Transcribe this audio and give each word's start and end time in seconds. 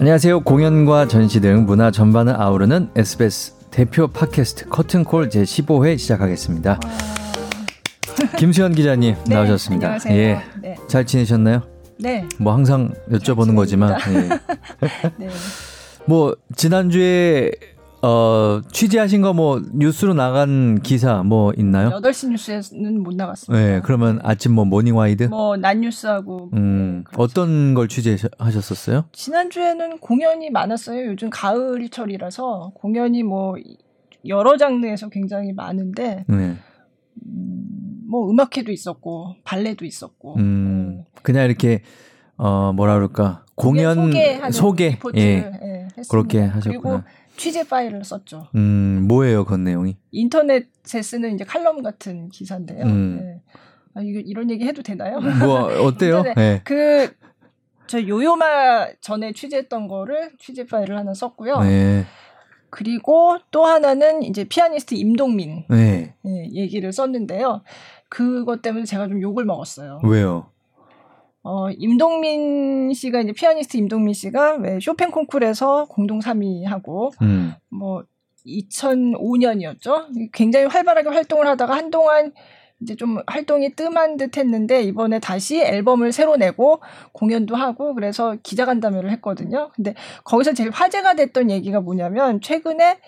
안녕하세요. 0.00 0.40
공연과 0.40 1.08
전시 1.08 1.40
등 1.42 1.66
문화 1.66 1.90
전반을 1.90 2.34
아우르는 2.40 2.88
SBS 2.96 3.52
대표 3.70 4.08
팟캐스트 4.08 4.70
커튼콜 4.70 5.28
제 5.28 5.42
15회 5.42 5.98
시작하겠습니다. 5.98 6.80
김수현 8.38 8.74
기자님 8.74 9.14
네, 9.28 9.34
나오셨습니다. 9.34 9.86
안녕하세요. 9.88 10.14
예. 10.18 10.42
네. 10.62 10.76
잘 10.88 11.04
지내셨나요? 11.04 11.64
네. 11.98 12.26
뭐 12.38 12.54
항상 12.54 12.94
여쭤보는 13.10 13.54
거지만 13.54 13.98
예. 14.08 14.28
네. 15.18 15.28
뭐 16.06 16.34
지난주에 16.56 17.50
어 18.02 18.60
취재하신 18.72 19.20
거 19.22 19.32
뭐 19.32 19.60
뉴스로 19.74 20.14
나간 20.14 20.80
기사 20.80 21.22
뭐 21.22 21.52
있나요? 21.56 21.90
8시 21.90 22.30
뉴스에는 22.30 23.02
못 23.02 23.14
나갔습니다. 23.14 23.62
네, 23.64 23.80
그러면 23.84 24.18
아침 24.22 24.52
뭐 24.52 24.64
모닝 24.64 24.96
와이드? 24.96 25.24
뭐 25.24 25.56
난뉴스하고 25.56 26.50
음, 26.54 27.04
그렇죠. 27.06 27.22
어떤 27.22 27.74
걸 27.74 27.88
취재하셨었어요? 27.88 29.04
지난주에는 29.12 29.98
공연이 29.98 30.50
많았어요. 30.50 31.06
요즘 31.06 31.30
가을철이라서 31.30 32.72
공연이 32.74 33.22
뭐 33.22 33.54
여러 34.26 34.56
장르에서 34.56 35.08
굉장히 35.08 35.52
많은데 35.52 36.24
네. 36.26 36.56
음, 37.26 37.64
뭐 38.08 38.30
음악회도 38.30 38.72
있었고 38.72 39.36
발레도 39.44 39.84
있었고 39.84 40.36
음, 40.36 41.04
그냥 41.22 41.44
이렇게 41.44 41.82
어 42.36 42.72
뭐라 42.72 42.94
그럴까 42.94 43.44
공연 43.54 44.06
소개하는 44.06 44.50
소개 44.52 44.98
예 45.16 45.20
예. 45.20 45.86
그렇게 46.10 46.40
하셨구나. 46.40 47.04
취재 47.40 47.66
파일을 47.66 48.04
썼죠. 48.04 48.48
음 48.54 49.06
뭐예요 49.08 49.46
그 49.46 49.54
내용이? 49.54 49.96
인터넷에 50.10 51.00
쓰는 51.00 51.34
이제 51.34 51.42
칼럼 51.42 51.82
같은 51.82 52.28
기사인데요. 52.28 52.84
음. 52.84 53.18
예. 53.22 53.40
아, 53.94 54.02
이거 54.02 54.20
이런 54.20 54.50
얘기 54.50 54.66
해도 54.66 54.82
되나요? 54.82 55.20
뭐 55.20 55.62
어때요? 55.86 56.22
네. 56.36 56.60
그, 56.64 57.10
저 57.86 58.06
요요마 58.06 58.88
전에 59.00 59.32
취재했던 59.32 59.88
거를 59.88 60.32
취재 60.38 60.66
파일을 60.66 60.98
하나 60.98 61.14
썼고요. 61.14 61.60
네. 61.60 62.04
그리고 62.68 63.38
또 63.50 63.64
하나는 63.64 64.22
이제 64.22 64.44
피아니스트 64.44 64.94
임동민 64.94 65.64
네. 65.70 66.14
예, 66.26 66.48
얘기를 66.52 66.92
썼는데요. 66.92 67.62
그것 68.10 68.60
때문에 68.60 68.84
제가 68.84 69.08
좀 69.08 69.22
욕을 69.22 69.46
먹었어요. 69.46 70.02
왜요? 70.04 70.50
어, 71.42 71.70
임동민 71.70 72.92
씨가 72.92 73.20
이제 73.20 73.32
피아니스트 73.32 73.76
임동민 73.76 74.12
씨가 74.14 74.56
왜 74.56 74.78
쇼팽 74.80 75.10
콩쿨에서 75.10 75.86
공동 75.86 76.20
3위하고 76.20 77.12
음. 77.22 77.54
뭐 77.70 78.04
2005년이었죠. 78.46 80.30
굉장히 80.32 80.66
활발하게 80.66 81.08
활동을 81.08 81.46
하다가 81.46 81.74
한동안 81.76 82.32
이제 82.82 82.94
좀 82.94 83.18
활동이 83.26 83.74
뜸한 83.74 84.16
듯 84.16 84.36
했는데 84.38 84.82
이번에 84.82 85.18
다시 85.18 85.60
앨범을 85.60 86.12
새로 86.12 86.36
내고 86.36 86.80
공연도 87.12 87.54
하고 87.54 87.94
그래서 87.94 88.36
기자간담회를 88.42 89.10
했거든요. 89.12 89.70
근데 89.74 89.94
거기서 90.24 90.54
제일 90.54 90.70
화제가 90.70 91.14
됐던 91.14 91.50
얘기가 91.50 91.80
뭐냐면 91.80 92.40
최근에 92.40 92.98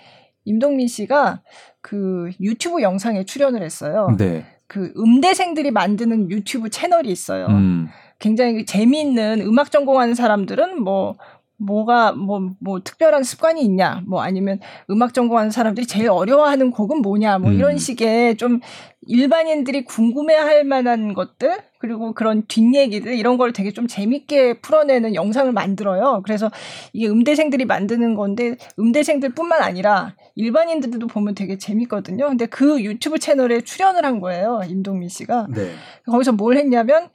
임동민 0.44 0.88
씨가 0.88 1.42
그 1.80 2.30
유튜브 2.40 2.82
영상에 2.82 3.24
출연을 3.24 3.62
했어요. 3.62 4.08
네. 4.18 4.44
그 4.66 4.92
음대생들이 4.96 5.70
만드는 5.70 6.30
유튜브 6.30 6.70
채널이 6.70 7.10
있어요. 7.10 7.46
음. 7.46 7.88
굉장히 8.22 8.64
재미있는 8.64 9.40
음악 9.40 9.72
전공하는 9.72 10.14
사람들은 10.14 10.80
뭐 10.80 11.16
뭐가 11.56 12.12
뭐뭐 12.12 12.80
특별한 12.84 13.24
습관이 13.24 13.62
있냐 13.62 14.02
뭐 14.06 14.22
아니면 14.22 14.60
음악 14.90 15.12
전공하는 15.12 15.50
사람들이 15.50 15.86
제일 15.86 16.08
어려워하는 16.08 16.70
곡은 16.70 17.02
뭐냐 17.02 17.38
뭐 17.38 17.50
이런 17.50 17.72
음. 17.72 17.78
식의 17.78 18.36
좀 18.36 18.60
일반인들이 19.08 19.84
궁금해할 19.84 20.62
만한 20.62 21.14
것들 21.14 21.58
그리고 21.78 22.12
그런 22.14 22.44
뒷얘기들 22.46 23.14
이런 23.14 23.38
걸 23.38 23.52
되게 23.52 23.72
좀 23.72 23.88
재밌게 23.88 24.60
풀어내는 24.60 25.16
영상을 25.16 25.50
만들어요. 25.52 26.22
그래서 26.24 26.48
이게 26.92 27.08
음대생들이 27.08 27.64
만드는 27.64 28.14
건데 28.14 28.54
음대생들뿐만 28.78 29.62
아니라 29.62 30.14
일반인들도 30.36 31.08
보면 31.08 31.34
되게 31.34 31.58
재밌거든요. 31.58 32.28
근데 32.28 32.46
그 32.46 32.80
유튜브 32.82 33.18
채널에 33.18 33.62
출연을 33.62 34.04
한 34.04 34.20
거예요. 34.20 34.60
임동민 34.68 35.08
씨가. 35.08 35.48
네. 35.52 35.72
거기서 36.06 36.32
뭘 36.32 36.56
했냐면 36.56 37.08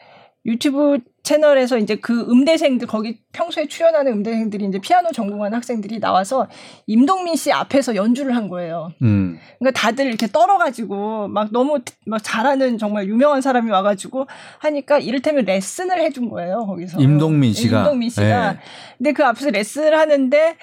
유튜브 0.47 0.99
채널에서 1.23 1.77
이제 1.77 1.97
그 1.97 2.21
음대생들 2.29 2.87
거기 2.87 3.19
평소에 3.33 3.67
출연하는 3.67 4.13
음대생들이 4.13 4.63
이제 4.65 4.79
피아노 4.79 5.11
전공하는 5.11 5.57
학생들이 5.57 5.99
나와서 5.99 6.47
임동민 6.85 7.35
씨 7.35 7.51
앞에서 7.51 7.95
연주를 7.95 8.33
한 8.33 8.47
거예요. 8.47 8.93
음. 9.01 9.37
그러니까 9.59 9.77
다들 9.77 10.05
이렇게 10.05 10.27
떨어가지고 10.27 11.27
막 11.27 11.49
너무 11.51 11.79
막 12.05 12.23
잘하는 12.23 12.77
정말 12.77 13.07
유명한 13.07 13.41
사람이 13.41 13.69
와가지고 13.69 14.25
하니까 14.59 14.99
이를테면 14.99 15.43
레슨을 15.43 15.99
해준 15.99 16.29
거예요 16.29 16.65
거기서 16.65 17.01
임동민 17.01 17.51
씨가. 17.51 17.79
임동민 17.79 18.09
씨가. 18.09 18.53
네. 18.53 18.59
근데 18.97 19.11
그 19.11 19.25
앞에서 19.25 19.49
레슨을 19.49 19.99
하는데 19.99 20.55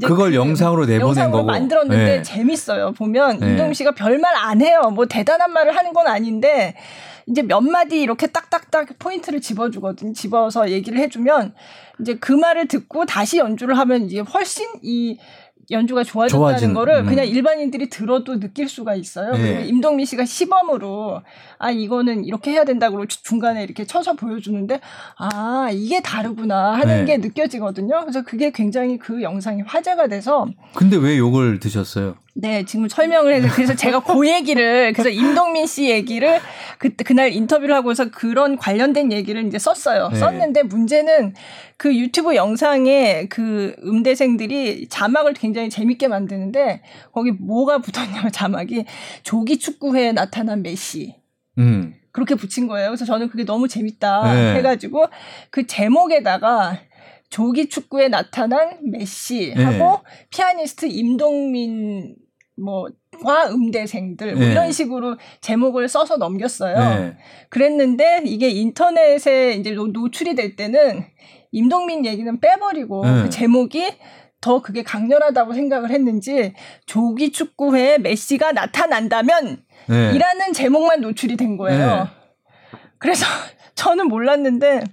그걸 0.00 0.30
그 0.30 0.36
영상으로 0.36 0.86
내보낸 0.86 1.00
영상으로 1.00 1.38
거고. 1.38 1.46
만들었는데 1.48 2.04
네. 2.04 2.22
재밌어요. 2.22 2.92
보면 2.92 3.40
네. 3.40 3.50
임동민 3.50 3.74
씨가 3.74 3.90
별말 3.90 4.34
안 4.36 4.62
해요. 4.62 4.90
뭐 4.94 5.04
대단한 5.04 5.52
말을 5.52 5.76
하는 5.76 5.92
건 5.92 6.06
아닌데 6.06 6.74
이제 7.26 7.42
몇 7.42 7.60
마디 7.60 8.00
이렇게 8.00 8.26
딱딱딱 8.26 8.98
포인트를 8.98 9.40
집어주거든. 9.40 10.14
집어서 10.14 10.70
얘기를 10.70 10.98
해주면 10.98 11.54
이제 12.00 12.14
그 12.16 12.32
말을 12.32 12.68
듣고 12.68 13.06
다시 13.06 13.38
연주를 13.38 13.78
하면 13.78 14.06
이제 14.06 14.20
훨씬 14.20 14.66
이 14.82 15.18
연주가 15.70 16.02
좋아졌다는 16.02 16.38
좋아진, 16.50 16.74
거를 16.74 16.96
음. 16.96 17.06
그냥 17.06 17.26
일반인들이 17.26 17.88
들어도 17.88 18.38
느낄 18.40 18.68
수가 18.68 18.94
있어요. 18.96 19.32
네. 19.32 19.38
그리고 19.54 19.60
임동민 19.70 20.04
씨가 20.04 20.24
시범으로 20.24 21.22
아 21.58 21.70
이거는 21.70 22.24
이렇게 22.24 22.50
해야 22.50 22.64
된다고 22.64 23.06
주- 23.06 23.22
중간에 23.22 23.62
이렇게 23.62 23.86
쳐서 23.86 24.14
보여주는데 24.14 24.80
아 25.16 25.70
이게 25.72 26.02
다르구나 26.02 26.72
하는 26.74 27.04
네. 27.04 27.16
게 27.16 27.16
느껴지거든요. 27.18 28.00
그래서 28.00 28.22
그게 28.22 28.50
굉장히 28.50 28.98
그 28.98 29.22
영상이 29.22 29.62
화제가 29.62 30.08
돼서 30.08 30.46
근데 30.74 30.96
왜 30.96 31.16
욕을 31.16 31.60
드셨어요? 31.60 32.16
네, 32.34 32.64
지금 32.64 32.88
설명을 32.88 33.34
해서 33.34 33.48
그래서 33.52 33.74
제가 33.74 34.00
그 34.00 34.26
얘기를 34.26 34.92
그래서 34.94 35.10
임동민 35.10 35.66
씨 35.66 35.90
얘기를 35.90 36.40
그때 36.78 37.04
그날 37.04 37.32
인터뷰를 37.32 37.74
하고서 37.74 38.10
그런 38.10 38.56
관련된 38.56 39.12
얘기를 39.12 39.46
이제 39.46 39.58
썼어요. 39.58 40.08
네. 40.08 40.18
썼는데 40.18 40.62
문제는 40.62 41.34
그 41.76 41.94
유튜브 41.94 42.34
영상에 42.34 43.26
그 43.28 43.76
음대생들이 43.84 44.88
자막을 44.88 45.34
굉장히 45.34 45.68
재밌게 45.68 46.08
만드는데 46.08 46.82
거기 47.12 47.32
뭐가 47.32 47.78
붙었냐면 47.78 48.32
자막이 48.32 48.86
조기 49.22 49.58
축구회에 49.58 50.12
나타난 50.12 50.62
메시. 50.62 51.16
음. 51.58 51.94
그렇게 52.12 52.34
붙인 52.34 52.66
거예요. 52.66 52.88
그래서 52.88 53.04
저는 53.04 53.28
그게 53.28 53.44
너무 53.44 53.68
재밌다 53.68 54.34
네. 54.34 54.54
해가지고 54.56 55.06
그 55.50 55.66
제목에다가 55.66 56.78
조기 57.30 57.68
축구에 57.68 58.08
나타난 58.08 58.78
메시 58.82 59.54
네. 59.56 59.64
하고 59.64 60.00
피아니스트 60.30 60.86
임동민 60.86 62.16
뭐 62.62 62.86
과 63.22 63.50
음대생들 63.50 64.34
뭐 64.34 64.44
네. 64.44 64.50
이런 64.50 64.72
식으로 64.72 65.16
제목을 65.42 65.86
써서 65.88 66.16
넘겼어요. 66.16 66.76
네. 66.76 67.16
그랬는데 67.50 68.22
이게 68.24 68.48
인터넷에 68.48 69.52
이제 69.52 69.70
노- 69.72 69.86
노출이 69.86 70.34
될 70.34 70.56
때는 70.56 71.04
임동민 71.52 72.04
얘기는 72.04 72.40
빼버리고 72.40 73.04
네. 73.04 73.22
그 73.22 73.30
제목이 73.30 73.92
더 74.40 74.60
그게 74.60 74.82
강렬하다고 74.82 75.52
생각을 75.52 75.90
했는지 75.90 76.52
조기 76.86 77.30
축구회에 77.30 77.98
메시가 77.98 78.50
나타난다면 78.52 79.62
네. 79.88 80.12
이라는 80.14 80.52
제목만 80.52 81.00
노출이 81.02 81.36
된 81.36 81.56
거예요. 81.56 81.78
네. 82.04 82.78
그래서 82.98 83.24
저는 83.74 84.08
몰랐는데 84.08 84.84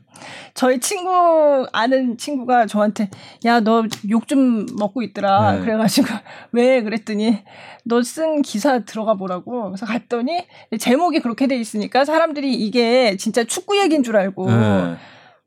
저희 0.54 0.80
친구 0.80 1.68
아는 1.72 2.18
친구가 2.18 2.66
저한테 2.66 3.10
야 3.46 3.60
너 3.62 3.84
욕 4.10 4.28
좀 4.28 4.66
먹고 4.78 5.02
있더라. 5.02 5.54
네. 5.54 5.60
그래가지고 5.62 6.08
왜 6.52 6.82
그랬더니 6.82 7.38
너 7.86 8.02
쓴 8.02 8.42
기사 8.42 8.80
들어가 8.80 9.14
보라고. 9.16 9.66
그래서 9.66 9.86
갔더니 9.86 10.46
제목이 10.80 11.20
그렇게 11.20 11.48
돼 11.48 11.56
있으니까 11.58 12.06
사람들이 12.06 12.54
이게 12.54 13.16
진짜 13.18 13.44
축구 13.44 13.78
얘기인 13.80 14.04
줄 14.04 14.18
알고 14.18 14.50
네. 14.50 14.96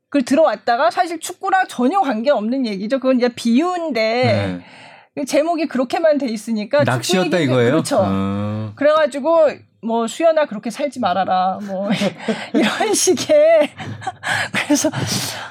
그 0.09 0.23
들어왔다가 0.23 0.91
사실 0.91 1.19
축구랑 1.19 1.65
전혀 1.67 1.99
관계 1.99 2.29
없는 2.31 2.65
얘기죠. 2.65 2.99
그건 2.99 3.17
이제 3.17 3.29
비유인데 3.29 4.61
네. 5.15 5.25
제목이 5.25 5.67
그렇게만 5.67 6.17
돼 6.17 6.27
있으니까 6.27 6.83
낚시였다 6.83 7.37
이거예요? 7.39 7.71
그렇죠. 7.71 7.99
어. 8.01 8.71
그래가지고 8.75 9.47
뭐 9.83 10.07
수연아 10.07 10.45
그렇게 10.45 10.69
살지 10.69 10.99
말아라 10.99 11.59
뭐 11.63 11.89
이런 12.53 12.93
식의 12.93 13.69
그래서 14.65 14.89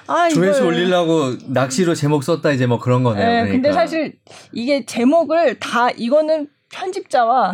아 0.06 0.28
조회수 0.28 0.60
이걸- 0.60 0.66
올리려고 0.74 1.32
낚시로 1.48 1.94
제목 1.94 2.24
썼다 2.24 2.50
이제 2.52 2.66
뭐 2.66 2.78
그런 2.78 3.02
거네요. 3.02 3.24
네, 3.24 3.32
그러니까. 3.32 3.52
근데 3.52 3.72
사실 3.72 4.14
이게 4.52 4.84
제목을 4.86 5.58
다 5.58 5.90
이거는 5.90 6.48
편집자와 6.70 7.52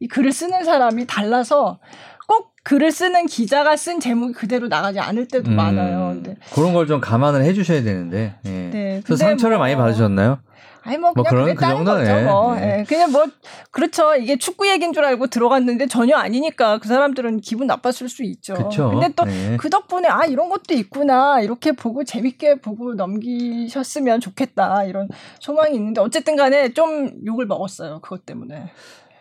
이 0.00 0.08
글을 0.08 0.32
쓰는 0.32 0.64
사람이 0.64 1.06
달라서 1.06 1.78
꼭 2.26 2.52
글을 2.62 2.90
쓰는 2.92 3.26
기자가 3.26 3.76
쓴 3.76 4.00
제목이 4.00 4.32
그대로 4.32 4.68
나가지 4.68 4.98
않을 5.00 5.28
때도 5.28 5.50
음, 5.50 5.56
많아요. 5.56 6.12
근데 6.14 6.36
그런 6.54 6.72
걸 6.72 6.86
좀 6.86 7.00
감안을 7.00 7.44
해주셔야 7.44 7.82
되는데. 7.82 8.34
예. 8.46 8.50
네, 8.50 9.02
그래서 9.04 9.24
상처를 9.24 9.56
뭐- 9.56 9.66
많이 9.66 9.76
받으셨나요? 9.76 10.38
아니 10.86 10.98
뭐 10.98 11.12
그냥 11.12 11.14
뭐 11.14 11.24
그런- 11.30 11.44
그랬다는 11.46 11.76
그 11.78 11.84
정도네. 11.84 12.12
거죠. 12.12 12.24
뭐. 12.26 12.54
네. 12.56 12.78
예, 12.80 12.84
그냥 12.84 13.10
뭐 13.10 13.24
그렇죠. 13.70 14.14
이게 14.16 14.36
축구 14.36 14.68
얘기인 14.68 14.92
줄 14.92 15.04
알고 15.04 15.28
들어갔는데 15.28 15.86
전혀 15.86 16.16
아니니까 16.16 16.78
그 16.78 16.88
사람들은 16.88 17.40
기분 17.40 17.66
나빴을 17.66 18.08
수 18.08 18.22
있죠. 18.22 18.54
그쵸. 18.54 18.90
근데 18.90 19.08
또 19.16 19.24
네. 19.24 19.56
그 19.58 19.70
덕분에 19.70 20.08
아 20.08 20.24
이런 20.26 20.48
것도 20.50 20.74
있구나 20.74 21.40
이렇게 21.40 21.72
보고 21.72 22.04
재밌게 22.04 22.56
보고 22.60 22.94
넘기셨으면 22.94 24.20
좋겠다 24.20 24.84
이런 24.84 25.08
소망이 25.40 25.74
있는데 25.74 26.00
어쨌든 26.02 26.36
간에 26.36 26.72
좀 26.74 27.12
욕을 27.24 27.46
먹었어요 27.46 28.00
그것 28.00 28.26
때문에 28.26 28.70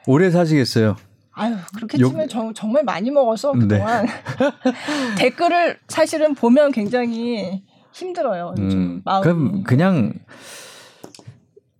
오래 0.08 0.30
사시겠어요. 0.32 0.98
아유 1.36 1.56
그렇게 1.76 1.98
욕- 2.00 2.10
치면 2.10 2.28
정, 2.28 2.54
정말 2.54 2.84
많이 2.84 3.10
먹어서 3.10 3.54
네. 3.54 3.60
그동안 3.62 4.06
댓글을 5.18 5.80
사실은 5.88 6.36
보면 6.36 6.72
굉장히 6.72 7.64
힘들어요 7.92 8.54
음, 8.60 9.02
마음이 9.06 9.24
그럼 9.24 9.64
그냥 9.64 10.14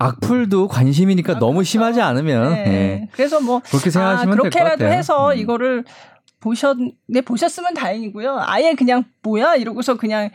악플도 0.04 0.68
관심이니까 0.68 1.34
아, 1.34 1.40
너무 1.40 1.54
그렇죠. 1.56 1.70
심하지 1.70 2.02
않으면 2.02 2.54
네. 2.54 2.66
예. 2.68 3.10
그래서 3.14 3.40
뭐 3.40 3.60
그렇게 3.60 3.90
아, 3.90 3.92
생각하시면 3.92 4.36
될것 4.38 4.52
그렇게라도. 4.52 4.86
해서 4.86 5.32
음. 5.34 5.38
이거를 5.38 5.84
보셨, 6.40 6.78
네, 7.08 7.22
보셨으면 7.22 7.74
다행이고요. 7.74 8.42
아예 8.46 8.74
그냥 8.74 9.06
뭐야? 9.22 9.56
이러고서 9.56 9.96
그냥 9.96 10.30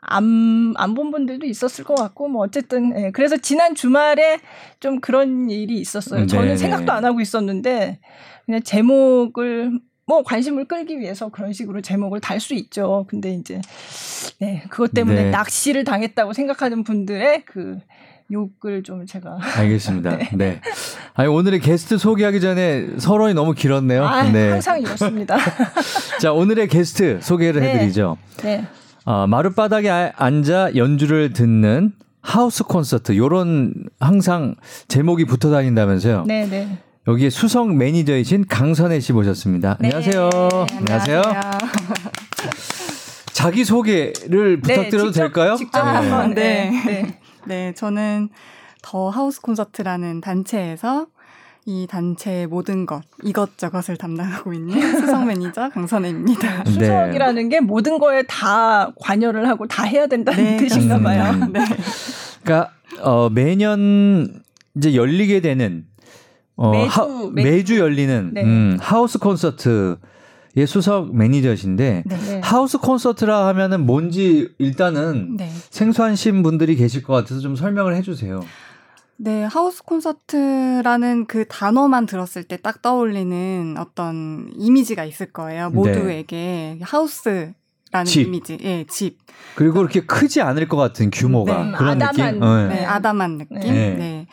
안, 0.00 0.74
안 0.76 0.94
본 0.94 1.12
분들도 1.12 1.46
있었을 1.46 1.84
것 1.84 1.94
같고, 1.94 2.26
뭐, 2.26 2.42
어쨌든, 2.42 2.92
예. 2.98 3.10
그래서 3.12 3.36
지난 3.36 3.76
주말에 3.76 4.40
좀 4.80 5.00
그런 5.00 5.48
일이 5.48 5.76
있었어요. 5.78 6.22
네, 6.22 6.26
저는 6.26 6.48
네. 6.48 6.56
생각도 6.56 6.90
안 6.90 7.04
하고 7.04 7.20
있었는데, 7.20 8.00
그냥 8.44 8.62
제목을, 8.64 9.78
뭐, 10.06 10.24
관심을 10.24 10.64
끌기 10.64 10.98
위해서 10.98 11.28
그런 11.28 11.52
식으로 11.52 11.82
제목을 11.82 12.18
달 12.20 12.40
수 12.40 12.54
있죠. 12.54 13.06
근데 13.08 13.32
이제, 13.32 13.60
네, 14.40 14.64
그것 14.70 14.92
때문에 14.92 15.24
네. 15.26 15.30
낚시를 15.30 15.84
당했다고 15.84 16.32
생각하는 16.32 16.82
분들의 16.82 17.44
그 17.44 17.78
욕을 18.32 18.82
좀 18.82 19.04
제가. 19.06 19.38
알겠습니다. 19.56 20.18
네. 20.34 20.60
아니 21.14 21.28
오늘의 21.28 21.60
게스트 21.60 21.98
소개하기 21.98 22.40
전에 22.40 22.86
서론이 22.98 23.34
너무 23.34 23.52
길었네요. 23.52 24.04
아, 24.04 24.22
네. 24.24 24.50
항상 24.50 24.80
이렇습니다. 24.80 25.36
자 26.20 26.32
오늘의 26.32 26.68
게스트 26.68 27.18
소개를 27.20 27.60
네. 27.60 27.74
해드리죠. 27.74 28.16
네. 28.42 28.64
어, 29.04 29.26
마룻바닥에 29.26 29.90
아- 29.90 30.12
앉아 30.16 30.74
연주를 30.76 31.32
듣는 31.32 31.92
하우스 32.22 32.64
콘서트 32.64 33.16
요런 33.16 33.74
항상 34.00 34.54
제목이 34.88 35.24
붙어 35.24 35.50
다닌다면서요. 35.50 36.24
네, 36.26 36.46
네. 36.46 36.78
여기에 37.08 37.30
수석 37.30 37.74
매니저이신 37.74 38.46
강선혜 38.48 39.00
씨 39.00 39.12
모셨습니다. 39.12 39.76
네. 39.80 39.90
안녕하세요. 39.92 40.30
안녕하세요. 40.78 41.22
자기 43.32 43.64
소개를 43.64 44.60
부탁드려도 44.60 45.10
직접, 45.10 45.20
될까요? 45.22 45.56
직접 45.56 45.80
아, 45.80 45.96
한번 45.96 46.34
네. 46.34 47.18
네. 47.46 47.72
저는 47.74 48.28
더 48.82 49.08
하우스 49.10 49.40
콘서트라는 49.40 50.20
단체에서 50.20 51.06
이 51.64 51.86
단체의 51.88 52.48
모든 52.48 52.86
것, 52.86 53.02
이것저것을 53.22 53.96
담당하고 53.96 54.52
있는 54.52 54.74
수석 55.00 55.24
매니저 55.26 55.68
강선혜입니다. 55.70 56.64
네. 56.64 56.70
수석이라는 56.72 57.48
게 57.48 57.60
모든 57.60 57.98
거에 58.00 58.24
다 58.24 58.90
관여를 59.00 59.48
하고 59.48 59.68
다 59.68 59.84
해야 59.84 60.08
된다는 60.08 60.42
네, 60.42 60.56
뜻인가 60.56 60.98
봐요. 61.00 61.30
음. 61.34 61.52
네. 61.52 61.60
그러니까 62.42 62.72
어, 63.00 63.28
매년 63.30 64.42
이제 64.76 64.94
열리게 64.96 65.40
되는 65.40 65.84
어, 66.56 66.70
매주, 66.72 67.00
하- 67.00 67.30
매주. 67.32 67.48
매주 67.48 67.78
열리는 67.78 68.30
네. 68.34 68.42
음, 68.42 68.76
하우스 68.80 69.18
콘서트 69.20 69.98
의 70.54 70.66
수석 70.66 71.16
매니저신데 71.16 72.02
네. 72.04 72.16
네. 72.16 72.40
하우스 72.44 72.76
콘서트라 72.78 73.46
하면은 73.48 73.86
뭔지 73.86 74.50
일단은 74.58 75.36
네. 75.38 75.50
생소하신 75.70 76.42
분들이 76.42 76.76
계실 76.76 77.02
것 77.02 77.14
같아서 77.14 77.40
좀 77.40 77.56
설명을 77.56 77.96
해주세요. 77.96 78.44
네, 79.16 79.44
하우스 79.44 79.82
콘서트라는 79.84 81.26
그 81.26 81.46
단어만 81.48 82.06
들었을 82.06 82.44
때 82.44 82.58
딱 82.58 82.82
떠올리는 82.82 83.76
어떤 83.78 84.50
이미지가 84.56 85.04
있을 85.04 85.32
거예요. 85.32 85.68
네. 85.70 85.74
모두에게 85.74 86.78
하우스 86.82 87.52
라는 87.90 88.04
집. 88.06 88.26
이미지, 88.26 88.58
예, 88.62 88.84
집. 88.88 89.18
그리고 89.54 89.74
그렇게 89.74 90.00
크지 90.00 90.40
않을 90.42 90.68
것 90.68 90.76
같은 90.76 91.10
규모가 91.10 91.64
네. 91.64 91.72
그런 91.76 92.02
아담한. 92.02 92.32
느낌. 92.34 92.42
어, 92.42 92.56
네, 92.68 92.74
네. 92.74 92.84
아담한 92.84 93.38
느낌. 93.38 93.58
네. 93.58 94.26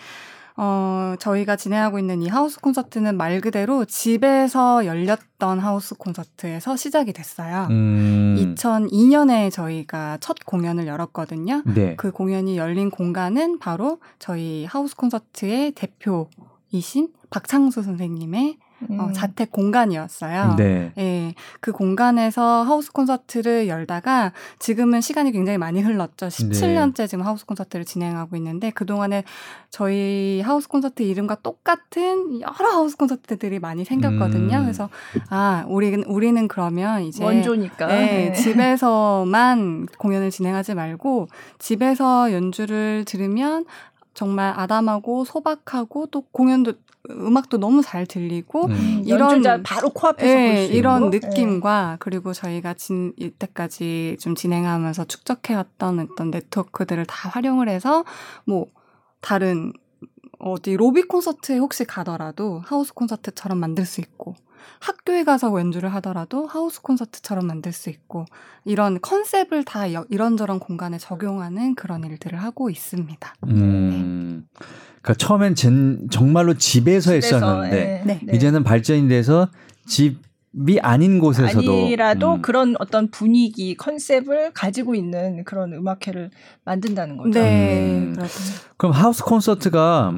네. 0.59 0.65
어, 0.65 1.15
저희가 1.19 1.56
진행하고 1.56 2.00
있는 2.00 2.21
이 2.21 2.27
하우스 2.27 2.59
콘서트는 2.59 3.15
말 3.15 3.39
그대로 3.39 3.85
집에서 3.85 4.85
열렸던 4.85 5.59
하우스 5.59 5.95
콘서트에서 5.95 6.75
시작이 6.75 7.13
됐어요. 7.13 7.67
음, 7.69 8.35
2002년에 8.38 9.51
저희가 9.51 10.17
첫 10.19 10.35
공연을 10.45 10.85
열었거든요. 10.85 11.63
네. 11.65 11.95
그 11.95 12.11
공연이 12.11 12.57
열린 12.57 12.91
공간은 12.91 13.59
바로 13.59 14.00
저희 14.19 14.65
하우스 14.65 14.97
콘서트의 14.97 15.71
대표이신 15.71 17.13
박창수 17.29 17.81
선생님의 17.81 18.57
어, 18.89 19.07
음. 19.07 19.13
자택 19.13 19.51
공간이었어요. 19.51 20.55
네. 20.57 20.91
예, 20.97 21.33
그 21.59 21.71
공간에서 21.71 22.63
하우스 22.63 22.91
콘서트를 22.91 23.67
열다가 23.67 24.31
지금은 24.59 25.01
시간이 25.01 25.31
굉장히 25.31 25.57
많이 25.57 25.81
흘렀죠. 25.81 26.27
17년째 26.27 27.07
지금 27.07 27.25
하우스 27.25 27.45
콘서트를 27.45 27.85
진행하고 27.85 28.35
있는데 28.37 28.69
그동안에 28.71 29.23
저희 29.69 30.41
하우스 30.45 30.67
콘서트 30.67 31.03
이름과 31.03 31.37
똑같은 31.43 32.41
여러 32.41 32.71
하우스 32.71 32.95
콘서트들이 32.95 33.59
많이 33.59 33.83
생겼거든요. 33.83 34.57
음. 34.57 34.63
그래서 34.63 34.89
아, 35.29 35.65
우리는 35.67 36.03
우리는 36.05 36.47
그러면 36.47 37.03
이제 37.03 37.23
원조니까. 37.23 37.87
네, 37.87 38.29
네. 38.29 38.33
집에서만 38.33 39.87
공연을 39.97 40.31
진행하지 40.31 40.73
말고 40.73 41.27
집에서 41.59 42.31
연주를 42.31 43.03
들으면 43.05 43.65
정말 44.13 44.53
아담하고 44.57 45.23
소박하고 45.23 46.07
또 46.07 46.21
공연도 46.31 46.73
음악도 47.09 47.57
너무 47.57 47.81
잘 47.81 48.05
들리고 48.05 48.65
음. 48.65 49.03
이런- 49.05 49.31
연주자 49.31 49.61
바로 49.63 49.89
코앞에서 49.89 50.27
예, 50.39 50.55
볼수 50.55 50.73
이런. 50.73 51.09
느낌과 51.09 51.97
그리고 51.99 52.33
저희가 52.33 52.73
진, 52.73 53.13
이때까지 53.17 54.17
좀 54.19 54.35
진행하면서 54.35 55.05
축적해왔던 55.05 55.99
어떤 56.11 56.29
네트워크들을 56.31 57.05
다 57.05 57.29
활용을 57.29 57.69
해서 57.69 58.03
뭐 58.45 58.67
다른 59.21 59.71
어디 60.39 60.75
로비 60.75 61.03
콘서트에 61.03 61.57
혹시 61.57 61.85
가더라도 61.85 62.61
하우스 62.65 62.93
콘서트처럼 62.93 63.57
만들 63.59 63.85
수 63.85 64.01
있고 64.01 64.35
학교에 64.79 65.23
가서 65.23 65.57
연주를 65.59 65.94
하더라도 65.95 66.47
하우스 66.47 66.81
콘서트처럼 66.81 67.47
만들 67.47 67.71
수 67.73 67.89
있고 67.89 68.25
이런 68.65 69.00
컨셉을 69.01 69.63
다 69.65 69.94
여- 69.94 70.06
이런저런 70.09 70.59
공간에 70.59 70.97
적용하는 70.97 71.75
그런 71.75 72.03
일들을 72.03 72.41
하고 72.41 72.69
있습니다. 72.69 73.33
음. 73.47 74.45
그러니까 75.01 75.13
처음엔 75.17 75.56
전, 75.56 76.07
정말로 76.11 76.53
집에서, 76.56 77.11
집에서, 77.11 77.35
했었는데 77.38 78.03
예. 78.07 78.13
네. 78.25 78.33
이제는 78.33 78.63
발전이 78.63 79.07
돼서 79.07 79.50
집이 79.88 80.80
아닌 80.81 81.19
곳에서도 81.19 81.59
아니라도 81.71 82.35
음. 82.35 82.42
그런 82.42 82.75
어떤 82.80 83.09
분위기, 83.09 83.75
컨셉을 83.75 84.51
가지고 84.54 84.95
있는 84.95 85.44
그런 85.45 85.73
음악회를 85.73 86.31
만든다는 86.66 87.18
거죠. 87.18 87.30
네, 87.39 87.97
음. 87.97 88.16
그럼 88.78 88.94
하우스 88.94 89.23
콘서트가 89.23 90.13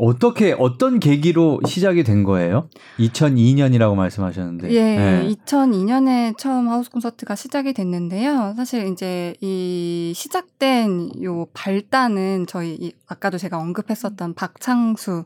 어떻게 0.00 0.54
어떤 0.58 0.98
계기로 0.98 1.60
시작이 1.66 2.04
된 2.04 2.24
거예요? 2.24 2.68
2002년이라고 2.98 3.94
말씀하셨는데. 3.94 4.70
예, 4.70 4.96
네. 4.96 5.28
2002년에 5.28 6.38
처음 6.38 6.68
하우스 6.68 6.90
콘서트가 6.90 7.34
시작이 7.34 7.74
됐는데요. 7.74 8.54
사실 8.56 8.86
이제 8.86 9.34
이 9.42 10.12
시작된 10.14 11.22
요 11.22 11.46
발단은 11.52 12.46
저희 12.48 12.76
이 12.80 12.92
아까도 13.06 13.36
제가 13.36 13.58
언급했었던 13.58 14.34
박창수 14.34 15.24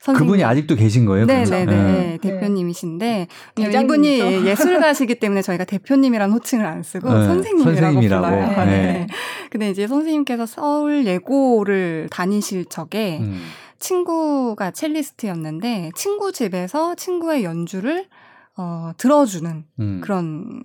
선생님 0.00 0.26
그분이 0.26 0.44
아직도 0.44 0.76
계신 0.76 1.04
거예요? 1.04 1.26
네네네 1.26 1.64
네. 1.64 2.18
대표님이신데 2.20 3.26
왜냐면 3.56 3.86
대장님이죠. 3.88 4.26
이분이 4.26 4.46
예술가시기 4.48 5.16
때문에 5.16 5.42
저희가 5.42 5.64
대표님이라는 5.64 6.34
호칭을 6.34 6.66
안 6.66 6.82
쓰고 6.82 7.12
네, 7.12 7.26
선생님이라고, 7.26 7.64
선생님이라고. 7.64 8.26
불러요. 8.26 8.48
네. 8.48 8.64
네. 8.66 9.06
근데 9.50 9.70
이제 9.70 9.86
선생님께서 9.86 10.46
서울 10.46 11.06
예고를 11.06 12.08
다니실 12.10 12.66
적에 12.66 13.18
음. 13.20 13.40
친구가 13.78 14.70
첼리스트였는데 14.70 15.90
친구 15.94 16.32
집에서 16.32 16.94
친구의 16.94 17.44
연주를 17.44 18.06
어, 18.56 18.92
들어주는 18.96 19.64
음. 19.80 20.00
그런 20.02 20.62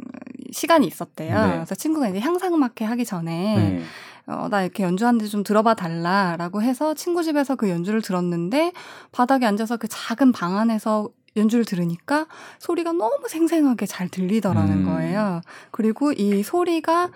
시간이 0.52 0.88
있었대요. 0.88 1.46
네. 1.48 1.54
그래서 1.54 1.76
친구가 1.76 2.10
이제 2.10 2.20
향상음악회 2.20 2.86
하기 2.86 3.06
전에 3.06 3.56
네. 3.56 3.82
어, 4.28 4.48
나 4.50 4.64
이렇게 4.64 4.84
연주하는데 4.84 5.26
좀 5.28 5.44
들어봐 5.44 5.74
달라라고 5.74 6.62
해서 6.62 6.94
친구 6.94 7.24
집에서 7.24 7.56
그 7.56 7.70
연주를 7.70 8.02
들었는데 8.02 8.72
바닥에 9.12 9.46
앉아서 9.46 9.78
그 9.78 9.88
작은 9.90 10.32
방 10.32 10.58
안에서 10.58 11.10
연주를 11.36 11.66
들으니까 11.66 12.28
소리가 12.60 12.92
너무 12.92 13.28
생생하게 13.28 13.86
잘 13.86 14.10
들리더라는 14.10 14.80
음. 14.80 14.86
거예요. 14.86 15.42
그리고 15.72 16.12
이 16.12 16.44
소리가 16.44 17.10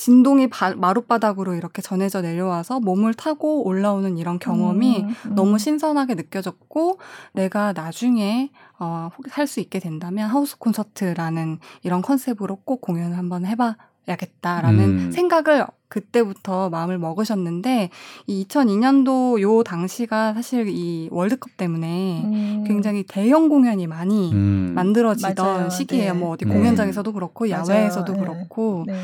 진동이 0.00 0.48
바, 0.48 0.74
마룻바닥으로 0.74 1.52
이렇게 1.52 1.82
전해져 1.82 2.22
내려와서 2.22 2.80
몸을 2.80 3.12
타고 3.12 3.66
올라오는 3.66 4.16
이런 4.16 4.38
경험이 4.38 5.00
음, 5.02 5.14
음. 5.26 5.34
너무 5.34 5.58
신선하게 5.58 6.14
느껴졌고 6.14 6.98
내가 7.34 7.74
나중에 7.74 8.50
어, 8.78 9.10
할 9.28 9.46
수 9.46 9.60
있게 9.60 9.78
된다면 9.78 10.30
하우스 10.30 10.56
콘서트라는 10.56 11.58
이런 11.82 12.00
컨셉으로 12.00 12.60
꼭 12.64 12.80
공연을 12.80 13.18
한번 13.18 13.44
해봐 13.44 13.76
야겠다라는 14.08 14.80
음. 14.80 15.12
생각을 15.12 15.66
그때부터 15.88 16.70
마음을 16.70 16.96
먹으셨는데 16.98 17.90
이 18.26 18.46
2002년도 18.46 19.40
요 19.42 19.62
당시가 19.62 20.32
사실 20.32 20.68
이 20.68 21.08
월드컵 21.10 21.56
때문에 21.58 22.22
음. 22.24 22.64
굉장히 22.66 23.02
대형 23.02 23.48
공연이 23.50 23.86
많이 23.86 24.32
음. 24.32 24.72
만들어지던 24.74 25.46
맞아요. 25.46 25.68
시기예요. 25.68 26.14
네. 26.14 26.18
뭐 26.18 26.30
어디 26.30 26.46
네. 26.46 26.54
공연장에서도 26.54 27.12
그렇고 27.12 27.46
맞아요. 27.46 27.64
야외에서도 27.68 28.12
네. 28.14 28.18
그렇고 28.18 28.84
네. 28.86 28.94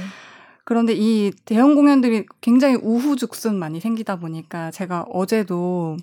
그런데 0.66 0.94
이 0.96 1.30
대형 1.44 1.76
공연들이 1.76 2.26
굉장히 2.40 2.74
우후죽순 2.74 3.56
많이 3.56 3.78
생기다 3.78 4.16
보니까 4.16 4.72
제가 4.72 5.06
어제도 5.12 5.96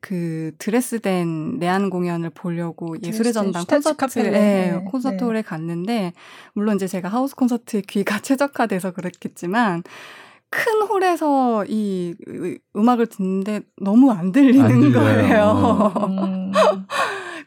그 0.00 0.50
드레스된 0.58 1.60
내한 1.60 1.88
공연을 1.88 2.30
보려고 2.30 2.96
예술의 3.00 3.32
전당 3.32 3.64
콘서트. 3.84 4.18
예, 4.34 4.72
네. 4.72 4.84
콘서트홀에 4.90 5.42
갔는데 5.42 6.12
물론 6.54 6.74
이제 6.74 6.88
제가 6.88 7.08
하우스 7.08 7.36
콘서트에 7.36 7.82
귀가 7.88 8.18
최적화돼서 8.20 8.90
그렇겠지만 8.90 9.84
큰 10.50 10.82
홀에서 10.82 11.64
이 11.68 12.14
으- 12.28 12.58
음악을 12.76 13.06
듣는데 13.06 13.60
너무 13.80 14.10
안안 14.10 14.32
들리는 14.32 14.68
들려요. 14.68 14.92
거예요. 14.92 15.92
음. 16.08 16.52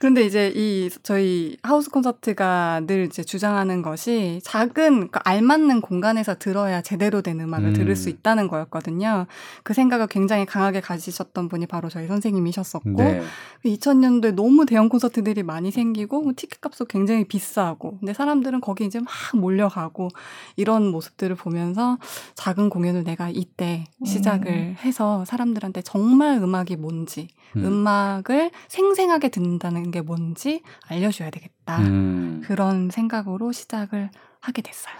그런데 0.05 0.23
이제 0.23 0.53
이 0.55 0.87
저희 1.01 1.57
하우스 1.63 1.89
콘서트가 1.89 2.81
늘 2.85 3.05
이제 3.05 3.23
주장하는 3.23 3.81
것이 3.81 4.39
작은 4.43 5.09
그 5.09 5.19
알맞는 5.23 5.81
공간에서 5.81 6.35
들어야 6.35 6.83
제대로 6.83 7.23
된 7.23 7.41
음악을 7.41 7.69
음. 7.69 7.73
들을 7.73 7.95
수 7.95 8.09
있다는 8.09 8.47
거였거든요. 8.47 9.25
그 9.63 9.73
생각을 9.73 10.05
굉장히 10.05 10.45
강하게 10.45 10.79
가지셨던 10.79 11.49
분이 11.49 11.65
바로 11.65 11.89
저희 11.89 12.05
선생님이셨었고 12.05 12.91
네. 12.91 13.23
2000년도에 13.65 14.35
너무 14.35 14.67
대형 14.67 14.89
콘서트들이 14.89 15.41
많이 15.41 15.71
생기고 15.71 16.21
뭐 16.21 16.33
티켓 16.35 16.61
값도 16.61 16.85
굉장히 16.85 17.23
비싸고 17.23 17.97
근데 17.97 18.13
사람들은 18.13 18.61
거기 18.61 18.85
이제 18.85 18.99
막 18.99 19.09
몰려가고 19.33 20.09
이런 20.55 20.85
모습들을 20.91 21.35
보면서 21.35 21.97
작은 22.35 22.69
공연을 22.69 23.05
내가 23.05 23.29
이때 23.29 23.85
시작을 24.05 24.51
음. 24.51 24.75
해서 24.83 25.25
사람들한테 25.25 25.81
정말 25.81 26.37
음악이 26.37 26.75
뭔지 26.75 27.27
음. 27.55 27.65
음. 27.65 27.87
악을 27.87 28.51
생생하게 28.67 29.29
듣는다는 29.29 29.91
게 29.95 30.01
뭔지 30.01 30.61
알려줘야 30.89 31.29
되겠다. 31.29 31.79
음. 31.79 32.41
그런 32.45 32.89
생각으로 32.91 33.53
시작을 33.53 34.09
하게 34.41 34.61
됐어요. 34.61 34.93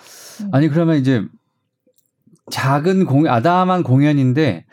아니 0.53 0.69
그러면 0.69 0.95
이제 0.95 1.21
작은 2.49 3.05
공 3.05 3.27
아담한 3.27 3.83
공연인데 3.83 4.65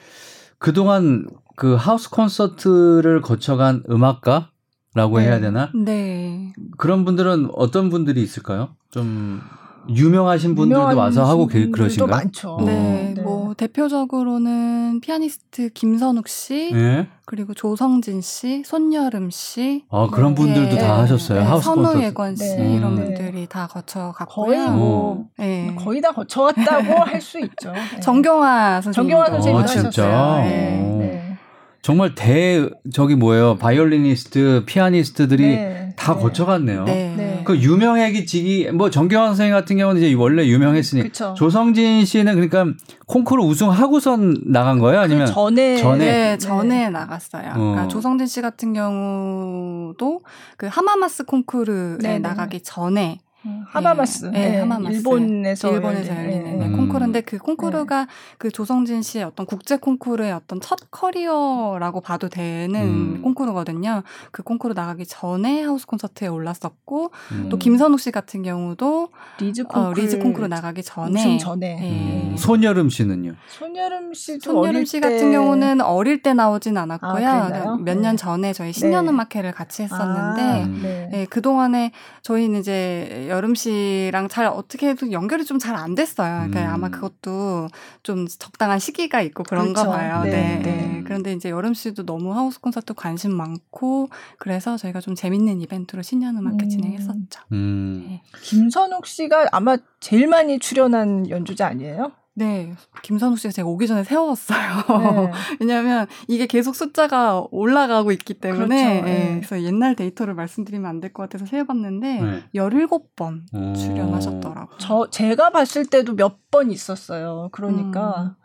그동안 0.59 1.27
그 1.57 1.75
하우스 1.75 2.09
콘서트를 2.11 3.21
거쳐간 3.21 3.83
음악가 3.91 4.51
라고 4.95 5.19
네. 5.19 5.25
해야 5.27 5.41
되나? 5.41 5.71
네. 5.75 6.53
그런 6.77 7.05
분들은 7.05 7.49
어떤 7.55 7.91
분들이 7.91 8.23
있을까요? 8.23 8.77
좀 8.91 9.41
유명하신 9.89 10.55
분들도 10.55 10.79
유명한 10.81 10.97
와서 10.97 11.25
하고 11.29 11.47
그- 11.47 11.55
분들도 11.55 11.73
그러신가? 11.77 12.07
많죠. 12.17 12.51
어. 12.57 12.65
네, 12.65 13.12
대표적으로는 13.55 15.01
피아니스트 15.01 15.71
김선욱 15.71 16.29
씨, 16.29 16.71
예. 16.73 17.07
그리고 17.25 17.55
조성진 17.55 18.21
씨, 18.21 18.63
손여름 18.65 19.31
씨, 19.31 19.85
아 19.91 20.09
그런 20.13 20.35
분들도 20.35 20.77
네, 20.77 20.79
다 20.81 20.99
하셨어요. 21.01 21.41
네, 21.41 21.45
하우스 21.45 21.69
콘서트. 21.69 21.93
선우예건 21.93 22.37
씨 22.37 22.57
네. 22.57 22.75
이런 22.77 22.93
음. 22.99 23.05
분들이 23.05 23.47
다 23.47 23.67
거쳐 23.67 24.13
갔고요. 24.17 24.47
거의 24.47 24.71
뭐 24.71 25.25
네. 25.39 25.75
거의 25.79 26.01
다 26.01 26.13
거쳐왔다고 26.13 26.93
할 27.05 27.21
수 27.21 27.39
있죠. 27.41 27.73
네. 27.73 28.01
정경화 28.01 28.81
선생님. 28.83 29.11
정경화 29.11 29.27
선생님 29.31 29.63
아, 29.63 29.67
진짜? 29.67 29.87
하셨어요. 29.89 30.45
네. 30.45 30.83
오. 30.83 30.99
네. 30.99 31.37
정말 31.83 32.15
대 32.15 32.69
저기 32.93 33.17
뭐예요? 33.17 33.57
바이올리니스트, 33.59 34.65
피아니스트들이 34.67 35.43
네. 35.57 35.93
다 35.97 36.15
네. 36.15 36.23
거쳐갔네요. 36.23 36.85
네. 36.85 37.15
네. 37.43 37.45
그 37.45 37.59
유명해지기 37.59 38.71
뭐 38.73 38.91
정경화 38.91 39.31
선생님 39.31 39.55
같은 39.55 39.77
경우는 39.77 40.01
이제 40.03 40.15
원래 40.15 40.47
유명했으니 40.47 41.03
그쵸. 41.03 41.35
조성진 41.37 42.05
씨는 42.05 42.35
그러니까 42.35 42.67
콩쿠르 43.07 43.43
우승하고선 43.43 44.45
나간 44.47 44.79
거예요? 44.79 45.01
아니면 45.01 45.27
그 45.27 45.33
전에 45.33 45.77
전에? 45.77 46.05
네, 46.05 46.39
전에 46.39 46.89
나갔어요. 46.91 47.51
어. 47.51 47.59
그러니까 47.59 47.89
조성진 47.89 48.27
씨 48.27 48.41
같은 48.41 48.73
경우도 48.73 50.23
그 50.57 50.67
하마마츠 50.71 51.25
콩쿠르에 51.25 51.99
네네. 51.99 52.19
나가기 52.21 52.63
전에 52.63 53.21
음, 53.21 53.32
하마마츠. 53.67 54.27
네, 54.27 54.51
네, 54.51 54.59
하마마츠. 54.61 54.97
일본에서 54.97 55.73
일본에서 55.73 56.15
열린, 56.15 56.33
열리는 56.33 56.45
네, 56.45 56.53
네, 56.53 56.69
네. 56.69 56.77
콩쿠르인데 56.77 57.21
그 57.23 57.39
콩쿠르가 57.39 58.07
그 58.39 58.51
조성진 58.51 59.03
씨의 59.03 59.25
어떤 59.25 59.47
국제 59.47 59.77
콩쿠르의 59.77 60.33
어떤 60.33 60.61
첫 60.61 60.79
커리어라고 60.91 62.01
봐도 62.01 62.29
되는 62.29 62.81
음. 62.81 63.23
콩쿠르거든요. 63.23 64.03
그 64.31 64.43
콩쿠르 64.43 64.75
나가기 64.75 65.07
전에 65.07 65.63
하우스 65.63 65.87
콘서트에 65.87 66.29
올랐었고 66.29 67.11
음. 67.33 67.49
또 67.49 67.59
김선욱 67.59 68.01
씨 68.01 68.11
같은 68.11 68.43
경우도 68.43 69.09
리즈 69.41 69.65
콩쿠르, 69.65 69.91
어, 69.91 69.93
리즈 69.93 70.19
콩쿠르 70.19 70.47
나가기 70.47 70.83
전에 70.83 71.39
전에. 71.39 71.75
네. 71.75 72.31
음, 72.31 72.37
손열음 72.37 72.91
씨는요? 72.91 73.35
손열음 73.49 74.15
씨도 74.15 74.53
손열음 74.53 74.85
씨 74.85 74.92
때 74.92 75.01
같은 75.01 75.33
경우는 75.33 75.81
어릴 75.81 76.23
때 76.23 76.33
나오진 76.35 76.77
않았고요. 76.77 77.13
그랬나요? 77.13 77.77
몇년 77.77 78.17
네. 78.17 78.17
전에 78.17 78.53
저희 78.53 78.73
신년 78.73 79.09
음악회를 79.09 79.53
같이 79.53 79.83
했었는데 79.83 80.43
아, 80.43 80.65
음. 80.65 80.81
네. 80.83 81.09
네, 81.11 81.27
그 81.29 81.43
동안에 81.43 81.93
저희는 82.23 82.61
이제 82.61 83.27
열음 83.33 83.55
씨랑 83.55 84.29
잘 84.29 84.47
어떻게 84.47 84.91
해도 84.91 85.11
연결이 85.11 85.45
좀 85.45 85.59
잘 85.59 85.75
안 85.77 85.95
됐어요. 85.95 86.49
그러니까 86.51 86.61
음. 86.69 86.75
아마 86.75 86.89
그것도 86.91 87.69
좀 88.03 88.27
적당한 88.29 88.79
시기가 88.79 89.21
있고 89.23 89.43
그런가 89.43 89.83
그렇죠. 89.83 89.91
봐요. 89.99 90.23
네, 90.25 90.31
네, 90.31 90.59
네. 90.63 90.63
네. 90.63 91.03
그런데 91.05 91.33
이제 91.33 91.51
여름 91.51 91.75
씨도 91.75 92.05
너무 92.07 92.35
하우스 92.35 92.61
콘서트 92.61 92.95
관심 92.95 93.33
많고 93.33 94.09
그래서 94.39 94.77
저희가 94.77 95.01
좀 95.01 95.15
재밌는 95.15 95.61
이벤트로 95.61 96.03
신년 96.03 96.37
음악회 96.37 96.65
음. 96.65 96.69
진행했었죠. 96.69 97.41
음. 97.53 98.05
네. 98.07 98.23
김선욱 98.43 99.07
씨가 99.07 99.49
아마 99.53 99.77
제일 100.01 100.27
많이 100.29 100.59
출연한 100.59 101.29
연주자 101.31 101.67
아니에요? 101.67 102.13
네, 102.35 102.73
김선욱 103.03 103.39
씨가 103.39 103.53
제가 103.53 103.69
오기 103.69 103.87
전에 103.87 104.05
세웠어요. 104.05 104.59
네. 104.89 105.31
왜냐하면 105.61 106.07
이게 106.29 106.47
계속 106.47 106.75
숫자가 106.75 107.45
올라가고 107.51 108.11
있기 108.13 108.35
때문에 108.35 109.01
그렇죠. 109.03 109.07
예, 109.09 109.13
네. 109.13 109.35
그래서 109.41 109.63
옛날 109.63 109.95
데이터를 109.95 110.33
말씀드리면 110.35 110.89
안 110.89 111.01
될 111.01 111.13
것 111.13 111.25
같아서 111.25 111.45
세어봤는데 111.45 112.21
네. 112.23 112.43
17번 112.55 113.43
어. 113.53 113.73
출연하셨더라고요. 113.77 114.79
저 114.79 115.11
제가 115.11 115.51
봤을 115.51 115.85
때도 115.87 116.15
몇 116.15 116.39
번 116.51 116.71
있었어요. 116.71 117.49
그러니까 117.53 118.37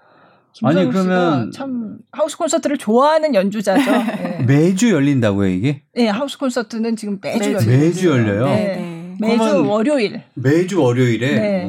아니, 0.63 0.75
김선욱 0.77 0.91
그러면- 0.94 1.51
씨가 1.51 1.65
참 1.65 1.98
하우스 2.12 2.38
콘서트를 2.38 2.77
좋아하는 2.77 3.36
연주자죠. 3.36 3.91
네. 4.22 4.44
매주 4.48 4.91
열린다고요 4.91 5.48
이게? 5.50 5.84
네, 5.94 6.08
하우스 6.08 6.38
콘서트는 6.38 6.96
지금 6.96 7.20
매주 7.22 7.39
매주. 7.39 7.53
열려요. 7.53 7.79
매주 7.79 8.08
열려요? 8.10 8.46
네, 8.46 8.56
네. 8.56 9.15
네. 9.20 9.27
매주 9.38 9.65
월요일. 9.67 10.24
매주 10.36 10.82
월요일에. 10.82 11.65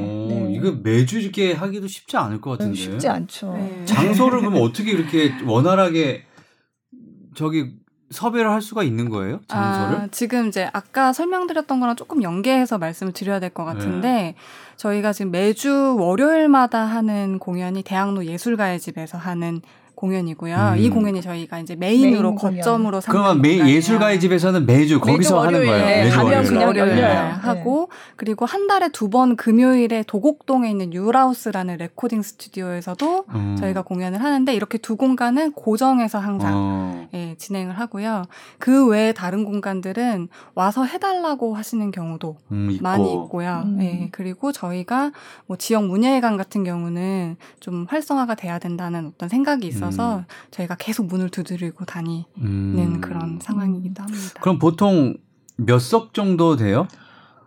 네, 0.63 0.69
오, 0.69 0.73
네. 0.73 0.79
이거 0.79 0.81
매주 0.83 1.19
이렇게 1.21 1.53
하기도 1.53 1.87
쉽지 1.87 2.17
않을 2.17 2.41
것 2.41 2.51
같은데. 2.53 2.75
쉽지 2.77 3.09
않죠. 3.09 3.53
네. 3.55 3.85
장소를 3.85 4.41
그럼 4.41 4.55
어떻게 4.63 4.91
이렇게 4.93 5.33
원활하게 5.47 6.25
저기 7.35 7.77
섭외를 8.11 8.51
할 8.51 8.63
수가 8.63 8.83
있는 8.85 9.11
거예요? 9.11 9.41
장소를? 9.49 9.97
아, 10.01 10.09
지금 10.11 10.49
이제 10.49 10.69
아까 10.73 11.13
설명드렸던 11.13 11.79
거랑 11.79 11.95
조금 11.97 12.23
연계해서 12.23 12.79
말씀을 12.79 13.13
드려야 13.13 13.39
될 13.39 13.51
것 13.51 13.65
같은데 13.65 14.09
네. 14.09 14.35
저희가 14.77 15.13
지금 15.13 15.31
매주 15.31 15.97
월요일마다 15.99 16.85
하는 16.85 17.39
공연이 17.39 17.83
대학로 17.83 18.25
예술가의 18.25 18.81
집에서 18.81 19.19
하는 19.19 19.61
공연이고요. 19.99 20.57
음. 20.75 20.79
이 20.79 20.89
공연이 20.91 21.21
저희가 21.21 21.59
이제 21.59 21.75
메인으로 21.75 22.31
메인. 22.31 22.37
거점으로 22.37 23.01
삼는 23.01 23.21
그러면 23.21 23.43
매. 23.43 23.59
예술가의 23.69 24.21
집에서는 24.21 24.65
매주 24.65 25.01
거기서 25.01 25.41
하는 25.41 25.55
월요일에 25.55 25.71
거예요. 25.73 25.87
매주 26.05 26.17
가면 26.17 26.25
월요일. 26.33 26.49
그냥 26.49 26.69
월요일에 26.69 27.03
열려요. 27.03 27.33
하고 27.43 27.89
그리고 28.17 28.47
한 28.47 28.67
달에 28.69 28.89
두 28.91 29.09
번 29.09 29.37
금요일에 29.37 30.05
도곡동에 30.07 30.71
있는 30.71 30.93
율하우스라는 30.93 31.79
레코딩 31.79 32.21
스튜디오에서도 32.23 33.25
음. 33.35 33.57
저희가 33.59 33.81
공연을 33.83 34.23
하는데 34.23 34.55
이렇게 34.55 34.77
두 34.79 34.97
공간은 34.97 35.53
고정해서 35.53 36.19
항상 36.19 36.53
어. 36.55 37.09
예, 37.15 37.35
진행을 37.39 37.79
하고요. 37.79 38.25
그 38.59 38.87
외에 38.87 39.13
다른 39.13 39.45
공간들은 39.45 40.29
와서 40.55 40.85
해달라고 40.85 41.55
하시는 41.55 41.91
경우도 41.91 42.37
음, 42.53 42.71
있고. 42.71 42.83
많이 42.83 43.11
있고요. 43.15 43.63
음. 43.65 43.79
예, 43.81 44.09
그리고 44.13 44.53
저희가 44.53 45.11
뭐 45.47 45.57
지역 45.57 45.87
문예회관 45.87 46.37
같은 46.37 46.63
경우는 46.65 47.37
좀 47.61 47.87
활성화가 47.89 48.35
돼야 48.35 48.59
된다는 48.59 49.07
어떤 49.15 49.29
생각이 49.31 49.67
있어서 49.67 49.88
음. 50.19 50.25
저희가 50.51 50.75
계속 50.77 51.07
문을 51.07 51.29
두드리고 51.31 51.85
다니는 51.85 52.25
음. 52.41 53.01
그런 53.01 53.39
상황이기도 53.41 54.03
합니다. 54.03 54.41
그럼 54.41 54.59
보통 54.59 55.17
몇 55.57 55.79
석 55.79 56.15
정도 56.15 56.57
돼요? 56.57 56.87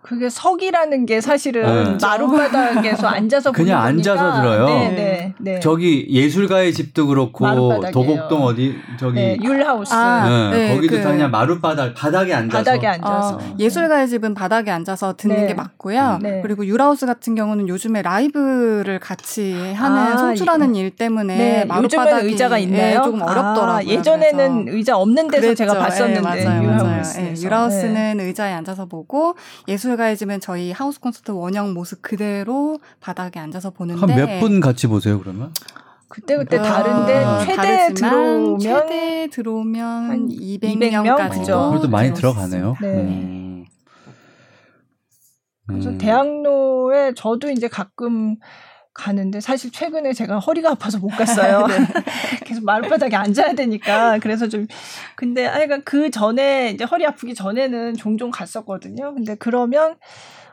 그게 0.01 0.29
석이라는 0.29 1.05
게 1.05 1.21
사실은 1.21 1.61
네. 1.63 1.97
마룻바닥에서 2.01 3.07
앉아서 3.07 3.51
그냥. 3.53 3.81
앉아서 3.83 4.41
들어요? 4.41 4.65
네, 4.65 4.89
네, 4.89 5.33
네. 5.39 5.59
저기 5.59 6.07
예술가의 6.09 6.73
집도 6.73 7.05
그렇고. 7.07 7.45
도곡동 7.91 8.43
어디 8.43 8.75
저기 8.99 9.15
네, 9.15 9.37
율하우스 9.41 9.93
아, 9.93 10.27
네, 10.27 10.49
네, 10.69 10.75
거기도 10.75 10.97
그- 10.97 11.03
다 11.03 11.11
그냥 11.11 11.29
마룻바닥 11.31 11.93
바닥에 11.93 12.33
앉아서 12.33 12.63
바닥에 12.63 12.87
앉아서. 12.87 13.35
어, 13.35 13.39
예술가의 13.59 14.07
집은 14.09 14.33
바닥에 14.33 14.71
앉아서 14.71 15.13
듣는 15.17 15.35
네. 15.35 15.47
게 15.47 15.53
맞고요. 15.53 16.19
네. 16.21 16.39
그리고 16.41 16.65
유라우스 16.65 17.05
같은 17.05 17.35
경우는 17.35 17.67
요즘에 17.69 18.01
라이브를 18.01 18.99
같이 18.99 19.53
하는 19.73 19.97
아, 19.97 20.17
송출하는 20.17 20.75
일 20.75 20.91
때문에 20.91 21.37
네, 21.65 21.67
요즘은 21.83 22.25
의자가 22.25 22.57
있나요? 22.57 22.89
예, 22.99 23.03
조금 23.03 23.21
어렵더라고요. 23.21 23.71
아, 23.71 23.83
예전에는 23.83 24.65
그래서. 24.65 24.77
의자 24.77 24.97
없는 24.97 25.27
데서 25.27 25.53
제가 25.53 25.73
그랬죠. 25.73 25.89
봤었는데 25.89 26.19
예, 26.41 26.45
맞아요, 26.45 26.61
맞아요. 26.73 27.03
예, 27.19 27.33
유라우스는 27.41 28.19
의자에 28.19 28.53
앉아서 28.53 28.85
보고 28.85 29.35
예술 29.67 29.90
가의 29.97 30.17
집은 30.17 30.39
저희 30.39 30.71
하우스 30.71 30.99
콘서트 30.99 31.31
원형 31.31 31.73
모습 31.73 32.01
그대로 32.01 32.79
바닥에 32.99 33.39
앉아서 33.39 33.69
보는데 33.71 33.99
한 34.01 34.09
몇 34.27 34.39
분 34.39 34.59
같이 34.59 34.87
보세요 34.87 35.19
그러면? 35.19 35.53
그때 36.07 36.35
그때 36.37 36.57
어, 36.57 36.61
다른데 36.61 37.45
최대 37.45 37.55
다르지만 37.55 38.11
들어오면 38.11 38.59
최대 38.59 39.27
들어오면 39.31 40.09
한 40.09 40.27
200명까지 40.29 41.39
그죠? 41.39 41.57
어, 41.57 41.69
그래도 41.69 41.87
많이 41.87 42.13
들어가네요. 42.13 42.75
네. 42.81 42.87
음. 42.87 43.65
그래서 45.67 45.89
음. 45.89 45.97
대학로에 45.97 47.13
저도 47.15 47.49
이제 47.49 47.67
가끔 47.69 48.35
가는데 48.93 49.39
사실 49.39 49.71
최근에 49.71 50.13
제가 50.13 50.39
허리가 50.39 50.71
아파서 50.71 50.99
못 50.99 51.09
갔어요. 51.09 51.65
네. 51.67 51.75
계속 52.45 52.65
마룻바닥에 52.65 53.15
앉아야 53.15 53.53
되니까 53.53 54.19
그래서 54.19 54.47
좀 54.49 54.67
근데 55.15 55.45
하여간 55.45 55.83
그 55.85 56.11
전에 56.11 56.71
이제 56.71 56.83
허리 56.83 57.05
아프기 57.05 57.33
전에는 57.33 57.95
종종 57.95 58.31
갔었거든요. 58.31 59.13
근데 59.13 59.35
그러면 59.35 59.95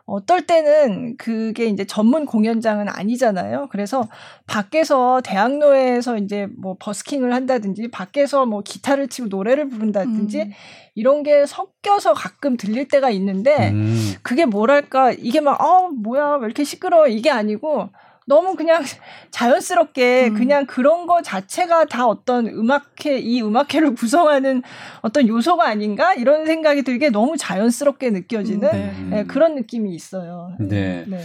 어떨 0.06 0.46
때는 0.46 1.18
그게 1.18 1.66
이제 1.66 1.84
전문 1.84 2.24
공연장은 2.24 2.88
아니잖아요. 2.88 3.68
그래서 3.70 4.08
밖에서 4.46 5.20
대학로에서 5.22 6.16
이제 6.16 6.48
뭐 6.56 6.76
버스킹을 6.80 7.34
한다든지 7.34 7.88
밖에서 7.88 8.46
뭐 8.46 8.62
기타를 8.62 9.08
치고 9.08 9.28
노래를 9.28 9.68
부른다든지 9.68 10.40
음. 10.40 10.50
이런 10.94 11.22
게 11.22 11.44
섞여서 11.44 12.14
가끔 12.14 12.56
들릴 12.56 12.88
때가 12.88 13.10
있는데 13.10 13.70
음. 13.70 14.14
그게 14.22 14.46
뭐랄까 14.46 15.12
이게 15.12 15.40
막 15.40 15.60
어 15.60 15.90
뭐야 15.90 16.36
왜 16.36 16.46
이렇게 16.46 16.64
시끄러워 16.64 17.06
이게 17.08 17.30
아니고 17.30 17.90
너무 18.28 18.54
그냥 18.56 18.82
자연스럽게 19.32 20.28
음. 20.28 20.34
그냥 20.34 20.66
그런 20.66 21.06
거 21.06 21.22
자체가 21.22 21.86
다 21.86 22.06
어떤 22.06 22.46
음악회 22.46 23.18
이 23.18 23.42
음악회를 23.42 23.94
구성하는 23.96 24.62
어떤 25.00 25.26
요소가 25.26 25.66
아닌가 25.66 26.12
이런 26.14 26.44
생각이 26.46 26.82
들게 26.82 27.08
너무 27.10 27.36
자연스럽게 27.38 28.10
느껴지는 28.10 28.70
네. 28.70 28.94
음. 28.98 29.10
네, 29.10 29.24
그런 29.24 29.54
느낌이 29.54 29.94
있어요. 29.94 30.52
네. 30.60 31.04
네. 31.08 31.20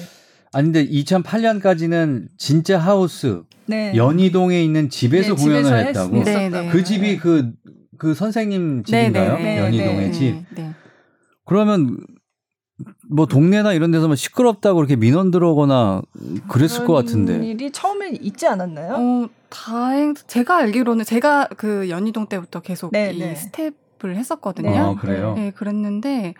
아니 0.53 0.72
근데 0.72 0.88
2008년까지는 0.88 2.27
진짜 2.38 2.77
하우스 2.79 3.43
네. 3.65 3.91
연희동에 3.95 4.63
있는 4.63 4.89
집에서 4.89 5.36
네, 5.36 5.43
공연을 5.43 5.63
집에서 5.63 5.75
했다고. 5.75 6.15
했- 6.17 6.24
네. 6.25 6.50
네. 6.50 6.69
그 6.69 6.83
집이 6.83 7.17
그, 7.17 7.51
그 7.98 8.13
선생님 8.13 8.83
집인가요? 8.83 9.38
네, 9.38 9.43
네, 9.43 9.60
연희동의 9.60 9.98
네, 9.98 10.12
집. 10.12 10.33
네, 10.36 10.45
네. 10.55 10.69
그러면 11.45 11.98
뭐 13.10 13.25
동네나 13.25 13.74
이런 13.74 13.91
데서 13.91 14.07
뭐 14.07 14.15
시끄럽다고 14.15 14.77
그렇게 14.77 14.95
민원 14.95 15.31
들어오거나 15.31 16.01
그랬을 16.48 16.86
것 16.86 16.93
그런 16.93 17.05
같은데. 17.05 17.45
일이 17.45 17.72
처음에 17.72 18.10
있지 18.22 18.48
않았나요? 18.48 18.95
어, 18.98 19.29
다행 19.50 20.13
제가 20.27 20.57
알기로는 20.57 21.05
제가 21.05 21.50
그 21.57 21.89
연희동 21.89 22.27
때부터 22.27 22.62
계속 22.62 22.91
네, 22.91 23.12
이 23.13 23.19
네. 23.19 23.36
스텝을 23.36 24.15
했었거든요. 24.15 24.75
아, 24.75 24.95
그래요? 24.95 25.33
네, 25.36 25.51
그랬는데 25.51 26.33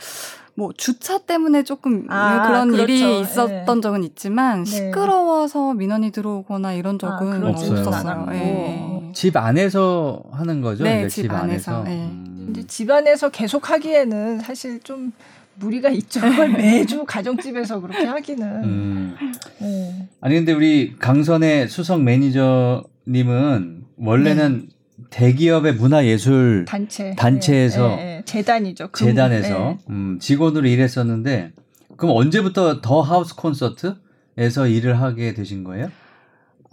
뭐 0.56 0.72
주차 0.76 1.18
때문에 1.18 1.64
조금 1.64 2.06
아, 2.10 2.34
네, 2.44 2.48
그런 2.48 2.68
그렇죠. 2.72 2.84
일이 2.84 3.20
있었던 3.22 3.78
네. 3.78 3.82
적은 3.82 4.04
있지만 4.04 4.64
네. 4.64 4.72
시끄러워서 4.72 5.74
민원이 5.74 6.12
들어오거나 6.12 6.74
이런 6.74 6.96
아, 6.96 6.98
적은 7.00 7.40
그러지는 7.42 7.80
없었어요. 7.80 8.28
예. 8.32 9.12
집 9.14 9.36
안에서 9.36 10.24
하는 10.32 10.62
거죠? 10.62 10.84
네, 10.84 10.92
그러니까 10.92 11.10
집 11.10 11.32
안에서, 11.32 11.84
네. 11.84 12.08
음. 12.08 12.48
이제 12.52 12.66
집안에서 12.66 13.30
계속 13.30 13.70
하기에는 13.70 14.40
사실 14.40 14.80
좀 14.80 15.12
무리가 15.56 15.90
있죠. 15.90 16.20
그걸 16.22 16.50
매주 16.50 17.06
가정집에서 17.06 17.80
그렇게 17.82 18.06
하기는. 18.06 18.64
음. 18.64 19.16
네. 19.60 20.08
아니 20.22 20.36
근데 20.36 20.52
우리 20.54 20.96
강선의 20.98 21.68
수석 21.68 22.02
매니저님은 22.04 23.84
원래는 23.98 24.70
대기업의 25.10 25.76
문화예술 25.76 26.66
단체 26.68 27.14
단체에서 27.16 27.98
예, 28.00 28.02
예, 28.04 28.18
예. 28.18 28.22
재단이죠. 28.26 28.90
금- 28.92 29.08
재단에서 29.08 29.72
예. 29.72 29.78
음, 29.90 30.18
직원으로 30.20 30.68
일했었는데 30.68 31.52
그럼 31.98 32.16
언제부터 32.16 32.82
더 32.82 33.02
하우스 33.02 33.36
콘서트에서 33.36 34.68
일을 34.68 35.00
하게 35.00 35.34
되신 35.34 35.64
거예요? 35.64 35.90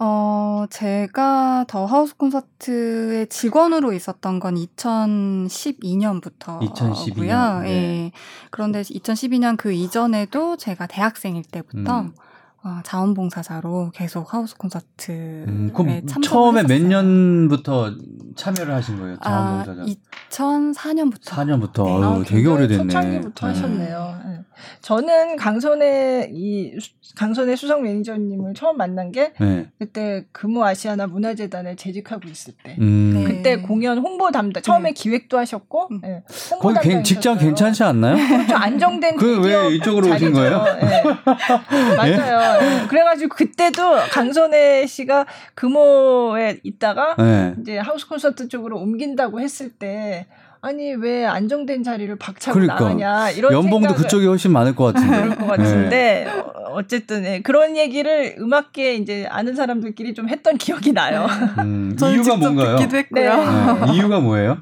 어, 0.03 0.65
제가 0.71 1.65
더 1.67 1.85
하우스 1.85 2.17
콘서트의 2.17 3.27
직원으로 3.27 3.93
있었던 3.93 4.39
건 4.39 4.55
2012년부터고요. 4.55 6.63
2012 6.63 7.27
년, 7.27 7.61
네. 7.61 7.69
예. 7.69 8.11
그런데 8.49 8.81
2012년 8.81 9.57
그 9.57 9.71
이전에도 9.71 10.57
제가 10.57 10.87
대학생일 10.87 11.43
때부터 11.43 11.99
음. 11.99 12.15
어, 12.63 12.79
자원봉사자로 12.83 13.89
계속 13.93 14.33
하우스 14.33 14.55
콘서트에 14.55 15.15
음, 15.47 15.71
그럼 15.73 15.87
네, 15.87 16.03
처음에 16.23 16.61
몇 16.61 16.69
했었어요. 16.71 16.87
년부터 16.89 17.91
참여를 18.35 18.73
하신 18.75 18.99
거예요? 18.99 19.17
아, 19.21 19.63
자원봉사자. 19.65 19.85
2004년부터. 20.29 21.23
4년부터 21.23 21.83
네. 21.85 21.91
어우, 21.91 22.21
아, 22.21 22.23
되게 22.25 22.47
오래됐네. 22.47 22.83
초창기부터 22.83 23.47
네. 23.47 23.53
하셨네요. 23.53 24.21
예. 24.27 24.41
저는 24.83 25.37
강선의 25.37 26.29
이 26.33 26.77
수- 26.79 26.91
강선의 27.15 27.57
수석 27.57 27.81
매니저님을 27.81 28.53
처음 28.53 28.77
만난 28.77 29.11
게 29.11 29.33
네. 29.39 29.67
그때 29.79 30.25
금호 30.31 30.63
아시아나 30.63 31.07
문화재단에 31.07 31.75
재직하고 31.75 32.29
있을 32.29 32.53
때. 32.63 32.75
음. 32.79 33.13
네. 33.15 33.23
그때 33.23 33.55
공연 33.57 33.97
홍보 33.97 34.29
담당 34.31 34.61
처음에 34.61 34.89
네. 34.89 34.93
기획도 34.93 35.37
하셨고 35.39 35.87
음. 35.91 36.01
예, 36.05 36.21
홍보 36.51 36.73
거기 36.75 36.89
괜- 36.89 37.03
직장. 37.03 37.37
괜찮지 37.39 37.83
않나요? 37.83 38.15
좀 38.47 38.55
안정된 38.55 39.15
그 39.17 39.41
왜 39.41 39.75
이쪽으로 39.75 40.07
오신 40.13 40.31
자리죠. 40.31 40.33
거예요? 40.33 40.65
예. 40.83 41.03
맞아요. 41.97 42.50
예. 42.59 42.87
그래가지고 42.87 43.35
그때도 43.35 43.95
강선혜 44.11 44.85
씨가 44.87 45.25
금호에 45.55 46.59
있다가 46.63 47.15
네. 47.17 47.55
이제 47.61 47.77
하우스 47.77 48.07
콘서트 48.07 48.47
쪽으로 48.47 48.77
옮긴다고 48.79 49.39
했을 49.39 49.69
때 49.69 50.27
아니 50.63 50.93
왜 50.93 51.25
안정된 51.25 51.83
자리를 51.83 52.15
박차고 52.17 52.53
그러니까. 52.53 52.75
나가냐 52.75 53.31
이런 53.31 53.51
연봉도 53.51 53.95
그쪽이 53.95 54.27
훨씬 54.27 54.51
많을 54.51 54.75
것 54.75 54.93
같은데. 54.93 55.21
그럴 55.21 55.35
것 55.35 55.47
같은데 55.47 56.27
어, 56.27 56.73
어쨌든 56.73 57.25
예. 57.25 57.41
그런 57.41 57.75
얘기를 57.77 58.35
음악계 58.39 58.95
이제 58.95 59.27
아는 59.29 59.55
사람들끼리 59.55 60.13
좀 60.13 60.29
했던 60.29 60.57
기억이 60.57 60.93
나요. 60.93 61.25
음, 61.59 61.95
저는 61.97 62.13
이유가 62.13 62.23
직접 62.23 62.37
뭔가요? 62.37 62.77
듣기도 62.77 62.97
했고요. 62.97 63.37
네. 63.37 63.85
네, 63.87 63.93
이유가 63.95 64.19
뭐예요? 64.19 64.59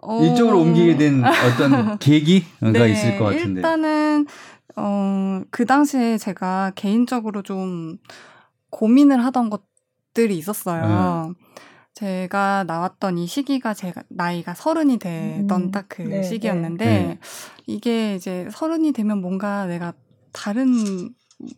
어, 0.00 0.22
이쪽으로 0.22 0.60
옮기게 0.60 0.96
된 0.96 1.22
어떤 1.24 1.98
계기가 1.98 2.46
네, 2.60 2.90
있을 2.90 3.18
것 3.18 3.26
같은데. 3.26 3.60
일단은 3.60 4.26
어, 4.78 5.42
그 5.50 5.66
당시에 5.66 6.18
제가 6.18 6.72
개인적으로 6.74 7.42
좀 7.42 7.98
고민을 8.70 9.24
하던 9.24 9.50
것들이 9.50 10.36
있었어요. 10.38 11.34
네. 11.36 11.44
제가 11.94 12.64
나왔던 12.64 13.18
이 13.18 13.26
시기가 13.26 13.74
제가 13.74 14.04
나이가 14.08 14.54
서른이 14.54 14.98
되던 14.98 15.62
음, 15.62 15.70
딱그 15.72 16.02
네, 16.02 16.22
시기였는데 16.22 16.84
네. 16.84 17.18
이게 17.66 18.14
이제 18.14 18.48
서른이 18.52 18.92
되면 18.92 19.20
뭔가 19.20 19.66
내가 19.66 19.94
다른 20.32 21.12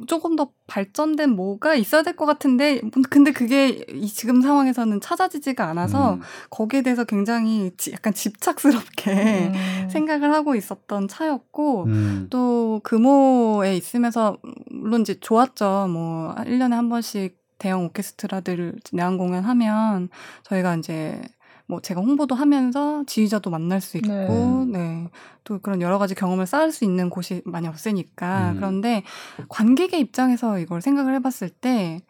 조금 0.07 0.37
더 0.37 0.51
발전된 0.67 1.31
뭐가 1.31 1.75
있어야 1.75 2.03
될 2.03 2.15
것 2.17 2.27
같은데 2.27 2.81
근데 3.09 3.33
그게 3.33 3.69
이 3.95 4.07
지금 4.09 4.43
상황에서는 4.43 5.01
찾아지지가 5.01 5.65
않아서 5.69 6.15
음. 6.15 6.21
거기에 6.51 6.83
대해서 6.83 7.05
굉장히 7.05 7.71
지- 7.79 7.93
약간 7.93 8.13
집착스럽게 8.13 9.53
음. 9.55 9.89
생각을 9.91 10.33
하고 10.35 10.55
있었던 10.55 11.09
차였고 11.09 11.85
음. 11.85 12.27
또 12.31 12.81
금호에 12.85 13.75
있으면서 13.77 14.37
물론 14.71 15.01
이제 15.01 15.19
좋았죠. 15.19 15.87
뭐 15.91 16.35
1년에 16.37 16.73
한 16.73 16.89
번씩 16.91 17.39
대형 17.59 17.85
오케스트라들 17.87 18.75
내한 18.93 19.17
공연하면 19.19 20.09
저희가 20.45 20.77
이제 20.77 21.21
뭐 21.71 21.81
제가 21.81 22.01
홍보도 22.01 22.35
하면서 22.35 23.05
지휘자도 23.07 23.49
만날 23.49 23.81
수 23.81 23.97
있고 23.97 24.67
네. 24.69 25.09
또 25.45 25.61
그런 25.61 25.81
여러 25.81 25.99
가지 25.99 26.17
경험을 26.17 26.47
쌓을 26.47 26.73
수 26.73 26.85
있는 26.85 27.09
곳이 27.09 27.43
많이 27.45 27.69
없으니까 27.69 28.51
음. 28.51 28.57
그런데 28.57 29.05
관객의 29.49 30.01
입장에서 30.01 30.59
이걸 30.59 30.83
생각을 30.83 31.15
해봤을 31.15 31.49
때 31.49 32.01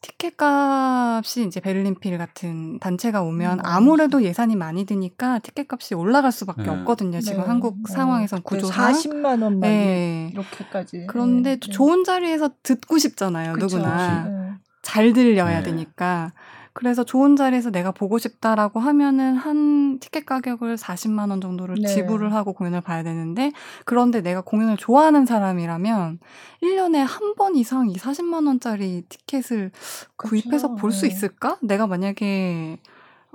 티켓 0.00 0.34
값이 0.38 1.44
이제 1.46 1.60
베를린필 1.60 2.16
같은 2.16 2.78
단체가 2.78 3.22
오면 3.22 3.58
음. 3.58 3.64
아무래도 3.64 4.22
예산이 4.22 4.56
많이 4.56 4.86
드니까 4.86 5.40
티켓 5.40 5.66
값이 5.70 5.94
올라갈 5.94 6.32
수밖에 6.32 6.62
네. 6.62 6.70
없거든요. 6.70 7.20
지금 7.20 7.40
네. 7.40 7.46
한국 7.46 7.74
어, 7.74 7.92
상황에선 7.92 8.42
그때 8.44 8.62
구조상. 8.62 8.92
40만 8.92 9.42
원만 9.42 9.60
네. 9.60 10.30
이렇게까지. 10.32 11.06
그런데 11.08 11.56
네. 11.56 11.70
좋은 11.70 12.04
자리에서 12.04 12.50
듣고 12.62 12.98
싶잖아요. 12.98 13.54
그쵸. 13.54 13.78
누구나 13.78 14.24
네. 14.24 14.52
잘 14.82 15.12
들려야 15.12 15.58
네. 15.58 15.62
되니까. 15.64 16.32
그래서 16.76 17.04
좋은 17.04 17.36
자리에서 17.36 17.70
내가 17.70 17.90
보고 17.90 18.18
싶다라고 18.18 18.80
하면은 18.80 19.34
한 19.34 19.98
티켓 19.98 20.26
가격을 20.26 20.76
40만 20.76 21.30
원 21.30 21.40
정도를 21.40 21.76
네. 21.80 21.88
지불을 21.88 22.34
하고 22.34 22.52
공연을 22.52 22.82
봐야 22.82 23.02
되는데 23.02 23.50
그런데 23.86 24.20
내가 24.20 24.42
공연을 24.42 24.76
좋아하는 24.76 25.24
사람이라면 25.24 26.18
1년에 26.62 26.96
한 26.98 27.34
번 27.36 27.54
이상 27.56 27.88
이 27.90 27.94
40만 27.96 28.46
원짜리 28.46 29.04
티켓을 29.08 29.70
구입해서 30.16 30.74
볼수 30.74 31.02
네. 31.02 31.08
있을까? 31.08 31.58
내가 31.62 31.86
만약에 31.86 32.78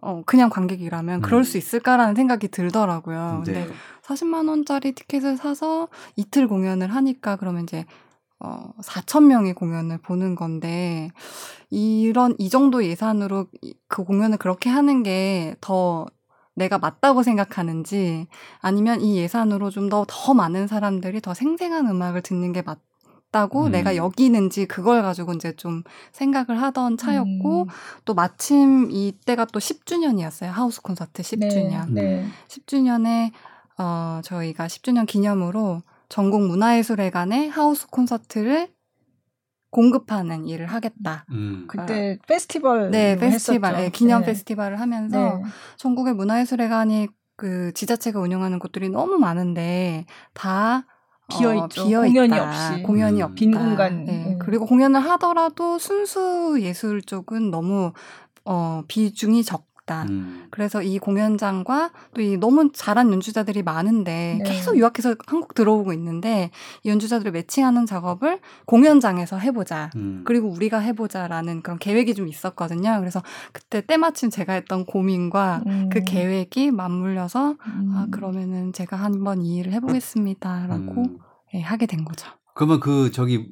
어 0.01 0.21
그냥 0.25 0.49
관객이라면 0.49 1.21
그럴 1.21 1.41
음. 1.41 1.43
수 1.43 1.57
있을까라는 1.57 2.15
생각이 2.15 2.47
들더라고요. 2.47 3.41
근데 3.43 3.65
네. 3.65 3.71
40만 4.03 4.49
원짜리 4.49 4.91
티켓을 4.93 5.37
사서 5.37 5.87
이틀 6.15 6.47
공연을 6.47 6.93
하니까 6.95 7.35
그러면 7.37 7.63
이제 7.63 7.85
어 8.43 8.71
4천 8.81 9.25
명이 9.25 9.53
공연을 9.53 9.99
보는 9.99 10.35
건데 10.35 11.11
이런 11.69 12.35
이 12.39 12.49
정도 12.49 12.83
예산으로 12.83 13.47
이- 13.61 13.73
그 13.87 14.03
공연을 14.03 14.37
그렇게 14.37 14.69
하는 14.69 15.03
게 15.03 15.55
더 15.61 16.05
내가 16.53 16.77
맞다고 16.77 17.23
생각하는지 17.23 18.27
아니면 18.59 18.99
이 19.01 19.17
예산으로 19.17 19.69
좀더더 19.69 20.33
많은 20.33 20.67
사람들이 20.67 21.21
더 21.21 21.33
생생한 21.33 21.87
음악을 21.87 22.21
듣는 22.21 22.51
게 22.53 22.61
맞 22.61 22.79
다고 23.31 23.67
음. 23.67 23.71
내가 23.71 23.95
여기는지 23.95 24.65
그걸 24.65 25.01
가지고 25.01 25.31
이제 25.31 25.55
좀 25.55 25.83
생각을 26.11 26.61
하던 26.61 26.97
차였고 26.97 27.61
음. 27.63 27.67
또 28.03 28.13
마침 28.13 28.91
이때가 28.91 29.45
또 29.45 29.59
10주년이었어요. 29.59 30.47
하우스 30.47 30.81
콘서트 30.81 31.21
10주년. 31.23 31.87
음. 31.87 31.93
네. 31.93 32.25
10주년에 32.49 33.31
어 33.77 34.19
저희가 34.25 34.67
10주년 34.67 35.05
기념으로 35.07 35.81
전국 36.11 36.45
문화예술회관에 36.45 37.47
하우스 37.47 37.87
콘서트를 37.87 38.67
공급하는 39.69 40.45
일을 40.45 40.65
하겠다. 40.65 41.25
음. 41.31 41.65
그때 41.69 42.19
페스티벌 42.27 42.91
네, 42.91 43.15
페스티벌. 43.15 43.77
네, 43.77 43.89
기념 43.91 44.19
네. 44.19 44.25
페스티벌을 44.25 44.81
하면서 44.81 45.17
네. 45.17 45.43
전국의 45.77 46.13
문화예술회관이 46.15 47.07
그 47.37 47.71
지자체가 47.73 48.19
운영하는 48.19 48.59
곳들이 48.59 48.89
너무 48.89 49.17
많은데 49.19 50.05
다 50.33 50.85
비어 51.29 51.53
있죠. 51.53 51.83
어, 51.83 51.85
비어있다. 51.85 52.13
공연이 52.13 52.39
없이. 52.39 52.83
공연이 52.83 53.21
음. 53.21 53.23
없다. 53.23 53.35
빈 53.35 53.51
공간. 53.51 54.03
네. 54.03 54.33
음. 54.33 54.39
그리고 54.39 54.65
공연을 54.65 54.99
하더라도 54.99 55.79
순수 55.79 56.57
예술 56.59 57.01
쪽은 57.01 57.51
너무 57.51 57.93
어, 58.43 58.83
비중이 58.89 59.45
적 59.45 59.70
다. 59.85 60.05
음. 60.09 60.47
그래서 60.51 60.81
이 60.81 60.97
공연장과 60.97 61.91
또 62.13 62.21
이 62.21 62.37
너무 62.37 62.71
잘한 62.71 63.11
연주자들이 63.11 63.63
많은데 63.63 64.39
네. 64.43 64.49
계속 64.49 64.77
유학해서 64.77 65.15
한국 65.25 65.55
들어오고 65.55 65.91
있는데 65.93 66.51
이 66.83 66.89
연주자들을 66.89 67.31
매칭하는 67.31 67.85
작업을 67.85 68.39
공연장에서 68.65 69.37
해보자. 69.37 69.89
음. 69.95 70.21
그리고 70.25 70.49
우리가 70.49 70.79
해보자라는 70.79 71.61
그런 71.63 71.79
계획이 71.79 72.13
좀 72.13 72.27
있었거든요. 72.27 72.97
그래서 72.99 73.21
그때 73.51 73.81
때마침 73.81 74.29
제가 74.29 74.53
했던 74.53 74.85
고민과 74.85 75.63
음. 75.65 75.89
그 75.91 76.01
계획이 76.03 76.71
맞물려서 76.71 77.55
음. 77.65 77.93
아 77.95 78.07
그러면은 78.11 78.71
제가 78.73 78.95
한번 78.97 79.41
이 79.41 79.57
일을 79.57 79.73
해보겠습니다라고 79.73 81.01
음. 81.01 81.17
예, 81.53 81.61
하게 81.61 81.85
된 81.85 82.05
거죠. 82.05 82.27
그러면 82.53 82.79
그 82.79 83.11
저기 83.11 83.51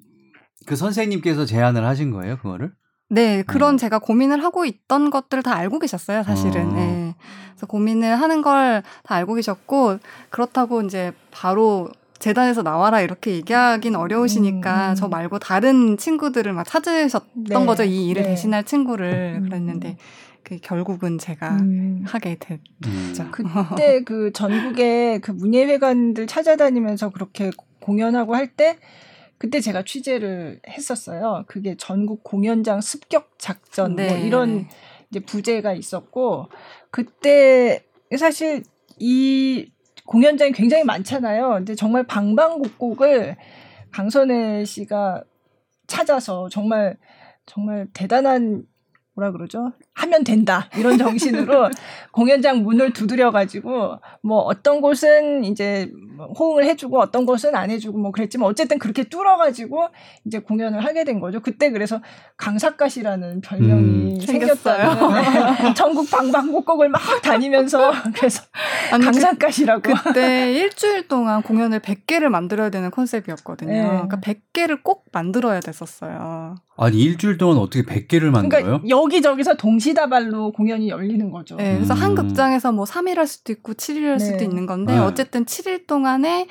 그 0.65 0.75
선생님께서 0.75 1.45
제안을 1.45 1.85
하신 1.85 2.11
거예요, 2.11 2.37
그거를? 2.37 2.71
네, 3.09 3.43
그런 3.43 3.75
음. 3.75 3.77
제가 3.77 3.99
고민을 3.99 4.43
하고 4.43 4.65
있던 4.65 5.09
것들을 5.09 5.41
다 5.43 5.55
알고 5.55 5.79
계셨어요, 5.79 6.23
사실은. 6.23 6.67
어. 6.69 6.73
네. 6.73 7.15
그래서 7.51 7.65
고민을 7.67 8.15
하는 8.21 8.41
걸 8.41 8.83
다 9.03 9.15
알고 9.15 9.33
계셨고, 9.35 9.97
그렇다고 10.29 10.81
이제 10.83 11.11
바로 11.31 11.89
재단에서 12.19 12.61
나와라 12.63 13.01
이렇게 13.01 13.31
얘기하긴 13.31 13.95
어려우시니까 13.95 14.87
음, 14.87 14.89
음. 14.91 14.95
저 14.95 15.07
말고 15.07 15.39
다른 15.39 15.97
친구들을 15.97 16.51
막 16.53 16.65
찾으셨던 16.65 17.43
네, 17.47 17.65
거죠, 17.65 17.83
이 17.83 18.09
일을 18.09 18.23
네. 18.23 18.29
대신할 18.29 18.63
친구를. 18.65 19.37
음. 19.39 19.43
그랬는데, 19.45 19.97
그 20.43 20.57
결국은 20.61 21.17
제가 21.17 21.57
음. 21.61 22.03
하게 22.05 22.37
됐죠. 22.39 22.61
음. 22.85 23.31
그때 23.31 24.03
그 24.05 24.31
전국의 24.33 25.21
그 25.21 25.31
문예회관들 25.31 26.27
찾아다니면서 26.27 27.09
그렇게 27.09 27.51
공연하고 27.81 28.35
할 28.35 28.47
때 28.55 28.77
그때 29.39 29.61
제가 29.61 29.83
취재를 29.83 30.59
했었어요. 30.67 31.45
그게 31.47 31.75
전국 31.77 32.23
공연장 32.23 32.81
습격 32.81 33.31
작전 33.39 33.95
뭐 33.95 34.03
네. 34.03 34.21
이런 34.27 34.67
이제 35.09 35.21
부제가 35.21 35.73
있었고 35.73 36.49
그때 36.91 37.85
사실 38.17 38.63
이 38.99 39.71
공연장이 40.05 40.51
굉장히 40.51 40.83
많잖아요. 40.83 41.49
근데 41.51 41.73
정말 41.73 42.05
방방곡곡을 42.05 43.37
강선혜 43.91 44.65
씨가 44.65 45.23
찾아서 45.87 46.49
정말 46.49 46.97
정말 47.45 47.87
대단한 47.93 48.65
뭐라 49.15 49.31
그러죠? 49.31 49.71
하면 49.99 50.23
된다 50.23 50.69
이런 50.77 50.97
정신으로 50.97 51.69
공연장 52.11 52.63
문을 52.63 52.93
두드려 52.93 53.31
가지고 53.31 53.99
뭐 54.21 54.39
어떤 54.39 54.81
곳은 54.81 55.43
이제 55.43 55.91
뭐 56.15 56.27
호응을 56.27 56.65
해주고 56.65 56.99
어떤 56.99 57.25
곳은 57.25 57.55
안 57.55 57.69
해주고 57.69 57.97
뭐 57.97 58.11
그랬지만 58.11 58.47
어쨌든 58.49 58.79
그렇게 58.79 59.03
뚫어 59.03 59.37
가지고 59.37 59.87
이제 60.25 60.39
공연을 60.39 60.83
하게 60.85 61.03
된 61.03 61.19
거죠. 61.19 61.39
그때 61.41 61.69
그래서 61.69 62.01
강사갓이라는 62.37 63.41
별명이 63.41 64.15
음. 64.15 64.19
생겼어요. 64.19 65.11
네. 65.11 65.73
전국 65.75 66.09
방방곡곡을 66.09 66.89
막 66.89 67.01
다니면서 67.21 67.91
그래서 68.15 68.43
아니, 68.91 69.03
그- 69.05 69.11
강사갓이라고. 69.11 69.81
그때 70.03 70.51
일주일 70.53 71.07
동안 71.07 71.41
공연을 71.41 71.79
100개를 71.81 72.29
만들어야 72.29 72.69
되는 72.69 72.89
컨셉이었거든요. 72.91 73.71
네. 73.71 73.81
그러니까 73.83 74.19
100개를 74.19 74.81
꼭 74.83 75.05
만들어야 75.11 75.59
됐었어요. 75.59 76.55
아니 76.77 76.97
일주일 77.01 77.37
동안 77.37 77.57
어떻게 77.57 77.83
100개를 77.83 78.29
만들어요? 78.29 78.63
그러니까 78.81 78.87
여기저기서 78.89 79.55
동시 79.55 79.88
다발로 79.93 80.51
공연이 80.51 80.89
열리는 80.89 81.29
거죠. 81.31 81.55
네, 81.55 81.75
그래서 81.75 81.93
음. 81.93 82.01
한 82.01 82.15
극장에서 82.15 82.71
뭐 82.71 82.85
3일 82.85 83.15
할 83.15 83.27
수도 83.27 83.51
있고 83.51 83.73
7일 83.73 84.03
할 84.05 84.17
네. 84.17 84.25
수도 84.25 84.43
있는 84.43 84.65
건데 84.65 84.93
네. 84.93 84.99
어쨌든 84.99 85.45
7일 85.45 85.87
동안에 85.87 86.47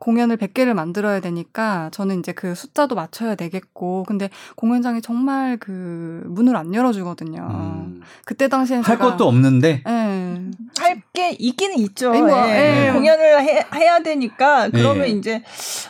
공연을 0.00 0.38
100개를 0.38 0.72
만들어야 0.72 1.20
되니까 1.20 1.90
저는 1.92 2.18
이제 2.18 2.32
그 2.32 2.54
숫자도 2.54 2.94
맞춰야 2.94 3.34
되겠고 3.34 4.04
근데 4.08 4.30
공연장이 4.56 5.02
정말 5.02 5.58
그 5.58 6.24
문을 6.26 6.56
안 6.56 6.74
열어주거든요. 6.74 7.48
음. 7.50 8.00
그때 8.24 8.48
당시엔 8.48 8.82
할 8.82 8.96
제가 8.96 9.10
것도 9.10 9.28
없는데 9.28 9.82
예. 9.86 10.50
할게 10.78 11.36
있기는 11.38 11.76
있죠. 11.80 12.10
아니, 12.10 12.22
뭐, 12.22 12.48
예. 12.48 12.86
예. 12.86 12.92
공연을 12.92 13.42
해, 13.42 13.66
해야 13.74 14.02
되니까 14.02 14.70
그러면 14.70 15.06
예. 15.06 15.10
이제 15.10 15.42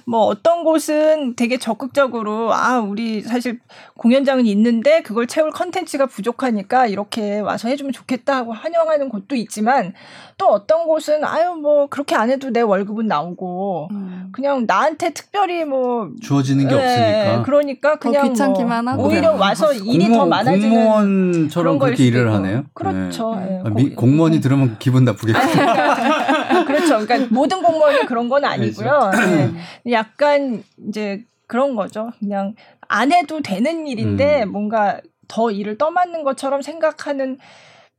뭐 0.05 0.23
어떤 0.23 0.65
곳은 0.65 1.37
되게 1.37 1.57
적극적으로 1.57 2.53
아 2.53 2.81
우리 2.81 3.23
사실 3.23 3.61
공연장은 3.97 4.45
있는데 4.47 5.03
그걸 5.03 5.29
채울 5.29 5.51
컨텐츠가 5.51 6.07
부족하니까 6.07 6.87
이렇게 6.89 7.39
와서 7.39 7.69
해주면 7.69 7.93
좋겠다 7.93 8.39
하고 8.39 8.53
환영하는 8.53 9.09
곳도 9.09 9.37
있지만 9.37 9.95
또 10.37 10.49
어떤 10.49 10.87
곳은 10.87 11.23
아유 11.23 11.55
뭐 11.55 11.87
그렇게 11.87 12.17
안 12.17 12.31
해도 12.31 12.51
내 12.51 12.61
월급은 12.61 13.07
나오고 13.07 13.89
음. 13.93 14.00
그냥 14.33 14.65
나한테 14.67 15.11
특별히 15.11 15.65
뭐 15.65 16.11
주어지는 16.23 16.69
게 16.69 16.75
예, 16.75 16.79
없으니까. 16.79 17.43
그러니까 17.43 17.91
더 17.99 18.11
그냥 18.11 18.29
귀찮기만 18.29 18.85
뭐 18.85 18.93
하고. 18.95 19.09
오히려 19.09 19.33
와서 19.33 19.73
일이 19.73 20.09
더 20.09 20.19
공무- 20.21 20.29
많아지는 20.29 20.71
공무원처럼 20.71 21.51
그런 21.51 21.79
거일 21.79 21.91
그렇게 21.95 22.05
일을 22.07 22.21
있고. 22.23 22.31
하네요. 22.35 22.65
그렇죠. 22.75 23.35
네. 23.37 23.49
예. 23.51 23.61
아, 23.65 23.71
미- 23.71 23.91
고- 23.91 23.97
공무원이 24.03 24.41
들으면 24.41 24.77
기분 24.79 25.05
나쁘겠죠. 25.05 25.39
그렇죠. 26.67 26.99
그러니까 27.07 27.27
모든 27.31 27.63
공무원이 27.63 28.07
그런 28.07 28.29
건 28.29 28.45
아니고요. 28.45 29.11
음. 29.15 29.57
네. 29.85 29.93
약간 29.93 30.63
이제 30.89 31.25
그런 31.47 31.75
거죠. 31.75 32.11
그냥 32.19 32.55
안 32.89 33.13
해도 33.13 33.41
되는 33.41 33.87
일인데 33.87 34.45
음. 34.45 34.53
뭔가 34.53 35.01
더 35.29 35.51
일을 35.51 35.79
떠맡는 35.79 36.25
것처럼 36.25 36.63
생각하는 36.63 37.39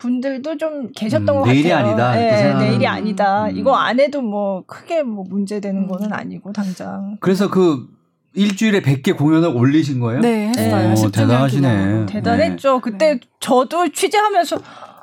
분들도 0.02 0.58
좀 0.58 0.92
계셨던 0.96 1.30
음, 1.36 1.42
것 1.42 1.48
내일이 1.48 1.70
같아요. 1.70 1.86
아니다, 1.88 2.14
생각하는. 2.14 2.60
내일이 2.68 2.88
아니다. 2.88 3.46
음. 3.46 3.56
이거 3.58 3.76
안 3.76 4.00
해도 4.00 4.22
뭐 4.22 4.64
크게 4.66 5.04
뭐 5.04 5.24
문제되는 5.30 5.84
음. 5.84 5.88
거는 5.88 6.12
아니고 6.12 6.52
당장. 6.54 7.18
그래서 7.20 7.50
그 7.52 7.88
일주일에 8.34 8.82
100개 8.82 9.16
공연을 9.16 9.50
올리신 9.56 10.00
거예요? 10.00 10.22
네, 10.22 10.48
했어요. 10.48 10.90
오, 10.90 10.94
10주년 10.96 11.14
대단하시네. 11.14 11.70
기념으로. 11.70 12.06
대단했죠. 12.08 12.80
그때 12.82 13.14
네. 13.14 13.20
저도 13.40 13.90
취재하면서 13.90 14.58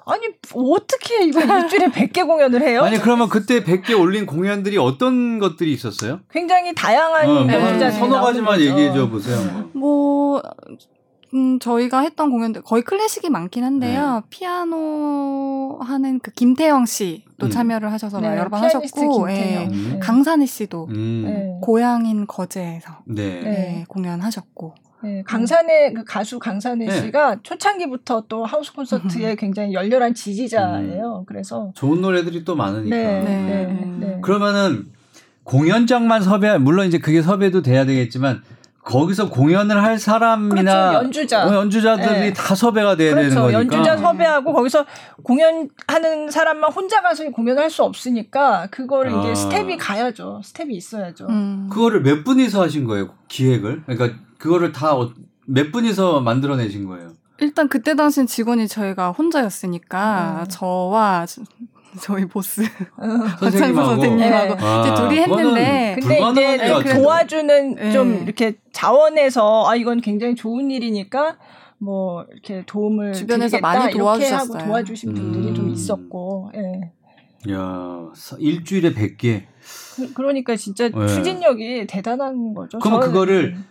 아니 0.07 0.23
어떻게 0.55 1.27
이거 1.27 1.41
일주일에 1.43 1.87
100개 1.89 2.27
공연을 2.27 2.63
해요? 2.63 2.83
아니 2.83 2.99
그러면 2.99 3.29
그때 3.29 3.63
100개 3.63 3.97
올린 3.97 4.27
공연들이 4.27 4.79
어떤 4.79 5.39
것들이 5.39 5.71
있었어요? 5.73 6.21
굉장히 6.31 6.75
다양한 6.75 7.29
어, 7.29 7.35
뭐 7.45 7.53
연주자들이 7.53 7.85
한 7.85 7.93
서너 7.93 8.21
가지만. 8.23 8.59
얘기해 8.61 8.93
줘 8.95 9.09
보세요. 9.09 9.69
뭐, 9.75 10.43
음, 11.35 11.59
저희가 11.59 12.01
했던 12.01 12.31
공연들 12.31 12.63
거의 12.63 12.83
클래식이 12.83 13.29
많긴 13.31 13.65
한데요. 13.65 14.23
네. 14.23 14.27
피아노 14.31 15.79
하는 15.81 16.19
그 16.21 16.31
김태영 16.31 16.87
씨도 16.87 17.47
음. 17.47 17.51
참여를 17.51 17.93
하셔서 17.93 18.21
네, 18.21 18.29
여러 18.37 18.49
번 18.49 18.63
하셨고. 18.63 19.31
예. 19.31 19.69
음. 19.71 19.99
강산희 20.01 20.47
씨도 20.47 20.87
음. 20.91 21.23
네. 21.27 21.59
고향인 21.63 22.27
거제에서 22.27 22.99
네. 23.05 23.41
네. 23.41 23.79
예, 23.81 23.85
공연하셨고. 23.89 24.75
네, 25.01 25.23
강산에 25.25 25.95
그 25.95 26.05
가수 26.05 26.41
강산에 26.41 26.89
네. 26.89 27.01
씨가 27.03 27.37
초창기부터 27.45 28.25
또 28.29 28.45
하우스 28.45 28.73
콘서트에 28.73 29.37
굉장히 29.39 29.73
열렬한 29.73 30.15
지지자예요. 30.15 31.25
그래서 31.29 31.71
좋은 31.75 32.01
노래들이 32.01 32.45
또 32.45 32.57
많으니까. 32.57 32.97
네, 32.97 33.23
네. 33.23 33.67
네, 33.67 34.07
네. 34.07 34.19
그러면은 34.23 34.91
공연장만 35.45 36.23
섭외 36.23 36.59
물론 36.59 36.87
이제 36.89 36.99
그게 36.99 37.23
섭외도 37.23 37.63
돼야 37.63 37.87
되겠지만 37.87 38.43
거기서 38.83 39.29
공연을 39.29 39.83
할 39.83 39.99
사람이나 39.99 40.91
그렇죠, 40.91 40.95
연주자. 41.05 41.47
어, 41.47 41.55
연주자들이 41.55 42.09
네. 42.21 42.33
다 42.33 42.55
섭외가 42.55 42.97
돼야 42.97 43.15
되는 43.15 43.31
그렇죠. 43.31 43.43
거니까. 43.53 43.61
연주자 43.77 43.97
섭외하고 43.99 44.53
거기서 44.55 44.87
공연하는 45.23 46.31
사람만 46.31 46.73
혼자 46.73 47.03
가서 47.03 47.25
공연을 47.31 47.63
할 47.63 47.69
수 47.71 47.85
없으니까 47.85 48.69
그거를 48.71 49.13
아. 49.15 49.21
이제 49.21 49.35
스텝이 49.35 49.77
가야죠. 49.77 50.41
스텝이 50.43 50.75
있어야죠. 50.75 51.27
음. 51.29 51.69
그거를 51.71 52.01
몇 52.03 52.25
분이서 52.25 52.63
하신 52.63 52.85
거예요? 52.87 53.11
기획을? 53.29 53.83
그러니까 53.87 54.19
그거를 54.39 54.73
다 54.73 54.97
몇 55.51 55.73
분이서 55.73 56.21
만들어내신 56.21 56.87
거예요? 56.87 57.13
일단 57.39 57.69
그때 57.69 57.95
당시엔 57.95 58.27
직원이 58.27 58.69
저희가 58.69 59.13
혼자였으니까 59.13 60.45
네. 60.45 60.49
저와 60.51 61.25
저- 61.95 62.01
저희 62.15 62.27
보스 62.27 62.63
박창수 62.97 63.39
선생님하고. 63.41 63.89
선생님하고 63.91 64.55
아, 64.67 64.81
이제 64.83 64.95
둘이 64.95 65.19
했는데 65.21 65.97
근데 66.01 66.17
이제 66.55 66.69
같은데. 66.69 66.95
도와주는 66.95 67.75
네. 67.75 67.93
좀 67.93 68.23
이렇게 68.23 68.55
자원에서 68.73 69.69
아 69.69 69.75
이건 69.77 70.01
굉장히 70.01 70.35
좋은 70.35 70.71
일이니까 70.71 71.37
뭐 71.79 72.25
이렇게 72.33 72.65
도움을 72.67 73.13
주변에서 73.13 73.59
드리겠다 73.59 73.67
많이 73.67 73.85
이렇게 73.85 73.99
하고 73.99 74.05
도와주셨어요. 74.05 74.65
도와주신 74.67 75.15
분들이 75.15 75.55
좀 75.55 75.67
음. 75.67 75.71
있었고 75.71 76.53
예. 76.57 76.93
야, 77.53 78.09
일주일에 78.39 78.93
100개. 78.93 79.45
그, 80.15 80.21
러니까 80.21 80.57
진짜 80.57 80.89
네. 80.89 81.07
추진력이 81.07 81.87
대단한 81.87 82.53
거죠. 82.53 82.81
그러면 82.81 83.01
그거를 83.07 83.55
음. 83.57 83.65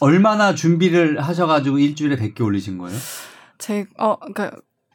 얼마나 0.00 0.54
준비를 0.54 1.20
하셔가지고 1.20 1.78
일주일에 1.78 2.16
100개 2.16 2.40
올리신 2.42 2.78
거예요? 2.78 2.96
제, 3.58 3.84
어, 3.98 4.16
그니까 4.18 4.52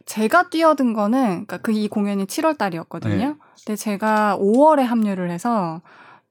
제가 0.07 0.49
뛰어든 0.49 0.93
거는, 0.93 1.45
그니까 1.45 1.57
그 1.57 1.71
이 1.71 1.87
공연이 1.87 2.25
7월 2.25 2.57
달이었거든요. 2.57 3.15
네. 3.27 3.33
근데 3.65 3.75
제가 3.75 4.37
5월에 4.39 4.81
합류를 4.81 5.29
해서 5.29 5.81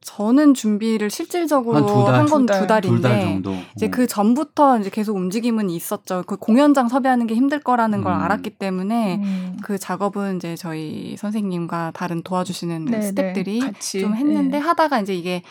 저는 0.01 0.55
준비를 0.55 1.11
실질적으로 1.11 2.07
한 2.07 2.27
건 2.27 2.47
두 2.47 2.67
달 2.67 2.85
인데 2.85 3.03
달 3.03 3.21
정도. 3.21 3.55
이제 3.75 3.87
어. 3.87 3.91
그 3.91 4.07
전부터 4.07 4.79
이제 4.79 4.89
계속 4.91 5.17
움직임은 5.17 5.69
있었죠. 5.69 6.23
그 6.27 6.37
공연장 6.37 6.89
섭외하는 6.89 7.27
게 7.27 7.35
힘들 7.35 7.59
거라는 7.61 8.03
걸 8.05 8.13
음. 8.13 8.21
알았기 8.21 8.51
때문에 8.51 9.17
음. 9.17 9.57
그 9.63 9.79
작업은 9.79 10.37
이제 10.37 10.55
저희 10.57 11.17
선생님과 11.19 11.91
다른 11.95 12.23
도와주시는 12.23 12.85
네, 12.85 13.01
스탭들이 13.01 13.61
네. 13.73 14.01
좀 14.01 14.15
했는데 14.15 14.59
네. 14.59 14.65
하다가 14.65 15.01
이제 15.01 15.15
이게 15.15 15.43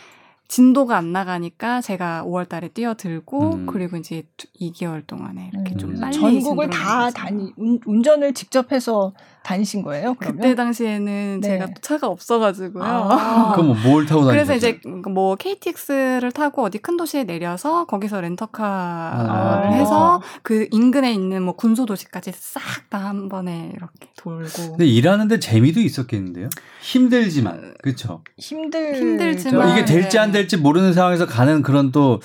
진도가 0.48 0.98
안 0.98 1.12
나가니까 1.12 1.82
제가 1.82 2.24
5월 2.26 2.48
달에 2.48 2.68
뛰어들고 2.70 3.54
음. 3.54 3.66
그리고 3.66 3.98
이제 3.98 4.24
2개월 4.62 5.06
동안에 5.06 5.50
이렇게 5.54 5.74
음. 5.74 5.78
좀 5.78 6.00
빨리 6.00 6.14
전국을 6.14 6.70
다 6.70 7.10
다니 7.10 7.52
운전을 7.86 8.34
직접 8.34 8.72
해서 8.72 9.14
다니신 9.44 9.84
거예요? 9.84 10.16
그러면? 10.16 10.42
그때 10.42 10.56
당시에는 10.56 11.40
네. 11.42 11.48
제가 11.48 11.68
차가 11.82 12.08
없어가지고요. 12.08 12.84
아. 12.84 13.52
그럼 13.54 13.68
뭐뭘 13.68 14.06
타고 14.08 14.26
다니셨어요? 14.26 14.32
그래서 14.32 14.56
이제 14.56 14.80
뭐 15.08 15.36
KTX를 15.36 16.32
타고 16.32 16.64
어디 16.64 16.80
큰 16.80 16.98
도시에 16.98 17.26
내려서 17.26 17.86
거기서 17.86 18.22
렌터카를 18.22 19.30
아. 19.30 19.72
해서 19.74 20.22
그 20.42 20.68
인근에 20.72 21.14
있는 21.14 21.44
뭐 21.44 21.56
군소 21.56 21.86
도시까지 21.86 22.32
싹 22.36 22.90
다 22.90 22.96
한 23.06 23.30
번에 23.30 23.72
이렇게 23.76 24.10
돌고. 24.18 24.72
근데 24.72 24.86
일하는데 24.86 25.40
재미도 25.40 25.80
있었겠는데요? 25.80 26.50
힘들지만 26.82 27.76
그렇죠. 27.84 28.24
힘들 28.38 28.96
힘들지만 28.96 29.70
이게 29.72 29.86
될지 29.86 30.18
안 30.18 30.32
될지 30.36 30.58
모르는 30.58 30.93
상황에서 30.93 31.26
가는 31.26 31.62
그런 31.62 31.91
또 31.91 32.21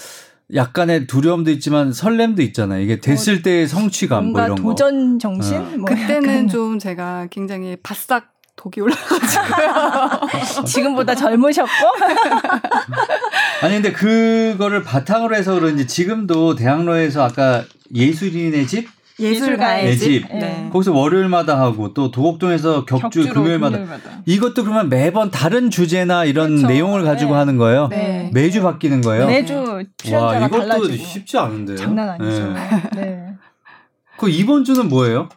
약간의 0.52 1.06
두려움도 1.06 1.50
있지만 1.52 1.92
설렘도 1.92 2.42
있잖아요. 2.42 2.82
이게 2.82 2.98
됐을 3.00 3.36
어, 3.36 3.42
때의 3.42 3.68
성취감 3.68 4.32
뭐 4.32 4.42
이런 4.42 4.56
거. 4.56 4.62
도전 4.62 5.18
정신? 5.18 5.56
어. 5.58 5.60
뭐 5.78 5.84
그때는 5.84 6.28
약간. 6.28 6.48
좀 6.48 6.78
제가 6.78 7.28
굉장히 7.30 7.76
바싹 7.82 8.32
독이 8.56 8.80
올라가지고요. 8.80 10.64
지금보다 10.66 11.14
젊으셨고. 11.14 11.70
아니 13.62 13.74
근데 13.74 13.92
그거를 13.92 14.82
바탕으로 14.82 15.34
해서 15.36 15.54
그런지 15.54 15.86
지금도 15.86 16.56
대학로에서 16.56 17.24
아까 17.24 17.64
예술인의 17.94 18.66
집 18.66 18.88
예술가의 19.20 19.98
집. 19.98 20.26
네. 20.28 20.68
거기서 20.72 20.92
월요일마다 20.92 21.60
하고 21.60 21.92
또 21.94 22.10
도곡동에서 22.10 22.84
격주 22.84 23.28
금요일마다. 23.32 23.78
금요일마다. 23.78 24.22
이것도 24.26 24.64
그러면 24.64 24.88
매번 24.88 25.30
다른 25.30 25.70
주제나 25.70 26.24
이런 26.24 26.56
그렇죠. 26.56 26.66
내용을 26.68 27.02
가지고 27.02 27.32
네. 27.32 27.38
하는 27.38 27.56
거예요. 27.56 27.88
네. 27.88 28.30
매주 28.32 28.62
바뀌는 28.62 29.00
거예요. 29.02 29.26
매주 29.26 29.84
출연자가 29.98 30.40
와, 30.40 30.46
이것도 30.46 30.68
달라지고. 30.68 31.04
쉽지 31.04 31.38
않은데. 31.38 31.76
장난 31.76 32.10
아니죠. 32.10 32.52
네. 32.52 32.60
네. 32.96 33.26
그 34.16 34.28
이번 34.28 34.64
주는 34.64 34.88
뭐예요? 34.88 35.28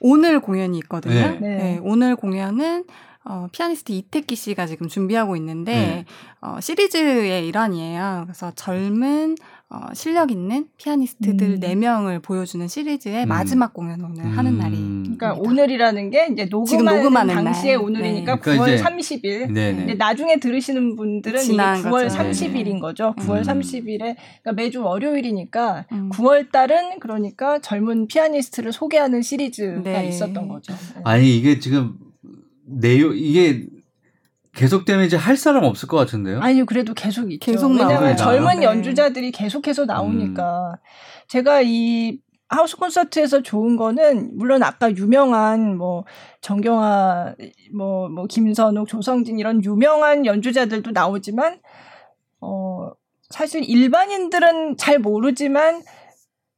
오늘 0.00 0.40
공연이 0.40 0.78
있거든요. 0.78 1.14
네. 1.14 1.38
네. 1.40 1.80
오늘 1.82 2.16
공연은 2.16 2.84
어, 3.24 3.46
피아니스트 3.52 3.92
이태기 3.92 4.36
씨가 4.36 4.66
지금 4.66 4.88
준비하고 4.88 5.36
있는데 5.36 5.72
네. 5.72 6.04
어, 6.40 6.58
시리즈의 6.60 7.46
일환이에요. 7.48 8.22
그래서 8.24 8.52
젊은 8.54 9.36
어, 9.70 9.92
실력 9.92 10.30
있는 10.30 10.66
피아니스트들 10.78 11.46
음. 11.46 11.60
4명을 11.60 12.22
보여주는 12.22 12.66
시리즈의 12.66 13.24
음. 13.24 13.28
마지막 13.28 13.74
공연 13.74 14.02
오늘 14.02 14.24
음. 14.24 14.30
하는 14.30 14.56
날이. 14.56 14.76
그러니까 14.76 15.34
오늘이라는 15.34 16.08
게 16.10 16.28
이제 16.32 16.46
녹음하는, 16.46 16.96
녹음하는 16.96 17.34
당시에 17.34 17.76
날. 17.76 17.84
오늘이니까 17.84 18.36
네. 18.36 18.40
9월 18.40 18.64
그러니까 18.64 18.88
30일. 18.90 19.52
네네. 19.52 19.94
나중에 19.96 20.40
들으시는 20.40 20.96
분들은 20.96 21.42
이게 21.44 21.52
9월 21.52 22.04
거죠. 22.04 22.16
30일인 22.16 22.80
거죠. 22.80 23.14
9월 23.18 23.44
30일에 23.44 23.98
그러니까 23.98 24.52
매주 24.56 24.82
월요일이니까 24.82 25.84
9월 25.90 26.38
음. 26.38 26.48
달은 26.50 26.98
그러니까 27.00 27.58
젊은 27.58 28.06
피아니스트를 28.06 28.72
소개하는 28.72 29.20
시리즈가 29.20 29.82
네. 29.82 30.08
있었던 30.08 30.48
거죠. 30.48 30.72
네. 30.72 31.02
아니 31.04 31.36
이게 31.36 31.58
지금 31.58 31.94
내용 32.64 33.14
이게 33.14 33.66
계속되면 34.58 35.06
이제 35.06 35.16
할 35.16 35.36
사람 35.36 35.64
없을 35.64 35.88
것 35.88 35.96
같은데요? 35.96 36.40
아니요, 36.40 36.66
그래도 36.66 36.92
계속 36.92 37.30
있죠. 37.32 37.52
계속 37.52 37.70
왜냐하면 37.70 38.16
젊은 38.16 38.60
네. 38.60 38.64
연주자들이 38.64 39.30
계속해서 39.30 39.84
나오니까. 39.84 40.72
음. 40.72 40.76
제가 41.28 41.62
이 41.62 42.18
하우스 42.48 42.76
콘서트에서 42.76 43.42
좋은 43.42 43.76
거는 43.76 44.36
물론 44.36 44.62
아까 44.62 44.90
유명한 44.90 45.76
뭐 45.76 46.04
정경화 46.40 47.36
뭐뭐 47.74 48.08
뭐 48.08 48.26
김선욱 48.26 48.88
조성진 48.88 49.38
이런 49.38 49.62
유명한 49.62 50.24
연주자들도 50.26 50.90
나오지만 50.92 51.60
어 52.40 52.90
사실 53.28 53.62
일반인들은 53.68 54.78
잘 54.78 54.98
모르지만 54.98 55.82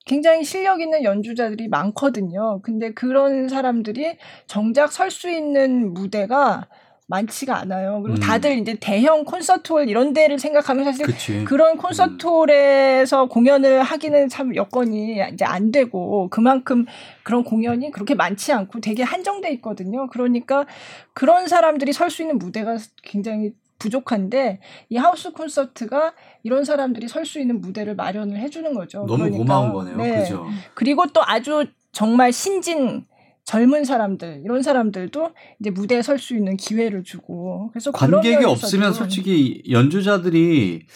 굉장히 0.06 0.44
실력 0.44 0.80
있는 0.80 1.02
연주자들이 1.02 1.68
많거든요. 1.68 2.62
근데 2.62 2.94
그런 2.94 3.48
사람들이 3.48 4.16
정작 4.46 4.92
설 4.92 5.10
수 5.10 5.28
있는 5.28 5.92
무대가 5.92 6.68
많지가 7.10 7.58
않아요. 7.58 8.00
그리고 8.02 8.18
음. 8.18 8.20
다들 8.20 8.56
이제 8.58 8.76
대형 8.80 9.24
콘서트홀 9.24 9.88
이런 9.88 10.12
데를 10.12 10.38
생각하면 10.38 10.84
사실 10.84 11.04
그치. 11.06 11.44
그런 11.44 11.76
콘서트홀에서 11.76 13.24
음. 13.24 13.28
공연을 13.28 13.82
하기는 13.82 14.28
참 14.28 14.54
여건이 14.54 15.20
이제 15.32 15.44
안 15.44 15.72
되고 15.72 16.28
그만큼 16.30 16.86
그런 17.24 17.42
공연이 17.44 17.90
그렇게 17.90 18.14
많지 18.14 18.52
않고 18.52 18.80
되게 18.80 19.02
한정돼 19.02 19.50
있거든요. 19.54 20.08
그러니까 20.08 20.66
그런 21.12 21.48
사람들이 21.48 21.92
설 21.92 22.10
수 22.10 22.22
있는 22.22 22.38
무대가 22.38 22.76
굉장히 23.02 23.52
부족한데 23.78 24.60
이 24.90 24.96
하우스 24.96 25.32
콘서트가 25.32 26.12
이런 26.42 26.64
사람들이 26.64 27.08
설 27.08 27.24
수 27.24 27.38
있는 27.40 27.60
무대를 27.60 27.94
마련을 27.96 28.36
해주는 28.38 28.72
거죠. 28.74 28.98
너무 29.06 29.18
그러니까. 29.18 29.38
고마운 29.38 29.72
거네요. 29.72 29.96
네. 29.96 30.18
그죠? 30.22 30.46
그리고 30.74 31.06
또 31.12 31.22
아주 31.24 31.64
정말 31.92 32.32
신진 32.32 33.06
젊은 33.44 33.84
사람들 33.84 34.42
이런 34.44 34.62
사람들도 34.62 35.30
이제 35.60 35.70
무대에 35.70 36.02
설 36.02 36.18
수 36.18 36.34
있는 36.36 36.56
기회를 36.56 37.02
주고 37.02 37.70
그래서 37.72 37.90
관객이 37.90 38.44
없으면 38.44 38.92
솔직히 38.92 39.62
연주자들이 39.70 40.86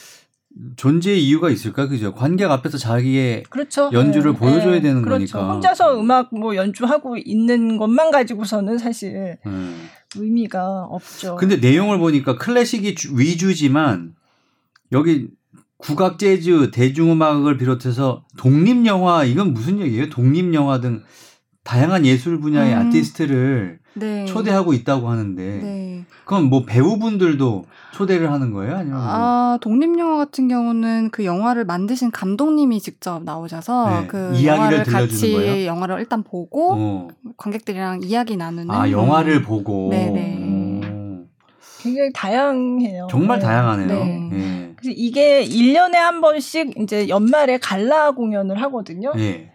존재의 0.77 1.25
이유가 1.27 1.51
있을까 1.51 1.89
그죠 1.89 2.15
관객 2.15 2.51
앞에서 2.51 2.79
자기의 2.79 3.43
그렇죠. 3.51 3.91
연주를 3.93 4.33
네. 4.33 4.39
보여줘야 4.39 4.75
네. 4.75 4.81
되는 4.83 5.03
그렇죠. 5.03 5.39
거니까 5.39 5.55
혼자서 5.55 6.01
음악 6.01 6.33
뭐 6.33 6.55
연주하고 6.55 7.17
있는 7.17 7.77
것만 7.77 8.11
가지고서는 8.11 8.79
사실 8.79 9.39
음. 9.47 9.89
의미가 10.17 10.85
없죠. 10.91 11.37
근데 11.37 11.57
내용을 11.57 11.99
보니까 11.99 12.37
클래식이 12.37 12.95
위주지만 13.15 14.15
여기 14.93 15.29
국악 15.77 16.19
재즈 16.21 16.71
대중음악을 16.71 17.57
비롯해서 17.57 18.25
독립 18.37 18.87
영화 18.87 19.25
이건 19.25 19.55
무슨 19.55 19.81
얘기예요? 19.81 20.09
독립 20.09 20.55
영화 20.55 20.81
등 20.81 21.03
다양한 21.65 22.05
예술 22.05 22.41
분야의 22.41 22.75
음. 22.75 22.79
아티스트를 22.79 23.79
네. 23.95 24.27
초대하고 24.27 24.75
있다고 24.75 25.09
하는데 25.09 25.43
네. 25.43 26.05
그럼 26.25 26.45
뭐 26.45 26.65
배우분들도 26.65 27.65
초대를 27.93 28.31
하는 28.31 28.53
거예요? 28.53 28.77
아니면 28.77 28.99
뭐? 28.99 29.07
아 29.07 29.59
독립 29.61 29.99
영화 29.99 30.17
같은 30.19 30.49
경우는 30.49 31.11
그 31.11 31.25
영화를 31.25 31.65
만드신 31.65 32.11
감독님이 32.11 32.81
직접 32.81 33.23
나오셔서 33.25 34.01
네. 34.03 34.07
그 34.09 34.35
이야기를 34.35 34.47
영화를 34.47 34.85
같이 34.85 35.33
거예요? 35.33 35.67
영화를 35.67 35.99
일단 36.01 36.23
보고 36.23 36.75
어. 36.75 37.09
관객들이랑 37.37 38.01
이야기 38.03 38.37
나누는 38.37 38.71
아 38.71 38.91
영화를 38.91 39.37
음. 39.37 39.43
보고 39.43 39.89
네네. 39.91 40.37
음. 40.39 41.29
굉장히 41.81 42.11
다양해요. 42.15 43.09
정말 43.11 43.39
네. 43.39 43.45
다양하네요. 43.45 43.89
네. 43.89 44.29
네. 44.33 44.73
그래서 44.77 44.95
이게 44.97 45.45
1년에 45.45 45.95
한 45.95 46.21
번씩 46.21 46.79
이제 46.81 47.09
연말에 47.09 47.59
갈라 47.59 48.13
공연을 48.13 48.61
하거든요. 48.63 49.13
네. 49.15 49.51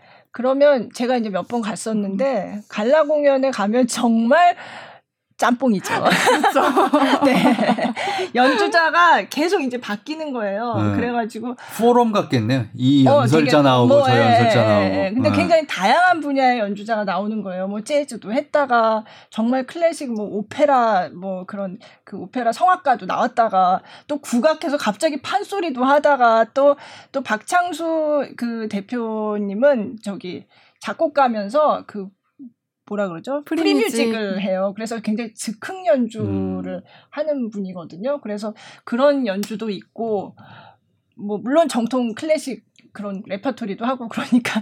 그러면 0.49 0.89
제가 0.93 1.17
이제 1.17 1.29
몇 1.29 1.49
번 1.49 1.59
갔었는데 1.61 2.61
갈라 2.69 3.03
공연에 3.03 3.51
가면 3.51 3.87
정말 3.87 4.55
짬뽕이죠. 5.39 5.93
그렇죠. 6.03 6.61
네. 7.23 7.93
연주자가 8.35 9.23
계속 9.29 9.61
이제 9.61 9.79
바뀌는 9.79 10.33
거예요. 10.33 10.75
네. 10.75 10.95
그래가지고 10.95 11.55
포럼 11.77 12.11
같겠네요. 12.11 12.65
이 12.75 13.07
어, 13.07 13.21
연설자 13.21 13.59
어, 13.59 13.61
나오고 13.61 13.87
뭐, 13.87 14.03
저 14.03 14.17
연설자 14.17 14.61
예, 14.61 14.67
나오고. 14.67 14.95
예. 14.95 15.11
근데 15.13 15.29
네. 15.29 15.35
굉장히 15.35 15.65
다양한 15.65 16.19
분야의 16.19 16.59
연주자가 16.59 17.05
나오는 17.05 17.41
거예요. 17.41 17.67
뭐 17.67 17.81
재즈도 17.81 18.33
했다가 18.33 19.05
정말 19.29 19.65
클래식 19.65 20.11
뭐 20.13 20.25
오페라 20.25 21.09
뭐 21.13 21.45
그런 21.45 21.79
그 22.03 22.17
오페라 22.17 22.51
성악가도 22.51 23.05
나왔다가 23.05 23.81
또 24.07 24.17
국악해서 24.17 24.77
갑자기 24.77 25.21
판소리도 25.21 25.85
하다가 25.85 26.45
또또 26.53 26.75
또 27.13 27.21
박창수 27.21 28.33
그 28.35 28.67
대표님은 28.67 29.99
저기 30.03 30.45
작곡가면서 30.81 31.85
그 31.87 32.07
뭐라 32.89 33.07
그러죠? 33.07 33.43
free 33.45 33.72
music. 33.72 34.13
을 34.13 34.41
해요. 34.41 34.73
그래서 34.75 34.99
굉장히 34.99 35.33
즉흥 35.33 35.85
연주를 35.85 36.75
음. 36.75 36.81
하는 37.09 37.49
분이거든요. 37.49 38.19
그래서 38.21 38.53
그런 38.83 39.27
연주도 39.27 39.69
있고 39.69 40.35
뭐 41.15 41.37
물론 41.37 41.67
정통 41.67 42.15
클래식 42.15 42.65
그런 42.91 43.21
레퍼토리도 43.25 43.85
하고 43.85 44.07
그러니까 44.09 44.61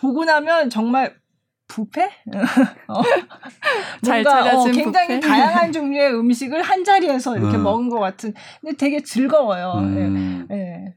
보고 0.00 0.24
나면 0.24 0.70
정말 0.70 1.14
부페? 1.68 2.04
어. 2.88 3.02
잘 4.02 4.22
뭔가 4.22 4.58
어, 4.58 4.64
굉장히 4.64 5.20
뷔페. 5.20 5.20
다양한 5.20 5.70
종류의 5.70 6.14
음식을 6.14 6.62
한 6.62 6.82
자리에서 6.82 7.36
이렇게 7.36 7.58
음. 7.58 7.62
먹은 7.62 7.90
것 7.90 8.00
같은. 8.00 8.32
근데 8.60 8.74
되게 8.76 9.02
즐거워요. 9.02 9.74
음. 9.76 10.46
예. 10.50 10.56
예. 10.56 10.94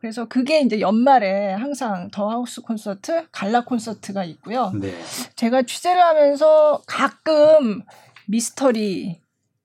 그래서 0.00 0.24
그게 0.26 0.60
이제 0.60 0.80
연말에 0.80 1.52
항상 1.52 2.10
더 2.10 2.30
하우스 2.30 2.62
콘서트, 2.62 3.26
갈라 3.32 3.64
콘서트가 3.64 4.24
있고요. 4.24 4.72
네. 4.74 4.94
제가 5.36 5.62
취재를 5.62 6.02
하면서 6.02 6.80
가끔 6.86 7.82
미스터리, 8.26 9.20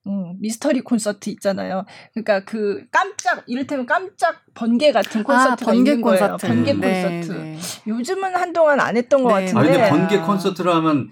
음, 0.08 0.36
미스터리 0.42 0.82
콘서트 0.82 1.30
있잖아요. 1.30 1.86
그러니까 2.14 2.44
그 2.44 2.86
깜짝, 2.92 3.44
이를테면 3.48 3.86
깜짝 3.86 4.42
번개 4.54 4.92
같은 4.92 5.24
콘서트가 5.24 5.72
아, 5.72 5.74
번개 5.74 5.92
있는 5.92 6.02
거예요. 6.02 6.20
콘서트. 6.20 6.48
번개 6.48 6.72
음. 6.74 6.82
콘서트. 6.82 7.32
네, 7.32 7.54
네. 7.54 7.60
요즘은 7.88 8.36
한동안 8.36 8.82
안 8.82 8.98
했던 8.98 9.24
것 9.24 9.30
네. 9.30 9.46
같은데. 9.46 9.60
아 9.60 9.64
근데 9.64 9.78
네. 9.84 9.90
번개 9.90 10.20
콘서트로 10.20 10.74
하면 10.74 11.12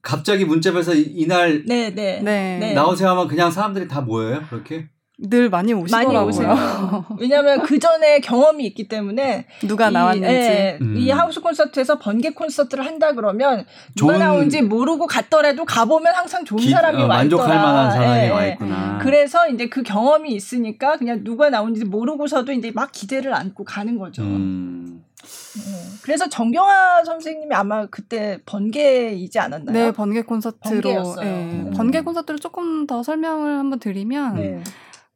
갑자기 0.00 0.46
문자에서 0.46 0.94
이날 0.94 1.64
네, 1.66 1.94
네. 1.94 2.20
네. 2.22 2.58
네. 2.58 2.72
나오세요 2.72 3.10
하면 3.10 3.28
그냥 3.28 3.50
사람들이 3.50 3.88
다 3.88 4.00
모여요 4.00 4.42
그렇게? 4.48 4.88
늘 5.18 5.48
많이 5.48 5.72
오시더라고요. 5.72 6.26
오세요. 6.26 7.04
왜냐하면 7.20 7.62
그 7.62 7.78
전에 7.78 8.18
경험이 8.18 8.66
있기 8.66 8.88
때문에 8.88 9.46
누가 9.60 9.88
이, 9.88 9.92
나왔는지. 9.92 10.28
예, 10.34 10.78
음. 10.80 10.96
이 10.96 11.08
하우스 11.10 11.40
콘서트에서 11.40 12.00
번개 12.00 12.30
콘서트를 12.30 12.84
한다 12.84 13.12
그러면 13.12 13.64
좋은- 13.96 14.14
누가 14.14 14.18
나온지 14.18 14.60
모르고 14.60 15.06
갔더라도 15.06 15.64
가보면 15.64 16.12
항상 16.14 16.44
좋은 16.44 16.58
기- 16.60 16.70
사람이 16.70 16.98
어, 16.98 17.02
와 17.02 17.06
만족할 17.06 17.46
있더라. 17.46 17.62
만한 17.62 17.90
사람이 17.92 18.24
예, 18.24 18.28
와 18.30 18.44
예. 18.46 18.52
있구나. 18.52 18.98
그래서 19.00 19.48
이제 19.48 19.68
그 19.68 19.84
경험이 19.84 20.32
있으니까 20.34 20.96
그냥 20.96 21.22
누가 21.22 21.48
나온지 21.48 21.84
모르고서도 21.84 22.50
이제 22.50 22.72
막 22.74 22.90
기대를 22.90 23.32
안고 23.34 23.62
가는 23.64 23.96
거죠. 23.96 24.22
음. 24.22 25.04
음. 25.56 25.98
그래서 26.02 26.28
정경화 26.28 27.04
선생님이 27.04 27.54
아마 27.54 27.86
그때 27.86 28.40
번개이지 28.46 29.38
않았나요? 29.38 29.72
네, 29.72 29.92
번개 29.92 30.22
콘서트로. 30.22 30.80
번개였어요. 30.82 31.24
예, 31.26 31.30
음. 31.30 31.72
번개 31.76 32.00
콘서트를 32.00 32.40
조금 32.40 32.88
더 32.88 33.04
설명을 33.04 33.58
한번 33.60 33.78
드리면 33.78 34.34
네. 34.34 34.62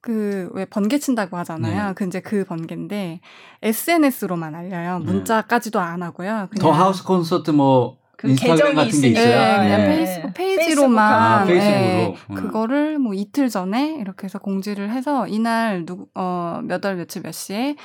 그 0.01 0.51
왜 0.55 0.65
번개 0.65 0.99
친다고 0.99 1.37
하잖아요. 1.39 1.89
네. 1.89 1.95
그 1.95 2.05
이제 2.07 2.21
그 2.21 2.45
번개인데 2.45 3.21
SNS로만 3.63 4.55
알려요. 4.55 4.99
네. 5.01 5.05
문자까지도 5.05 5.81
안 5.81 6.03
하고요. 6.03 6.49
그냥 6.51 6.61
더 6.61 6.71
하우스 6.71 7.05
콘서트 7.05 7.51
뭐 7.51 7.99
그 8.19 8.29
인스타그램 8.31 8.57
계정이 8.57 8.75
같은 8.75 9.01
게. 9.01 9.09
있어요. 9.11 9.25
예, 9.27 9.57
그냥 9.59 9.81
네. 9.81 9.89
페이스북 9.91 10.35
페이스북 10.35 10.65
페이지로만 10.65 11.13
아, 11.15 11.47
예, 11.49 11.55
페이스북으로. 11.55 12.17
음. 12.31 12.35
그거를 12.35 12.99
뭐 12.99 13.15
이틀 13.15 13.49
전에 13.49 13.95
이렇게 14.01 14.25
해서 14.25 14.41
공지를 14.41 14.91
해서 14.91 15.29
이날 15.29 15.87
누구 15.87 16.09
어 16.15 16.35
몇 16.35 16.85
월 16.85 16.97
며칠 16.97 17.23
몇 17.23 17.31
시에 17.33 17.77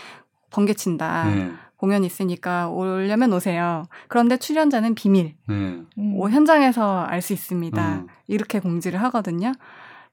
번개 0.50 0.74
친다. 0.74 1.26
네. 1.26 1.52
공연 1.78 2.04
있으니까 2.04 2.70
오려면 2.70 3.32
오세요. 3.34 3.84
그런데 4.08 4.38
출연자는 4.38 4.96
비밀. 4.96 5.36
네. 5.48 5.54
음. 5.54 5.88
오, 6.16 6.28
현장에서 6.30 7.02
알 7.04 7.22
수 7.22 7.34
있습니다. 7.34 7.94
음. 7.94 8.08
이렇게 8.26 8.60
공지를 8.60 9.00
하거든요. 9.04 9.52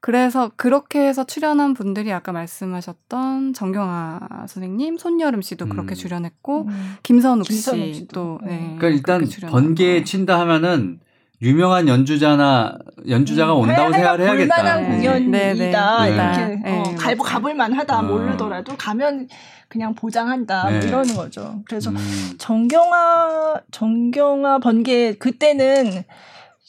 그래서 0.01 0.51
그렇게 0.55 0.99
해서 1.07 1.23
출연한 1.23 1.75
분들이 1.75 2.11
아까 2.11 2.31
말씀하셨던 2.31 3.53
정경화 3.53 4.19
선생님, 4.47 4.97
손여름 4.97 5.43
씨도 5.43 5.67
그렇게 5.67 5.93
음. 5.93 5.95
출연했고 5.95 6.61
음. 6.63 6.95
김선욱 7.03 7.47
김선욱 7.47 7.85
씨도 7.85 7.93
씨도. 7.93 8.39
네, 8.43 8.75
그러니까 8.79 8.87
일단. 9.19 9.49
번개 9.51 10.03
친다 10.03 10.39
하면은 10.39 10.99
유명한 11.43 11.87
연주자나 11.87 12.77
연주자가 13.07 13.53
음, 13.53 13.59
온다고 13.61 13.91
생각을 13.91 14.21
해야겠다. 14.21 14.55
볼만한 14.55 14.83
네. 14.83 14.95
공연이다 14.95 15.37
네, 15.37 15.53
네. 15.53 16.15
이렇게 16.15 16.55
네. 16.63 16.79
어, 16.79 16.83
네, 16.83 16.95
갈, 16.95 17.15
맞아요. 17.15 17.23
가볼 17.23 17.53
만하다 17.55 17.99
어. 17.99 18.03
모르더라도 18.03 18.75
가면 18.77 19.27
그냥 19.67 19.95
보장한다 19.95 20.69
뭐 20.69 20.79
네. 20.79 20.87
이러는 20.87 21.15
거죠. 21.15 21.61
그래서 21.65 21.89
음. 21.91 22.35
정경화 22.37 23.61
정경화 23.71 24.59
번개 24.59 25.13
그때는 25.13 26.03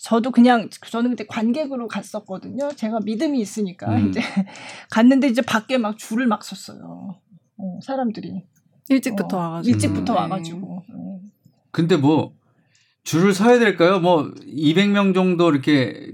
저도 0.02 0.32
그냥 0.32 0.68
저는 0.88 1.10
그때 1.10 1.24
관객으로 1.26 1.86
갔었거든요. 1.86 2.72
제가 2.74 2.98
믿음이 3.04 3.40
있으니까 3.40 3.98
음. 3.98 4.08
이제 4.08 4.20
갔는데 4.90 5.28
이제 5.28 5.42
밖에 5.42 5.78
막 5.78 5.96
줄을 5.96 6.26
막 6.26 6.42
섰어요. 6.44 7.20
어, 7.56 7.78
사람들이 7.80 8.42
일찍부터 8.88 9.36
어, 9.36 9.40
와가지고 9.40 9.72
일찍부터 9.72 10.12
음. 10.12 10.16
와가지고 10.16 10.84
어. 10.92 11.20
근데 11.70 11.96
뭐 11.96 12.34
줄을 13.04 13.32
서야 13.32 13.60
될까요? 13.60 14.00
뭐 14.00 14.24
200명 14.40 15.14
정도 15.14 15.48
이렇게 15.52 16.12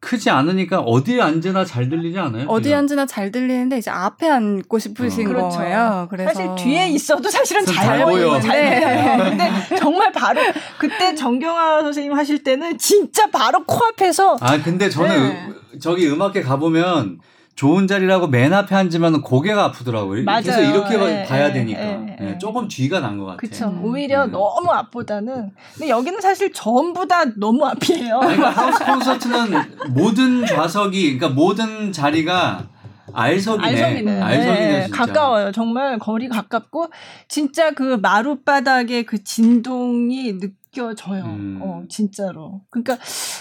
크지 0.00 0.30
않으니까 0.30 0.80
어디에 0.80 1.20
앉으나 1.20 1.64
잘 1.66 1.90
들리지 1.90 2.18
않아요? 2.18 2.46
어디 2.48 2.64
그죠? 2.70 2.76
앉으나 2.76 3.04
잘 3.04 3.30
들리는데 3.30 3.76
이제 3.78 3.90
앞에 3.90 4.28
앉고 4.30 4.78
싶으신 4.78 5.26
어. 5.26 5.28
그렇죠. 5.30 5.58
거예요. 5.58 6.06
그래서 6.10 6.32
사실 6.32 6.50
뒤에 6.56 6.88
있어도 6.88 7.28
사실은 7.28 7.66
잘 7.66 7.74
잘 7.84 8.04
보여. 8.06 8.40
잘 8.40 8.60
네. 8.62 8.80
보여요. 8.80 9.24
근데 9.30 9.76
정말 9.76 10.10
바로 10.12 10.40
그때 10.78 11.14
정경화 11.14 11.82
선생님 11.82 12.14
하실 12.14 12.42
때는 12.42 12.78
진짜 12.78 13.26
바로 13.30 13.62
코앞에서 13.64 14.38
아 14.40 14.60
근데 14.62 14.88
저는 14.88 15.08
네. 15.28 15.46
음- 15.48 15.54
저기 15.80 16.08
음악회 16.08 16.40
가보면 16.42 17.20
좋은 17.54 17.86
자리라고 17.86 18.26
맨 18.26 18.54
앞에 18.54 18.74
앉으면 18.74 19.20
고개가 19.22 19.64
아프더라고요. 19.64 20.24
맞아요. 20.24 20.42
그래서 20.42 20.62
이렇게 20.62 20.94
예, 20.94 21.24
봐야 21.26 21.48
예, 21.48 21.52
되니까 21.52 21.80
예, 21.82 22.16
예. 22.20 22.28
예, 22.30 22.38
조금 22.38 22.68
뒤가 22.68 23.00
난 23.00 23.18
것 23.18 23.24
같아요. 23.26 23.36
그쵸. 23.36 23.66
음. 23.66 23.84
오히려 23.84 24.24
음. 24.24 24.30
너무 24.30 24.70
앞보다는 24.70 25.50
근데 25.74 25.88
여기는 25.90 26.20
사실 26.22 26.52
전부 26.54 27.06
다 27.06 27.24
너무 27.36 27.66
앞이에요. 27.66 28.18
그러니까 28.20 28.48
하우스 28.50 28.82
콘서트는 28.84 29.92
모든 29.94 30.46
좌석이 30.46 31.18
그러니까 31.18 31.28
모든 31.38 31.92
자리가 31.92 32.66
알석이네. 33.12 33.66
알석이네 33.66 34.04
네, 34.14 34.84
진짜. 34.86 34.96
가까워요. 35.06 35.52
정말 35.52 35.98
거리 35.98 36.28
가깝고 36.28 36.86
진짜 37.28 37.72
그 37.72 37.98
마룻 38.00 38.44
바닥의 38.44 39.04
그 39.04 39.22
진동이 39.24 40.38
느껴져요. 40.38 41.24
음. 41.24 41.58
어, 41.62 41.82
진짜로. 41.90 42.62
그러니까 42.70 42.96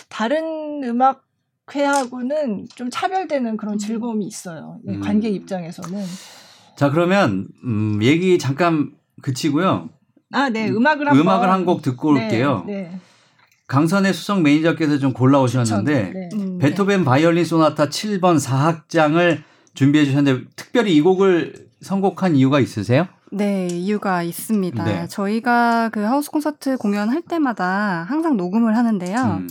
다른 0.10 0.84
음악 0.84 1.22
회하고는 1.74 2.68
좀 2.76 2.90
차별되는 2.92 3.58
그런 3.58 3.78
즐거움이 3.78 4.26
있어요. 4.26 4.78
이 4.88 4.92
음. 4.92 5.00
관객 5.02 5.34
입장에서는. 5.34 6.04
자 6.76 6.90
그러면 6.90 7.48
음, 7.64 8.00
얘기 8.02 8.38
잠깐 8.40 8.92
그치고요. 9.22 9.90
아, 10.32 10.50
네. 10.50 10.70
음악을 10.70 11.08
한번 11.08 11.20
음악을 11.22 11.50
한 11.50 11.66
곡 11.66 11.82
듣고 11.82 12.14
네, 12.14 12.26
올게요. 12.26 12.64
네. 12.68 12.92
강선의 13.68 14.14
수석 14.14 14.42
매니저께서 14.42 14.98
좀 14.98 15.14
골라오셨는데 15.14 16.12
네. 16.14 16.30
음, 16.34 16.58
네. 16.58 16.70
베토벤 16.70 17.04
바이올린 17.06 17.46
소나타 17.46 17.88
7번 17.90 18.40
4악장을 18.40 19.44
준비해 19.74 20.06
주셨는데 20.06 20.46
특별히 20.56 20.96
이 20.96 21.02
곡을 21.02 21.68
선곡한 21.82 22.36
이유가 22.36 22.60
있으세요? 22.60 23.08
네, 23.32 23.68
이유가 23.68 24.24
있습니다. 24.24 24.84
네. 24.84 25.08
저희가 25.08 25.90
그 25.90 26.00
하우스 26.02 26.32
콘서트 26.32 26.78
공연할 26.78 27.22
때마다 27.22 28.06
항상 28.10 28.38
녹음을 28.38 28.76
하는데요. 28.76 29.18
음. 29.42 29.48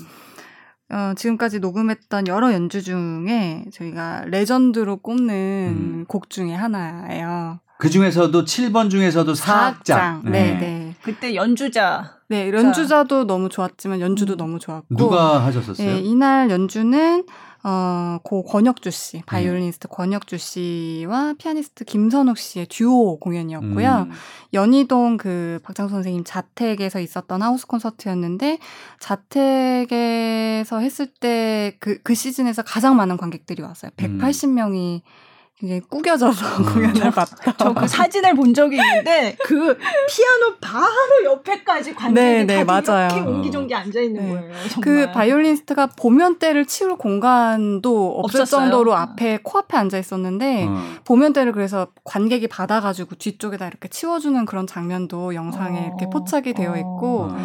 어, 0.91 1.13
지금까지 1.17 1.61
녹음했던 1.61 2.29
여러 2.29 2.53
연주 2.53 2.83
중에 2.83 3.65
저희가 3.73 4.25
레전드로 4.27 4.99
꼽는 4.99 5.35
음. 5.77 6.05
곡 6.09 6.31
중에 6.31 6.55
하나예요. 6.55 7.61
그 7.79 7.91
중에서도 7.91 8.45
7번 8.45 8.91
중에서도 8.91 9.33
4악장. 9.33 10.23
네, 10.25 10.59
네. 10.59 10.95
그때 11.03 11.35
연주자 11.35 12.19
네, 12.29 12.51
연주자도 12.53 13.27
너무 13.27 13.49
좋았지만 13.49 14.01
연주도 14.01 14.35
음. 14.35 14.37
너무 14.37 14.59
좋았고. 14.59 14.97
누가 14.97 15.45
하셨었어요? 15.45 15.87
네, 15.87 15.99
이날 16.01 16.51
연주는 16.51 17.25
어, 17.65 18.19
고 18.23 18.45
권혁주 18.45 18.91
씨, 18.91 19.23
바이올리니스트 19.27 19.89
권혁주 19.89 20.39
씨와 20.39 21.35
피아니스트 21.39 21.85
김선욱 21.85 22.39
씨의 22.39 22.67
듀오 22.67 23.19
공연이었고요. 23.19 24.07
음. 24.09 24.13
연희동 24.55 25.17
그 25.17 25.59
박창수 25.65 25.93
선생님 25.95 26.23
자택에서 26.25 27.01
있었던 27.01 27.43
하우스 27.43 27.67
콘서트였는데 27.67 28.59
자택에서 29.01 30.79
했을 30.79 31.07
때 31.07 31.77
그그 31.81 32.15
시즌에서 32.15 32.63
가장 32.63 32.97
많은 32.97 33.17
관객들이 33.17 33.63
왔어요. 33.63 33.91
음. 34.01 34.19
180명이 34.19 34.73
굉장히 34.73 35.81
꾸겨져서 35.81 36.47
음. 36.59 36.65
공연을 36.73 37.11
봤다. 37.11 37.53
저 37.57 37.75
그 37.75 37.89
사진을 37.89 38.35
본 38.35 38.55
적이 38.55 38.77
있는데 38.77 39.37
그 39.45 39.77
피아노 40.09 40.57
바로 40.61 41.25
옆에까지 41.25 41.95
관객이 41.95 42.21
네, 42.21 42.45
네, 42.45 42.65
맞아요. 42.65 43.09
이렇게 43.13 43.21
옹기종기 43.21 43.75
앉아 43.75 44.01
있는 44.01 44.23
네. 44.23 44.29
거예요. 44.35 44.55
정말. 44.71 44.81
그 44.83 45.13
바이올리니스트가 45.13 45.87
보면대를 45.99 46.67
치울 46.67 46.97
공간도 46.97 48.19
없을 48.21 48.41
없었어요? 48.43 48.61
정도로 48.71 48.95
앞에 48.95 49.41
코앞에 49.43 49.77
앉아 49.77 49.99
있었는데 49.99 50.67
어. 50.69 50.83
보면대를 51.05 51.53
그래서 51.53 51.89
관객이 52.05 52.47
받아가지고 52.49 53.17
뒤쪽에다 53.17 53.67
이렇게 53.67 53.89
치워주는 53.89 54.45
그런 54.47 54.67
장면도 54.67 55.35
영상에 55.35 55.87
이렇게 55.87 56.07
어. 56.07 56.11
포착이 56.11 56.55
되어 56.55 56.77
있고 56.77 57.29
어. 57.33 57.39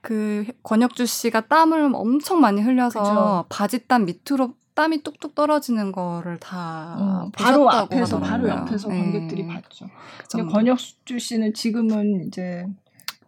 그 0.00 0.44
권혁주 0.64 1.06
씨가 1.06 1.42
땀을 1.42 1.92
엄청 1.94 2.40
많이 2.40 2.60
흘려서 2.60 3.00
그죠. 3.00 3.44
바지 3.48 3.86
땀 3.86 4.04
밑으로 4.06 4.54
땀이 4.74 5.02
뚝뚝 5.02 5.34
떨어지는 5.34 5.92
거를 5.92 6.38
다 6.38 6.96
어, 6.98 7.30
바로 7.32 7.70
앞에서 7.70 8.18
바로 8.18 8.32
하더라고요. 8.46 8.62
옆에서 8.66 8.88
네. 8.88 8.98
관객들이 8.98 9.46
봤죠. 9.46 9.86
그 10.28 10.38
근데. 10.38 10.52
권혁주 10.52 11.18
씨는 11.18 11.54
지금은 11.54 12.26
이제 12.26 12.66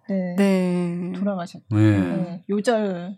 네, 0.08 0.34
네. 0.36 1.12
돌아가셨죠. 1.16 1.64
네. 1.70 1.98
네, 2.00 2.44
요절 2.50 3.16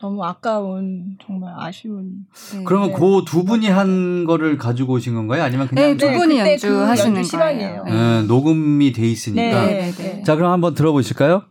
너무 0.00 0.24
아까운 0.24 1.16
정말 1.24 1.54
아쉬운. 1.56 2.26
네. 2.52 2.64
그러면 2.64 2.88
네. 2.88 2.94
그두 2.94 3.44
분이 3.44 3.68
한 3.68 4.24
거를 4.24 4.56
가지고 4.58 4.94
오신 4.94 5.14
건가요? 5.14 5.42
아니면 5.42 5.68
그냥 5.68 5.84
네, 5.92 5.96
두 5.96 6.06
네, 6.06 6.16
분이 6.16 6.38
연주하시는 6.38 7.12
그 7.12 7.18
연주. 7.18 7.38
거예요. 7.38 7.84
네. 7.84 7.92
어, 7.92 8.22
녹음이 8.22 8.92
돼 8.92 9.06
있으니까 9.06 9.66
네. 9.66 9.90
네, 9.90 9.92
네. 9.92 10.22
자, 10.22 10.36
그럼 10.36 10.52
한번 10.52 10.74
들어보실까요? 10.74 11.44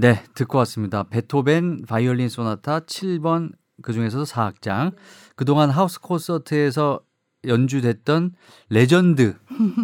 네, 0.00 0.22
듣고 0.34 0.56
왔습니다. 0.58 1.02
베토벤 1.02 1.82
바이올린 1.86 2.30
소나타 2.30 2.80
7번 2.80 3.50
그 3.82 3.92
중에서도 3.92 4.24
4악장. 4.24 4.94
그동안 5.36 5.68
하우스 5.68 6.00
콘서트에서 6.00 7.00
연주됐던 7.46 8.32
레전드 8.70 9.34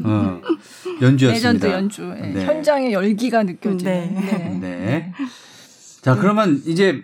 어, 0.05 0.41
연주였습니다. 1.03 1.29
레전드 1.29 1.67
연주. 1.67 2.15
예, 2.17 2.29
네. 2.29 2.47
현장의 2.47 2.95
열기가 2.95 3.43
느껴지는. 3.43 4.15
네. 4.15 4.59
네. 4.59 5.13
자, 6.01 6.15
그러면 6.17 6.63
이제 6.65 7.03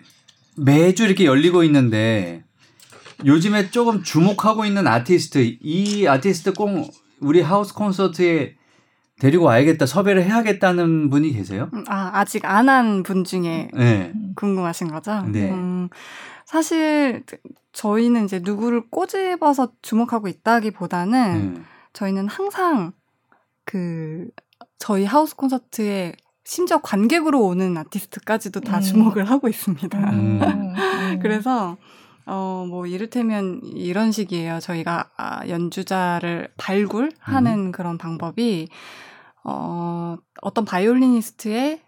매주 0.57 1.03
이렇게 1.03 1.25
열리고 1.25 1.63
있는데 1.65 2.43
요즘에 3.23 3.69
조금 3.69 4.01
주목하고 4.01 4.65
있는 4.65 4.87
아티스트, 4.87 5.57
이 5.61 6.07
아티스트 6.07 6.53
꼭 6.53 6.91
우리 7.19 7.41
하우스 7.41 7.75
콘서트에 7.75 8.55
데리고 9.23 9.45
와야겠다, 9.45 9.85
섭외를 9.85 10.23
해야겠다는 10.25 11.09
분이 11.09 11.31
계세요? 11.31 11.69
음, 11.73 11.85
아, 11.87 12.11
아직 12.13 12.43
안 12.43 12.67
한 12.67 13.03
분 13.03 13.23
중에 13.23 13.69
네. 13.73 14.11
궁금하신 14.35 14.89
거죠? 14.89 15.21
네. 15.31 15.49
음, 15.49 15.87
사실 16.45 17.23
저희는 17.71 18.25
이제 18.25 18.41
누구를 18.43 18.89
꼬집어서 18.89 19.69
주목하고 19.81 20.27
있다기보다는 20.27 21.53
네. 21.53 21.61
저희는 21.93 22.27
항상 22.27 22.91
그 23.63 24.27
저희 24.77 25.05
하우스 25.05 25.37
콘서트에 25.37 26.11
심지어 26.43 26.79
관객으로 26.81 27.41
오는 27.45 27.77
아티스트까지도 27.77 28.59
다 28.59 28.77
음. 28.77 28.81
주목을 28.81 29.23
하고 29.29 29.47
있습니다. 29.47 29.97
음. 30.11 30.41
음. 30.43 31.19
그래서 31.23 31.77
어 32.25 32.65
뭐 32.67 32.85
이를테면 32.87 33.61
이런 33.63 34.11
식이에요. 34.11 34.59
저희가 34.59 35.09
아, 35.17 35.47
연주자를 35.47 36.49
발굴하는 36.57 37.71
그런 37.71 37.97
방법이 37.97 38.67
어 39.43 40.17
어떤 40.41 40.65
바이올리니스트의 40.65 41.81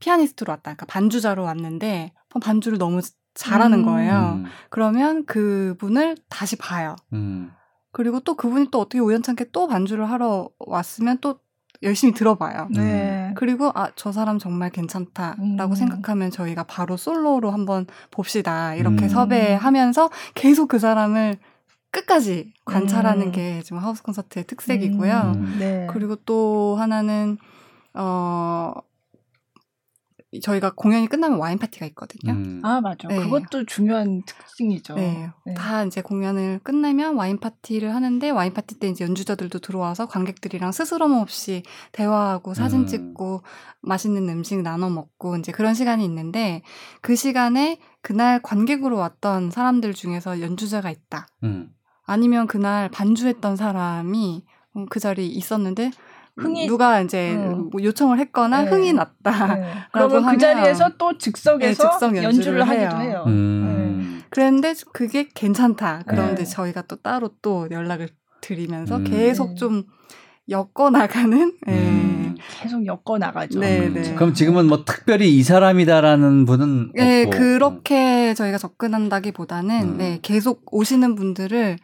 피아니스트로 0.00 0.50
왔다. 0.50 0.62
그러니까 0.62 0.86
반주자로 0.86 1.42
왔는데 1.44 2.12
반주를 2.42 2.78
너무 2.78 3.00
잘하는 3.34 3.80
음. 3.80 3.84
거예요. 3.84 4.38
음. 4.38 4.44
그러면 4.70 5.24
그분을 5.26 6.16
다시 6.28 6.56
봐요. 6.56 6.96
음. 7.12 7.50
그리고 7.92 8.20
또 8.20 8.34
그분이 8.34 8.68
또 8.70 8.80
어떻게 8.80 8.98
우연찮게 8.98 9.50
또 9.52 9.66
반주를 9.68 10.10
하러 10.10 10.48
왔으면 10.58 11.18
또 11.20 11.38
열심히 11.82 12.12
들어봐요. 12.14 12.68
네. 12.70 13.32
그리고 13.36 13.70
아 13.74 13.90
저 13.96 14.10
사람 14.12 14.38
정말 14.38 14.70
괜찮다라고 14.70 15.72
음. 15.72 15.74
생각하면 15.74 16.30
저희가 16.30 16.64
바로 16.64 16.96
솔로로 16.96 17.50
한번 17.50 17.86
봅시다 18.10 18.74
이렇게 18.74 19.04
음. 19.04 19.08
섭외하면서 19.08 20.10
계속 20.34 20.68
그 20.68 20.78
사람을 20.78 21.36
끝까지 21.94 22.52
관찰하는 22.64 23.28
음. 23.28 23.32
게 23.32 23.62
지금 23.62 23.78
하우스 23.78 24.02
콘서트의 24.02 24.46
특색이고요. 24.46 25.32
음. 25.36 25.56
네. 25.60 25.86
그리고 25.90 26.16
또 26.16 26.76
하나는 26.76 27.38
어 27.94 28.74
저희가 30.42 30.72
공연이 30.74 31.06
끝나면 31.06 31.38
와인 31.38 31.58
파티가 31.58 31.86
있거든요. 31.86 32.32
음. 32.32 32.60
아 32.64 32.80
맞아. 32.80 33.06
네. 33.06 33.16
그것도 33.16 33.66
중요한 33.66 34.22
특징이죠. 34.26 34.94
네. 34.94 35.30
네. 35.46 35.54
다 35.54 35.84
이제 35.84 36.00
공연을 36.02 36.60
끝내면 36.64 37.14
와인 37.14 37.38
파티를 37.38 37.94
하는데 37.94 38.30
와인 38.30 38.52
파티 38.52 38.80
때 38.80 38.88
이제 38.88 39.04
연주자들도 39.04 39.60
들어와서 39.60 40.06
관객들이랑 40.06 40.72
스스럼 40.72 41.12
없이 41.12 41.62
대화하고 41.92 42.54
사진 42.54 42.80
음. 42.80 42.86
찍고 42.86 43.42
맛있는 43.82 44.28
음식 44.28 44.60
나눠 44.62 44.90
먹고 44.90 45.36
이제 45.36 45.52
그런 45.52 45.74
시간이 45.74 46.04
있는데 46.04 46.62
그 47.00 47.14
시간에 47.14 47.78
그날 48.02 48.42
관객으로 48.42 48.96
왔던 48.96 49.50
사람들 49.50 49.94
중에서 49.94 50.40
연주자가 50.40 50.90
있다. 50.90 51.28
음. 51.44 51.70
아니면 52.06 52.46
그날 52.46 52.88
반주했던 52.90 53.56
사람이 53.56 54.44
음, 54.76 54.86
그 54.90 55.00
자리에 55.00 55.24
있었는데 55.26 55.90
흥이- 56.36 56.66
누가 56.66 57.00
이제 57.00 57.32
음. 57.34 57.70
뭐 57.70 57.82
요청을 57.82 58.18
했거나 58.18 58.62
네. 58.64 58.70
흥이 58.70 58.92
났다. 58.92 59.54
네. 59.54 59.72
그러면 59.92 60.26
그 60.26 60.36
자리에서 60.38 60.90
또 60.98 61.16
즉석에서 61.16 61.58
네, 61.58 61.74
즉석 61.74 62.02
연주를, 62.16 62.24
연주를 62.24 62.68
하기도 62.68 62.96
해요. 63.02 63.10
해요. 63.10 63.24
음. 63.28 64.22
그랬는데 64.30 64.74
그게 64.92 65.28
괜찮다. 65.32 66.02
그런데 66.08 66.42
네. 66.42 66.44
저희가 66.44 66.82
또 66.82 66.96
따로 66.96 67.30
또 67.40 67.68
연락을 67.70 68.08
드리면서 68.40 68.96
음. 68.96 69.04
계속 69.04 69.50
네. 69.50 69.54
좀 69.54 69.84
엮어 70.50 70.90
나가는. 70.90 71.52
예. 71.68 71.72
음. 71.72 72.34
계속 72.60 72.84
엮어 72.84 73.16
나가죠. 73.18 73.60
네, 73.60 73.86
음. 73.86 73.94
네. 73.94 74.14
그럼 74.16 74.34
지금은 74.34 74.66
뭐 74.66 74.84
특별히 74.84 75.34
이 75.36 75.42
사람이다라는 75.44 76.46
분은 76.46 76.92
네, 76.94 77.22
없고. 77.26 77.38
그렇게 77.38 78.34
저희가 78.34 78.58
접근한다기보다는 78.58 79.82
음. 79.92 79.98
네, 79.98 80.18
계속 80.20 80.62
오시는 80.74 81.14
분들을 81.14 81.78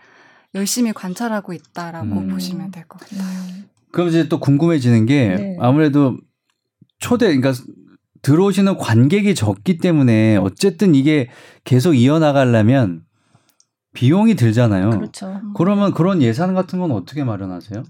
열심히 0.54 0.92
관찰하고 0.92 1.52
있다라고 1.52 2.06
음. 2.06 2.28
보시면 2.28 2.70
될 2.70 2.84
것 2.88 3.00
같아요. 3.00 3.20
음. 3.22 3.64
그럼 3.92 4.08
이제 4.08 4.28
또 4.28 4.38
궁금해지는 4.40 5.06
게 5.06 5.36
네. 5.36 5.56
아무래도 5.60 6.16
초대 6.98 7.26
그러니까 7.34 7.52
들어오시는 8.22 8.76
관객이 8.76 9.34
적기 9.34 9.78
때문에 9.78 10.36
어쨌든 10.36 10.94
이게 10.94 11.28
계속 11.64 11.94
이어나가려면 11.94 13.02
비용이 13.94 14.34
들잖아요. 14.34 14.90
그렇죠. 14.90 15.40
그러면 15.56 15.92
그런 15.92 16.22
예산 16.22 16.54
같은 16.54 16.78
건 16.78 16.92
어떻게 16.92 17.24
마련하세요? 17.24 17.82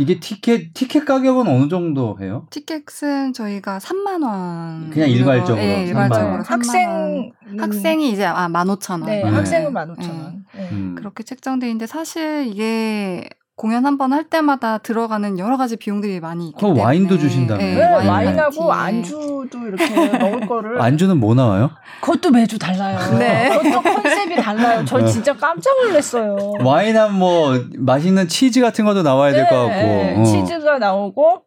이게 0.00 0.20
티켓 0.20 0.74
티켓 0.74 1.04
가격은 1.06 1.48
어느 1.48 1.68
정도 1.68 2.18
해요? 2.20 2.46
티켓은 2.50 3.32
저희가 3.32 3.78
3만 3.78 4.22
원. 4.24 4.90
그냥 4.90 5.08
일괄적으로 5.08 5.56
네, 5.56 5.86
3만 5.86 5.88
일괄적으로 5.88 6.32
원. 6.32 6.42
3만 6.42 6.46
원. 6.46 6.60
학생 6.60 7.32
학생이 7.58 8.12
이제 8.12 8.24
아 8.24 8.48
15,000원. 8.48 9.06
네, 9.06 9.22
네. 9.24 9.28
학생은 9.30 9.72
15,000원. 9.72 10.37
네. 10.58 10.68
음. 10.72 10.94
그렇게 10.98 11.22
책정돼 11.22 11.66
있는데 11.68 11.86
사실 11.86 12.46
이게 12.46 13.28
공연 13.56 13.84
한 13.86 13.98
번 13.98 14.12
할 14.12 14.22
때마다 14.22 14.78
들어가는 14.78 15.36
여러 15.40 15.56
가지 15.56 15.76
비용들이 15.76 16.20
많이 16.20 16.48
있기 16.50 16.60
때문에 16.60 16.80
와인도 16.80 17.18
주신다며요? 17.18 17.66
네, 17.66 17.74
네, 17.74 17.92
와인 17.92 18.08
와인하고. 18.08 18.72
안주도 18.72 19.66
이렇게 19.66 20.18
먹을 20.18 20.46
거를 20.46 20.78
안주는 20.82 21.16
뭐 21.18 21.34
나와요? 21.34 21.70
그것도 22.00 22.30
매주 22.30 22.56
달라요. 22.58 22.98
네. 23.18 23.48
그것도 23.50 23.82
컨셉이 23.82 24.36
달라요. 24.36 24.84
저 24.86 24.98
네. 24.98 25.06
진짜 25.08 25.32
깜짝 25.36 25.72
놀랐어요. 25.82 26.36
와인하면 26.62 27.18
뭐 27.18 27.58
맛있는 27.78 28.28
치즈 28.28 28.60
같은 28.60 28.84
것도 28.84 29.02
나와야 29.02 29.32
될 29.32 29.48
것 29.48 29.56
같고. 29.56 29.72
네, 29.72 30.16
어. 30.20 30.22
치즈가 30.24 30.78
나오고 30.78 31.42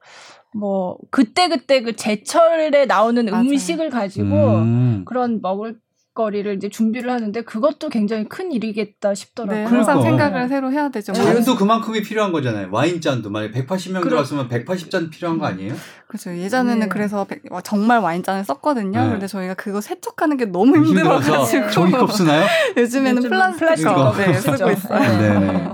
뭐 0.54 0.98
그때 1.12 1.48
그때 1.48 1.82
그 1.82 1.96
제철에 1.96 2.86
나오는 2.88 3.26
맞아요. 3.26 3.42
음식을 3.46 3.90
가지고 3.90 4.56
음. 4.58 5.04
그런 5.06 5.40
먹을 5.42 5.78
거리를 6.14 6.54
이제 6.56 6.68
준비를 6.70 7.10
하는데 7.10 7.42
그것도 7.44 7.88
굉장히 7.90 8.26
큰 8.28 8.52
일이겠다 8.52 9.14
싶더라고요. 9.16 9.64
네, 9.64 9.70
그러니까. 9.70 9.94
항상 9.94 10.04
생각을 10.04 10.50
새로 10.50 10.72
해야 10.72 10.90
되죠. 10.90 11.14
뭐 11.14 11.24
잔도 11.24 11.56
그만큼이 11.56 12.02
필요한 12.02 12.34
거잖아요. 12.34 12.68
와인 12.72 13.00
잔도 13.00 13.30
만약 13.30 13.52
180명 13.52 14.02
그럼- 14.02 14.10
들어왔으면 14.10 14.50
180잔 14.50 15.10
필요한 15.10 15.38
거 15.40 15.46
아니에요? 15.46 15.74
그렇죠. 16.08 16.36
예전에는 16.36 16.80
네. 16.82 16.88
그래서 16.90 17.24
백- 17.24 17.44
와, 17.50 17.62
정말 17.62 18.00
와인잔을 18.00 18.44
썼거든요. 18.44 19.04
네. 19.06 19.10
근데 19.12 19.28
저희가 19.28 19.54
그거 19.54 19.80
세척하는 19.80 20.36
게 20.36 20.46
너무 20.46 20.76
힘들어서 20.86 21.20
힘들어가지고 21.22 21.70
종이컵 21.70 22.12
쓰나요? 22.12 22.46
요즘에는 22.76 23.24
플라스틱 23.24 23.60
플라스틱 23.60 23.88
컵 23.88 24.18
네. 24.18 24.34
쓰고 24.34 24.72
있어요. 24.72 25.00
네. 25.40 25.70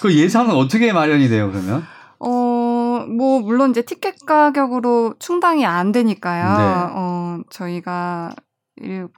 그 0.00 0.12
예산은 0.16 0.50
어떻게 0.54 0.92
마련이 0.92 1.28
돼요, 1.28 1.50
그러면? 1.52 1.84
어, 2.18 3.04
뭐, 3.06 3.40
물론 3.40 3.70
이제 3.70 3.82
티켓 3.82 4.16
가격으로 4.26 5.14
충당이 5.20 5.64
안 5.64 5.92
되니까요. 5.92 6.58
네. 6.58 6.92
어, 6.96 7.38
저희가 7.50 8.30
이 8.36 8.49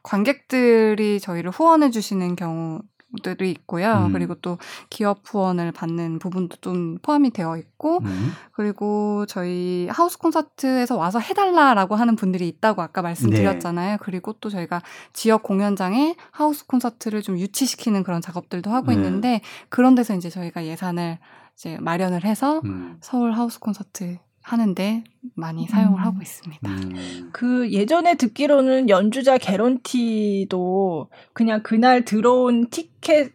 관객들이 0.03 1.21
저희를 1.21 1.51
후원해 1.51 1.91
주시는 1.91 2.37
경우들이 2.37 3.51
있고요. 3.51 4.07
음. 4.07 4.13
그리고 4.13 4.35
또 4.37 4.59
기업 4.91 5.21
후원을 5.25 5.73
받는 5.73 6.19
부분도 6.19 6.57
좀 6.61 6.99
포함이 7.03 7.31
되어 7.31 7.57
있고, 7.57 7.99
음. 7.99 8.33
그리고 8.53 9.27
저희 9.27 9.89
하우스 9.91 10.19
콘서트에서 10.19 10.97
와서 10.97 11.19
해달라라고 11.19 11.95
하는 11.95 12.17
분들이 12.17 12.49
있다고 12.49 12.83
아까 12.83 13.03
말씀드렸잖아요. 13.03 13.99
그리고 14.01 14.33
또 14.35 14.49
저희가 14.51 14.83
지역 15.13 15.43
공연장에 15.43 16.17
하우스 16.31 16.67
콘서트를 16.67 17.23
좀 17.23 17.39
유치시키는 17.39 18.03
그런 18.03 18.21
작업들도 18.21 18.71
하고 18.71 18.89
네. 18.89 18.95
있는데, 18.95 19.41
그런 19.69 19.95
데서 19.95 20.15
이제 20.15 20.31
저희가 20.31 20.65
예산을 20.65 21.19
이제 21.55 21.77
마련을 21.81 22.25
해서 22.25 22.61
음. 22.65 22.97
서울 23.01 23.33
하우스 23.33 23.61
콘서트 23.61 24.19
하는데 24.43 25.05
많이 25.35 25.67
사용을 25.67 26.01
음. 26.01 26.05
하고 26.05 26.21
있습니다. 26.21 26.71
음. 26.71 27.31
그 27.33 27.71
예전에 27.71 28.17
듣기로는 28.17 28.89
연주자 28.89 29.39
개런티도 29.39 31.09
그냥 31.33 31.63
그날 31.63 32.05
들어온 32.05 32.69
티켓 32.69 33.33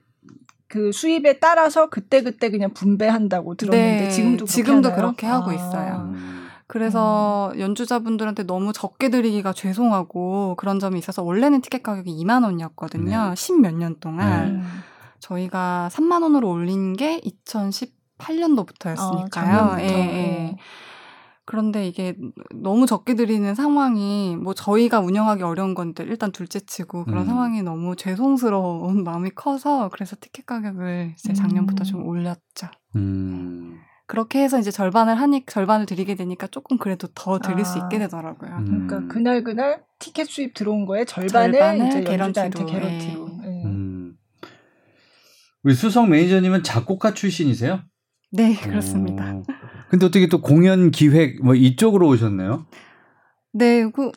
그 0.67 0.91
수입에 0.91 1.39
따라서 1.39 1.89
그때 1.89 2.21
그때 2.21 2.49
그냥 2.49 2.73
분배한다고 2.73 3.55
들었는데 3.55 4.03
네, 4.03 4.09
지금도 4.09 4.45
그렇게 4.45 4.53
지금도 4.53 4.89
하나요? 4.89 5.01
그렇게 5.01 5.25
하고 5.25 5.51
아. 5.51 5.53
있어요. 5.53 6.11
음. 6.13 6.47
그래서 6.67 7.53
연주자분들한테 7.57 8.43
너무 8.43 8.73
적게 8.73 9.09
드리기가 9.09 9.53
죄송하고 9.53 10.55
그런 10.57 10.79
점이 10.79 10.99
있어서 10.99 11.23
원래는 11.23 11.61
티켓 11.61 11.81
가격이 11.81 12.11
2만 12.11 12.43
원이었거든요. 12.43 13.29
네. 13.29 13.35
십몇 13.35 13.73
년 13.75 13.95
동안. 14.01 14.47
음. 14.47 14.63
저희가 15.19 15.89
3만 15.91 16.23
원으로 16.23 16.49
올린 16.49 16.93
게 16.93 17.21
2018년도부터였으니까요. 17.21 19.57
아. 19.57 19.81
예, 19.81 19.87
예. 19.87 20.57
그런데 21.47 21.87
이게 21.87 22.13
너무 22.53 22.85
적게 22.85 23.15
드리는 23.15 23.55
상황이 23.55 24.35
뭐 24.35 24.53
저희가 24.53 24.99
운영하기 24.99 25.43
어려운 25.43 25.75
건데 25.75 26.03
일단 26.03 26.33
둘째치고 26.33 27.05
그런 27.05 27.19
음. 27.23 27.25
상황이 27.25 27.63
너무 27.63 27.95
죄송스러운 27.95 29.03
마음이 29.05 29.29
커서 29.29 29.87
그래서 29.93 30.17
티켓 30.19 30.45
가격을 30.45 31.13
이제 31.17 31.31
작년부터 31.31 31.83
음. 31.83 31.85
좀 31.85 32.05
올렸죠. 32.05 32.67
음. 32.97 33.79
그렇게 34.07 34.43
해서 34.43 34.59
이제 34.59 34.71
절반을 34.71 35.15
하니 35.15 35.45
절반을 35.45 35.85
드리게 35.85 36.15
되니까 36.15 36.47
조금 36.47 36.77
그래도 36.77 37.07
더 37.15 37.39
드릴 37.39 37.63
수 37.63 37.79
아. 37.79 37.83
있게 37.83 37.97
되더라고요. 37.97 38.51
음. 38.51 38.87
그러니까 38.87 39.13
그날 39.13 39.41
그날 39.41 39.83
티켓 39.99 40.27
수입 40.27 40.53
들어온 40.53 40.85
거에 40.85 41.05
절반을, 41.05 41.53
절반을 41.53 41.87
이제 41.87 42.03
개런티로, 42.03 42.65
개런티로. 42.65 43.29
예. 43.43 43.47
예. 43.47 43.63
음. 43.63 44.17
우리 45.63 45.73
수성 45.73 46.09
매니저님은 46.09 46.63
작곡가 46.63 47.13
출신이세요? 47.13 47.83
네, 48.33 48.53
그렇습니다. 48.55 49.33
어. 49.33 49.43
근데 49.89 50.05
어떻게 50.05 50.27
또 50.27 50.41
공연 50.41 50.91
기획 50.91 51.43
뭐 51.43 51.55
이쪽으로 51.55 52.07
오셨네요? 52.07 52.65
네, 53.53 53.89
그 53.91 54.11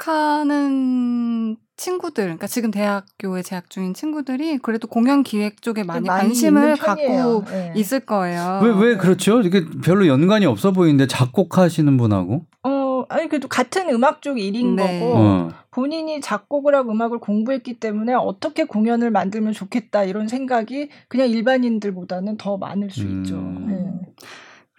작곡하는 0.00 1.56
친구들, 1.76 2.24
그러니까 2.24 2.46
지금 2.46 2.70
대학교에 2.70 3.40
재학 3.42 3.70
중인 3.70 3.94
친구들이 3.94 4.58
그래도 4.58 4.86
공연 4.86 5.22
기획 5.22 5.62
쪽에 5.62 5.82
많이, 5.82 6.06
관심을 6.06 6.62
있는 6.62 6.76
편이에요. 6.76 7.40
갖고 7.40 7.56
예. 7.56 7.72
있을 7.74 8.00
거예요. 8.00 8.60
왜 8.62 8.70
왜 8.70 8.96
그렇죠? 8.98 9.40
이게 9.40 9.64
별로 9.82 10.06
연관이 10.06 10.44
없어 10.44 10.72
보이는데 10.72 11.06
작곡하시는 11.06 11.96
분하고 11.96 12.44
어, 12.64 13.04
아니 13.08 13.28
그래도 13.30 13.48
같은 13.48 13.88
음악 13.88 14.20
쪽 14.20 14.38
일인 14.38 14.76
네. 14.76 15.00
거고 15.00 15.14
어. 15.16 15.48
본인이 15.70 16.20
작곡을 16.20 16.74
하고 16.74 16.92
음악을 16.92 17.18
공부했기 17.18 17.80
때문에 17.80 18.12
어떻게 18.12 18.64
공연을 18.64 19.10
만들면 19.10 19.54
좋겠다 19.54 20.04
이런 20.04 20.28
생각이 20.28 20.90
그냥 21.08 21.30
일반인들보다는 21.30 22.36
더 22.36 22.58
많을 22.58 22.90
수 22.90 23.02
음. 23.04 23.22
있죠. 23.22 23.36
예. 23.70 23.86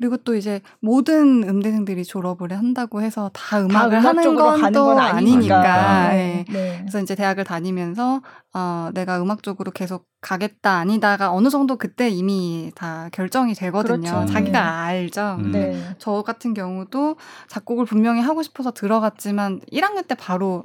그리고 0.02 0.18
또 0.18 0.36
이제 0.36 0.62
모든 0.80 1.48
음대생들이 1.48 2.04
졸업을 2.06 2.58
한다고 2.58 3.04
해서 3.04 3.30
다 3.34 3.60
음악을 3.60 4.00
음악 4.00 4.18
하는 4.18 4.36
건또건 4.36 4.98
아니니까. 4.98 5.58
아니니까. 5.60 6.10
네. 6.10 6.46
네. 6.50 6.78
그래서 6.80 7.00
이제 7.00 7.14
대학을 7.14 7.44
다니면서 7.44 8.24
어, 8.52 8.90
내가 8.96 9.22
음악 9.22 9.44
쪽으로 9.44 9.70
계속 9.70 10.08
가겠다 10.20 10.78
아니다가 10.78 11.32
어느 11.32 11.50
정도 11.50 11.78
그때 11.78 12.10
이미 12.10 12.72
다 12.74 13.10
결정이 13.12 13.54
되거든요. 13.54 14.10
그렇죠. 14.10 14.26
자기가 14.26 14.60
네. 14.60 14.68
알죠. 14.68 15.38
음. 15.38 15.52
네. 15.52 15.80
저 16.00 16.24
같은 16.24 16.56
경우도 16.56 17.18
작곡을 17.48 17.86
분명히 17.86 18.22
하고 18.22 18.42
싶어서 18.42 18.72
들어갔지만 18.72 19.60
1학년 19.72 20.08
때 20.08 20.16
바로 20.16 20.64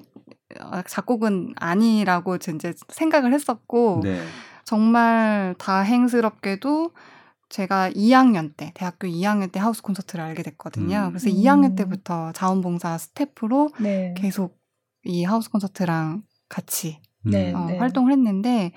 어, 0.63 0.81
작곡은 0.87 1.57
아니라고 1.57 2.37
이제 2.37 2.73
생각을 2.89 3.35
했었고 3.35 4.01
네. 4.03 4.19
정말 4.65 5.55
다행스럽게도 5.59 6.93
제가 7.49 7.91
2학년 7.91 8.57
때, 8.57 8.73
대학교 8.75 9.07
2학년 9.07 9.53
때 9.53 9.61
하우스 9.61 9.83
콘서트를 9.83 10.25
알게 10.25 10.43
됐거든요. 10.43 11.07
음. 11.07 11.09
그래서 11.11 11.31
음. 11.31 11.35
2학년 11.35 11.77
때부터 11.77 12.33
자원봉사 12.33 12.99
스태프로 12.99 13.71
네. 13.81 14.15
계속 14.17 14.59
이 15.05 15.25
하우스 15.25 15.51
콘서트랑 15.51 16.23
같이 16.49 17.01
네. 17.25 17.53
어, 17.53 17.67
네. 17.67 17.79
활동을 17.79 18.13
했는데 18.13 18.73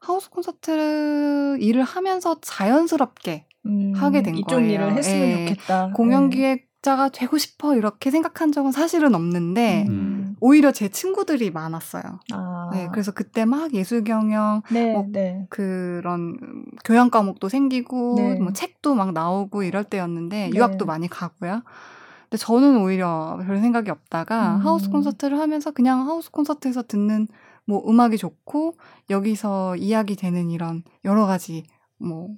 하우스 0.00 0.30
콘서트 0.30 1.58
일을 1.60 1.82
하면서 1.82 2.36
자연스럽게 2.40 3.46
음, 3.66 3.92
하게 3.94 4.22
된 4.22 4.36
이쪽 4.36 4.56
거예요. 4.56 4.70
일을 4.70 4.96
했으면 4.96 5.28
예. 5.28 5.46
좋겠다. 5.48 5.90
공연 5.94 6.30
네. 6.30 6.36
기획 6.36 6.67
자가 6.88 7.10
되고 7.10 7.36
싶어 7.36 7.76
이렇게 7.76 8.10
생각한 8.10 8.50
적은 8.50 8.72
사실은 8.72 9.14
없는데 9.14 9.84
음. 9.88 10.36
오히려 10.40 10.72
제 10.72 10.88
친구들이 10.88 11.50
많았어요. 11.50 12.02
아. 12.32 12.70
네, 12.72 12.88
그래서 12.90 13.12
그때 13.12 13.44
막 13.44 13.74
예술 13.74 14.04
경영 14.04 14.62
네, 14.70 14.94
뭐 14.94 15.04
네. 15.10 15.46
그런 15.50 16.38
교양 16.86 17.10
과목도 17.10 17.50
생기고 17.50 18.14
네. 18.16 18.40
뭐 18.40 18.54
책도 18.54 18.94
막 18.94 19.12
나오고 19.12 19.64
이럴 19.64 19.84
때였는데 19.84 20.48
네. 20.48 20.56
유학도 20.56 20.86
많이 20.86 21.08
가고요. 21.08 21.60
근데 22.22 22.38
저는 22.38 22.82
오히려 22.82 23.38
별 23.44 23.60
생각이 23.60 23.90
없다가 23.90 24.56
음. 24.56 24.60
하우스 24.60 24.88
콘서트를 24.88 25.38
하면서 25.38 25.70
그냥 25.70 26.08
하우스 26.08 26.30
콘서트에서 26.30 26.84
듣는 26.84 27.28
뭐 27.66 27.84
음악이 27.86 28.16
좋고 28.16 28.78
여기서 29.10 29.76
이야기 29.76 30.16
되는 30.16 30.48
이런 30.48 30.84
여러 31.04 31.26
가지 31.26 31.64
뭐 31.98 32.30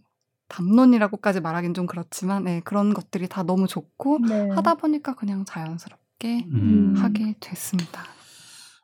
담론이라고까지 0.51 1.41
말하긴 1.41 1.73
좀 1.75 1.87
그렇지만 1.87 2.45
네, 2.45 2.61
그런 2.65 2.93
것들이 2.93 3.29
다 3.29 3.43
너무 3.43 3.67
좋고 3.67 4.19
네. 4.29 4.51
하다 4.51 4.75
보니까 4.75 5.15
그냥 5.15 5.45
자연스럽게 5.47 6.45
음. 6.53 6.95
하게 6.99 7.35
됐습니다. 7.41 8.03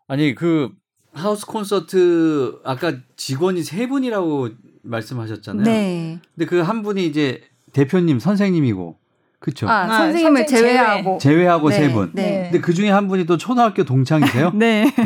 아니 0.08 0.34
그 0.34 0.70
하우스 1.12 1.44
콘서트 1.46 2.58
아까 2.64 2.94
직원이 3.16 3.62
세 3.62 3.86
분이라고 3.88 4.48
말씀하셨잖아요. 4.82 5.64
네. 5.64 6.20
근데 6.34 6.46
그 6.46 6.62
한 6.62 6.82
분이 6.82 7.04
이제 7.06 7.42
대표님 7.72 8.20
선생님이고 8.20 8.98
그렇죠. 9.40 9.68
아, 9.68 9.82
아, 9.82 9.98
선생님을 9.98 10.40
선생님 10.42 10.46
제외. 10.46 10.72
제외하고 10.78 11.18
제외하고 11.18 11.68
네, 11.70 11.76
세 11.76 11.92
분. 11.92 12.10
네. 12.14 12.42
근데 12.44 12.60
그 12.60 12.72
중에 12.72 12.90
한 12.90 13.08
분이 13.08 13.26
또 13.26 13.36
초등학교 13.36 13.84
동창이세요? 13.84 14.52
네. 14.54 14.86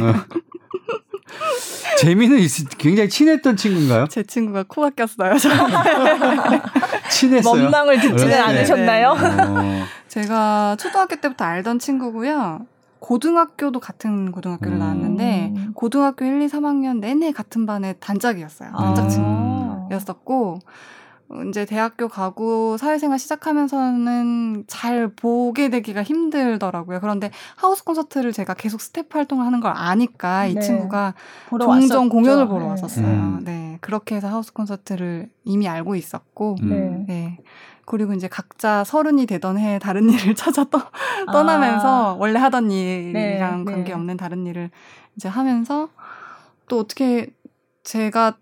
어. 2.01 2.07
재미는 2.07 2.38
있, 2.38 2.51
굉장히 2.78 3.09
친했던 3.09 3.57
친구인가요? 3.57 4.07
제 4.09 4.22
친구가 4.22 4.64
코가 4.68 4.90
꼈어요. 4.90 5.34
친했어요. 7.11 7.62
원망을 7.62 8.01
듣지는 8.01 8.28
네. 8.28 8.38
않으셨나요? 8.38 9.11
어. 9.11 9.84
제가 10.09 10.76
초등학교 10.78 11.16
때부터 11.16 11.44
알던 11.44 11.78
친구고요. 11.78 12.66
고등학교도 12.98 13.80
같은 13.80 14.30
고등학교를 14.30 14.74
음. 14.74 14.78
나왔는데 14.78 15.55
고등학교 15.74 16.24
1, 16.24 16.42
2, 16.42 16.46
3학년 16.48 16.98
내내 16.98 17.32
같은 17.32 17.64
반의 17.66 17.94
단짝이었어요. 18.01 18.72
단짝 18.72 19.05
음. 19.05 19.09
친구였었고 19.09 20.61
어, 20.62 20.66
이제 21.49 21.64
대학교 21.64 22.09
가고 22.09 22.76
사회생활 22.76 23.18
시작하면서는 23.18 24.64
잘 24.66 25.09
보게 25.09 25.68
되기가 25.68 26.03
힘들더라고요. 26.03 27.01
그런데 27.01 27.31
하우스 27.57 27.85
콘서트를 27.85 28.33
제가 28.33 28.55
계속 28.55 28.81
스태프 28.81 29.16
활동을 29.16 29.47
하는 29.47 29.61
걸 29.61 29.72
아니까 29.74 30.47
이 30.47 30.55
네. 30.55 30.61
친구가 30.61 31.14
보러 31.49 31.66
종종 31.66 31.99
왔었죠. 31.99 32.09
공연을 32.09 32.49
보러 32.49 32.64
네. 32.64 32.70
왔었어요. 32.70 33.07
음. 33.07 33.41
네. 33.45 33.78
그렇게 33.81 34.16
해서 34.16 34.28
하우스 34.28 34.53
콘서트를 34.53 35.31
이미 35.45 35.68
알고 35.68 35.95
있었고 35.95 36.57
음. 36.62 36.68
네. 36.68 37.05
네. 37.07 37.39
그리고 37.85 38.12
이제 38.12 38.28
각자 38.28 38.83
서른이 38.85 39.26
되던 39.26 39.59
해에 39.59 39.78
다른 39.78 40.11
일을 40.11 40.35
찾아 40.35 40.64
떠, 40.64 40.91
떠나면서 41.33 42.14
아. 42.14 42.16
원래 42.18 42.41
하던 42.41 42.70
일이랑 42.72 43.12
네, 43.12 43.64
네. 43.64 43.72
관계없는 43.72 44.16
다른 44.16 44.47
일을 44.47 44.70
이제 45.16 45.28
하면서 45.28 45.89
또 46.68 46.81
어떻게 46.81 47.31
제가 47.85 48.35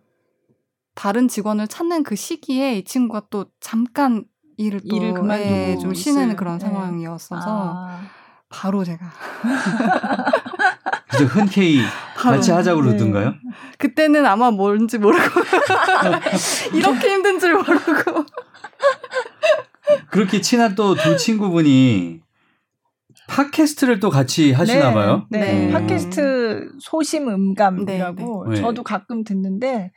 다른 0.99 1.28
직원을 1.28 1.68
찾는 1.68 2.03
그 2.03 2.16
시기에 2.16 2.76
이 2.76 2.82
친구가 2.82 3.28
또 3.30 3.46
잠깐 3.61 4.24
일을 4.57 4.80
또 4.90 4.96
일을 4.96 5.14
그만두고 5.14 5.49
예, 5.49 5.78
좀 5.80 5.94
쉬는 5.94 6.24
있을, 6.24 6.36
그런 6.36 6.59
네. 6.59 6.66
상황이었어서 6.66 7.44
아. 7.46 8.01
바로 8.49 8.82
제가 8.82 9.09
그래서 11.09 11.24
흔쾌히 11.26 11.82
같이 12.18 12.51
하자고 12.51 12.82
네. 12.82 12.88
그러던가요? 12.88 13.34
그때는 13.78 14.26
아마 14.26 14.51
뭔지 14.51 14.99
모르고 14.99 15.22
이렇게 16.74 17.12
힘든 17.12 17.38
줄 17.38 17.55
모르고 17.55 18.24
그렇게 20.11 20.40
친한 20.40 20.74
또 20.74 20.96
두 20.96 21.16
친구분이 21.16 22.22
팟캐스트를 23.28 24.01
또 24.01 24.11
같이 24.11 24.53
하시나 24.53 24.88
네, 24.88 24.94
봐요. 24.94 25.26
네. 25.30 25.66
네. 25.66 25.70
팟캐스트 25.70 26.72
소심 26.80 27.28
음감이라고 27.28 28.46
네, 28.49 28.55
네. 28.57 28.61
저도 28.61 28.82
가끔 28.82 29.22
듣는데 29.22 29.92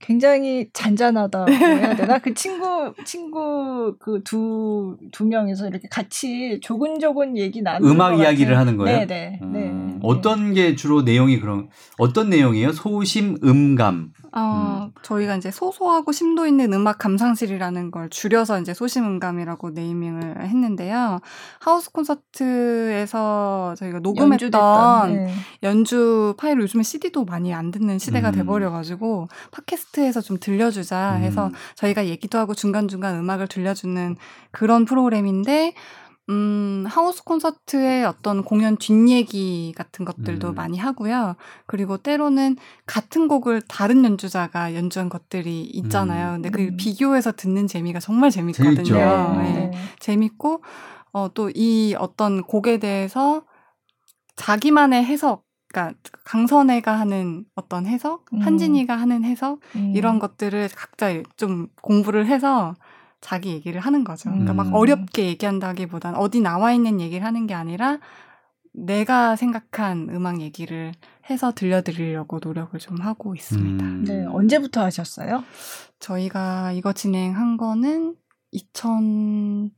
굉장히 0.00 0.68
잔잔하다고 0.72 1.50
해야 1.52 1.96
되나? 1.96 2.18
그 2.18 2.32
친구 2.34 2.94
친구 3.04 3.96
그 3.98 4.22
두 4.22 4.96
두 5.12 5.24
명이서 5.26 5.68
이렇게 5.68 5.88
같이 5.90 6.60
조근조근 6.62 7.36
얘기 7.36 7.62
나누는 7.62 7.92
음악 7.94 8.12
것 8.12 8.22
이야기를. 8.22 8.56
하는 8.56 8.76
거예요? 8.76 8.98
네, 9.00 9.06
네, 9.06 9.38
음, 9.42 9.52
네. 9.52 9.98
어떤 10.02 10.54
게 10.54 10.76
주로 10.76 11.02
내용이 11.02 11.40
그런 11.40 11.68
어떤 11.98 12.30
내용이에요? 12.30 12.72
소심 12.72 13.38
음감. 13.42 14.12
어, 14.32 14.90
저희가 15.02 15.36
이제 15.36 15.50
소소하고 15.50 16.12
심도 16.12 16.46
있는 16.46 16.72
음악 16.72 16.98
감상실이라는 16.98 17.90
걸 17.90 18.08
줄여서 18.10 18.60
이제 18.60 18.74
소심음감이라고 18.74 19.70
네이밍을 19.70 20.42
했는데요. 20.42 21.20
하우스 21.60 21.90
콘서트에서 21.92 23.74
저희가 23.78 24.00
녹음했던 24.00 25.12
네. 25.14 25.32
연주 25.62 26.34
파일을 26.38 26.62
요즘에 26.62 26.82
CD도 26.82 27.24
많이 27.24 27.54
안 27.54 27.70
듣는 27.70 27.98
시대가 27.98 28.30
음. 28.30 28.34
돼버려가지고 28.34 29.28
팟캐스트에서 29.52 30.20
좀 30.20 30.38
들려주자 30.38 31.14
해서 31.14 31.46
음. 31.46 31.52
저희가 31.74 32.06
얘기도 32.06 32.38
하고 32.38 32.54
중간중간 32.54 33.16
음악을 33.16 33.48
들려주는 33.48 34.16
그런 34.50 34.84
프로그램인데 34.84 35.74
음, 36.28 36.84
하우스 36.86 37.24
콘서트의 37.24 38.04
어떤 38.04 38.44
공연 38.44 38.76
뒷얘기 38.76 39.72
같은 39.76 40.04
것들도 40.04 40.50
음. 40.50 40.54
많이 40.54 40.76
하고요. 40.78 41.36
그리고 41.66 41.96
때로는 41.96 42.56
같은 42.86 43.28
곡을 43.28 43.62
다른 43.62 44.04
연주자가 44.04 44.74
연주한 44.74 45.08
것들이 45.08 45.62
있잖아요. 45.62 46.32
근데 46.32 46.50
그 46.50 46.62
음. 46.62 46.76
비교해서 46.76 47.32
듣는 47.32 47.66
재미가 47.66 48.00
정말 48.00 48.30
재밌거든요. 48.30 48.74
재밌죠. 48.84 48.94
네. 48.94 49.52
네. 49.52 49.70
재밌고 50.00 50.62
어, 51.12 51.28
또 51.32 51.50
이 51.54 51.94
어떤 51.98 52.42
곡에 52.42 52.78
대해서 52.78 53.42
자기만의 54.36 55.04
해석, 55.04 55.44
그러니까 55.72 55.98
강선애가 56.24 56.92
하는 56.98 57.44
어떤 57.54 57.86
해석, 57.86 58.26
음. 58.32 58.40
한진이가 58.40 58.94
하는 58.94 59.24
해석 59.24 59.60
음. 59.76 59.92
이런 59.96 60.18
것들을 60.18 60.68
각자 60.76 61.22
좀 61.36 61.68
공부를 61.82 62.26
해서 62.26 62.74
자기 63.20 63.50
얘기를 63.50 63.80
하는 63.80 64.04
거죠. 64.04 64.30
그러니까 64.30 64.52
음. 64.52 64.56
막 64.56 64.74
어렵게 64.74 65.26
얘기한다기보단 65.26 66.14
어디 66.14 66.40
나와 66.40 66.72
있는 66.72 67.00
얘기를 67.00 67.24
하는 67.26 67.46
게 67.46 67.54
아니라 67.54 67.98
내가 68.72 69.34
생각한 69.36 70.08
음악 70.10 70.40
얘기를 70.40 70.92
해서 71.28 71.52
들려드리려고 71.52 72.38
노력을 72.42 72.78
좀 72.78 73.00
하고 73.00 73.34
있습니다. 73.34 73.84
음. 73.84 74.04
네, 74.04 74.24
언제부터 74.26 74.82
하셨어요? 74.82 75.42
저희가 75.98 76.72
이거 76.72 76.92
진행한 76.92 77.56
거는 77.56 78.14
2000, 78.52 79.70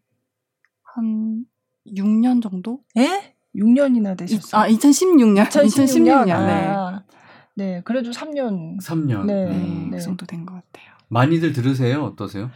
한 0.94 1.44
6년 1.86 2.42
정도? 2.42 2.80
예? 2.98 3.34
6년이나 3.56 4.16
되셨어요. 4.16 4.60
아, 4.62 4.68
2016년. 4.68 5.46
2016년. 5.48 6.26
네. 6.46 6.66
아, 6.68 7.02
네. 7.56 7.82
그래도 7.84 8.10
3년. 8.10 8.80
3년. 8.80 9.24
네. 9.24 9.46
네, 9.46 9.58
네. 9.90 9.96
그 9.96 10.00
정도 10.00 10.26
된 10.26 10.44
것 10.46 10.54
같아요. 10.54 10.90
많이들 11.08 11.52
들으세요? 11.52 12.04
어떠세요? 12.04 12.50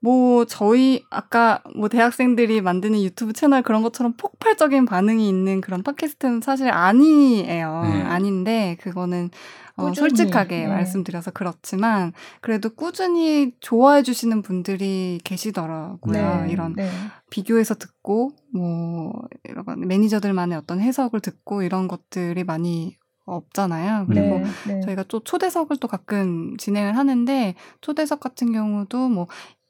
뭐 0.00 0.44
저희 0.44 1.04
아까 1.10 1.62
뭐 1.74 1.88
대학생들이 1.88 2.60
만드는 2.60 3.02
유튜브 3.02 3.32
채널 3.32 3.62
그런 3.62 3.82
것처럼 3.82 4.14
폭발적인 4.16 4.86
반응이 4.86 5.28
있는 5.28 5.60
그런 5.60 5.82
팟캐스트는 5.82 6.40
사실 6.40 6.70
아니에요. 6.70 7.82
네. 7.84 8.02
아닌데 8.02 8.76
그거는 8.80 9.30
어, 9.76 9.88
꾸준히, 9.88 10.08
솔직하게 10.08 10.60
네. 10.60 10.66
말씀드려서 10.68 11.30
그렇지만 11.32 12.12
그래도 12.40 12.70
꾸준히 12.70 13.52
좋아해 13.60 14.02
주시는 14.02 14.42
분들이 14.42 15.20
계시더라고요. 15.24 16.44
네. 16.44 16.52
이런 16.52 16.74
네. 16.74 16.88
비교해서 17.30 17.74
듣고 17.74 18.32
뭐 18.54 19.12
이런 19.44 19.64
매니저들만의 19.86 20.56
어떤 20.56 20.80
해석을 20.80 21.20
듣고 21.20 21.62
이런 21.62 21.88
것들이 21.88 22.44
많이 22.44 22.96
없잖아요. 23.26 24.06
그리고 24.06 24.38
네. 24.38 24.44
네. 24.66 24.80
저희가 24.82 25.04
또 25.08 25.20
초대석을 25.20 25.76
또 25.78 25.88
가끔 25.88 26.56
진행을 26.56 26.96
하는데 26.96 27.54
초대석 27.80 28.20
같은 28.20 28.52
경우도 28.52 29.08
뭐 29.08 29.26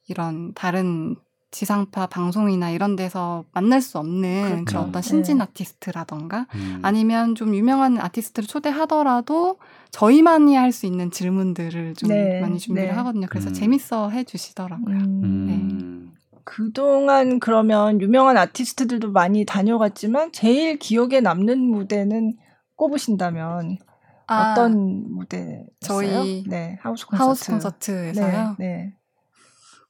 이런 0.08 0.52
다른 0.54 1.16
지상파 1.52 2.06
방송이나 2.08 2.70
이런 2.70 2.96
데서 2.96 3.44
만날 3.52 3.80
수 3.80 3.98
없는 3.98 4.42
그렇죠. 4.44 4.64
그런 4.64 4.84
어떤 4.88 5.00
신진 5.00 5.38
네. 5.38 5.44
아티스트라던가 5.44 6.46
음. 6.54 6.80
아니면 6.82 7.34
좀 7.34 7.54
유명한 7.54 7.98
아티스트를 7.98 8.46
초대하더라도 8.46 9.58
저희만이 9.90 10.54
할 10.56 10.72
수 10.72 10.86
있는 10.86 11.10
질문들을 11.10 11.94
좀 11.94 12.08
네, 12.08 12.40
많이 12.40 12.58
준비를 12.58 12.88
네. 12.88 12.94
하거든요. 12.96 13.26
그래서 13.30 13.48
음. 13.50 13.54
재밌어 13.54 14.10
해 14.10 14.24
주시더라고요. 14.24 14.96
음, 14.96 15.22
음. 15.48 16.12
그동안 16.44 17.40
그러면 17.40 18.00
유명한 18.00 18.36
아티스트들도 18.36 19.12
많이 19.12 19.44
다녀갔지만 19.44 20.32
제일 20.32 20.78
기억에 20.78 21.20
남는 21.20 21.58
무대는 21.60 22.36
꼽으신다면 22.74 23.78
아, 24.26 24.52
어떤 24.52 25.10
무대였어요? 25.12 25.66
저희 25.80 26.44
네, 26.46 26.76
하우스 26.82 27.06
콘서트. 27.06 27.22
하우스 27.24 27.50
콘서트에서요. 27.52 28.56
네. 28.58 28.92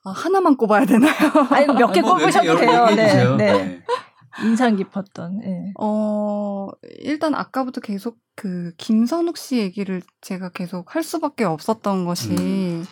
네. 0.06 0.10
아, 0.10 0.12
하나만 0.14 0.56
꼽아야 0.56 0.84
되나요? 0.86 1.12
아니 1.50 1.66
몇 1.66 1.92
개 1.92 2.00
꼽으셔도 2.00 2.56
개 2.58 2.66
돼요. 2.66 2.86
네, 2.86 2.94
네. 2.96 3.36
네. 3.36 3.80
인상 4.44 4.76
깊었던. 4.76 5.38
네. 5.38 5.72
어, 5.80 6.68
일단 7.00 7.34
아까부터 7.34 7.80
계속 7.80 8.18
그 8.34 8.72
김선욱 8.76 9.36
씨 9.38 9.58
얘기를 9.58 10.02
제가 10.20 10.50
계속 10.50 10.94
할 10.94 11.02
수밖에 11.02 11.44
없었던 11.44 12.04
것이 12.04 12.30
음. 12.32 12.84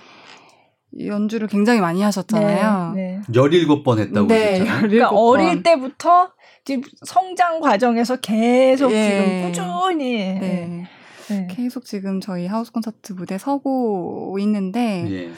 연주를 0.98 1.48
굉장히 1.48 1.80
많이 1.80 2.00
하셨잖아요. 2.02 2.92
네, 2.94 3.20
네. 3.26 3.32
17번 3.32 3.98
했다고 3.98 4.26
네, 4.28 4.58
그랬잖아요. 4.58 4.80
그러니까 4.88 5.10
17번. 5.10 5.12
어릴 5.16 5.62
때부터 5.62 6.30
지금 6.64 6.82
성장 7.04 7.60
과정에서 7.60 8.16
계속 8.16 8.90
예. 8.92 9.10
지금 9.10 9.42
꾸준히 9.48 10.14
네. 10.38 10.84
네. 11.28 11.48
계속 11.50 11.84
지금 11.84 12.20
저희 12.20 12.46
하우스 12.46 12.70
콘서트 12.72 13.12
무대 13.12 13.36
서고 13.38 14.36
있는데, 14.40 15.04
예. 15.10 15.32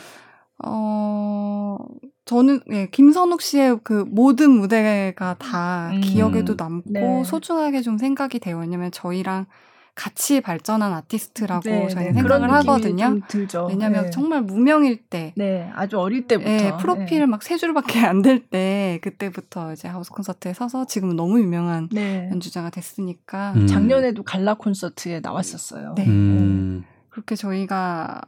어, 0.65 1.77
저는, 2.25 2.61
예, 2.73 2.87
김선욱 2.91 3.41
씨의 3.43 3.81
그 3.85 4.05
모든 4.09 4.51
무대가 4.51 5.35
다 5.35 5.91
음. 5.93 6.01
기억에도 6.01 6.55
남고 6.59 6.91
네. 6.93 7.25
소중하게 7.25 7.83
좀 7.83 7.99
생각이 7.99 8.39
돼요. 8.41 8.59
왜냐면 8.59 8.91
저희랑 8.91 9.47
같이 9.95 10.43
발전한 10.43 10.93
아티스트라고 10.93 11.63
네, 11.71 11.89
저희는 11.89 12.13
네. 12.13 12.21
생각을 12.21 12.53
하거든요. 12.53 13.05
좀 13.07 13.21
들죠. 13.29 13.67
왜냐면 13.67 14.05
네. 14.05 14.11
정말 14.11 14.43
무명일 14.43 14.99
때, 15.09 15.33
네, 15.37 15.71
아주 15.75 15.99
어릴 15.99 16.27
때부터 16.27 16.51
예, 16.51 16.73
프로필 16.79 17.27
막 17.27 17.43
세 17.43 17.57
줄밖에 17.57 18.01
안 18.01 18.21
될 18.21 18.41
때, 18.47 18.99
그때부터 19.03 19.73
이제 19.73 19.89
하우스 19.89 20.11
콘서트에 20.11 20.53
서서 20.53 20.85
지금은 20.87 21.17
너무 21.17 21.41
유명한 21.41 21.89
네. 21.93 22.29
연주자가 22.31 22.69
됐으니까, 22.69 23.53
음. 23.57 23.67
작년에도 23.67 24.23
갈라 24.23 24.55
콘서트에 24.55 25.21
나왔었어요. 25.21 25.95
네. 25.97 26.07
음. 26.07 26.85
그렇게 27.09 27.35
저희가 27.35 28.21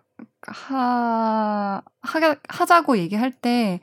하, 0.51 1.83
하, 2.01 2.37
하자고 2.49 2.99
얘기할 2.99 3.33
때, 3.33 3.81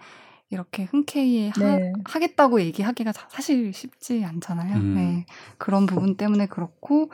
이렇게 0.52 0.84
흔쾌히 0.84 1.50
하, 1.50 1.60
네. 1.60 1.92
하 2.06 2.20
겠다고 2.20 2.62
얘기하기가 2.62 3.12
사- 3.14 3.28
사실 3.30 3.74
쉽지 3.74 4.24
않잖아요. 4.24 4.76
음. 4.78 4.94
네. 4.96 5.26
그런 5.58 5.86
부분 5.88 6.16
때문에 6.18 6.46
그렇고, 6.46 7.10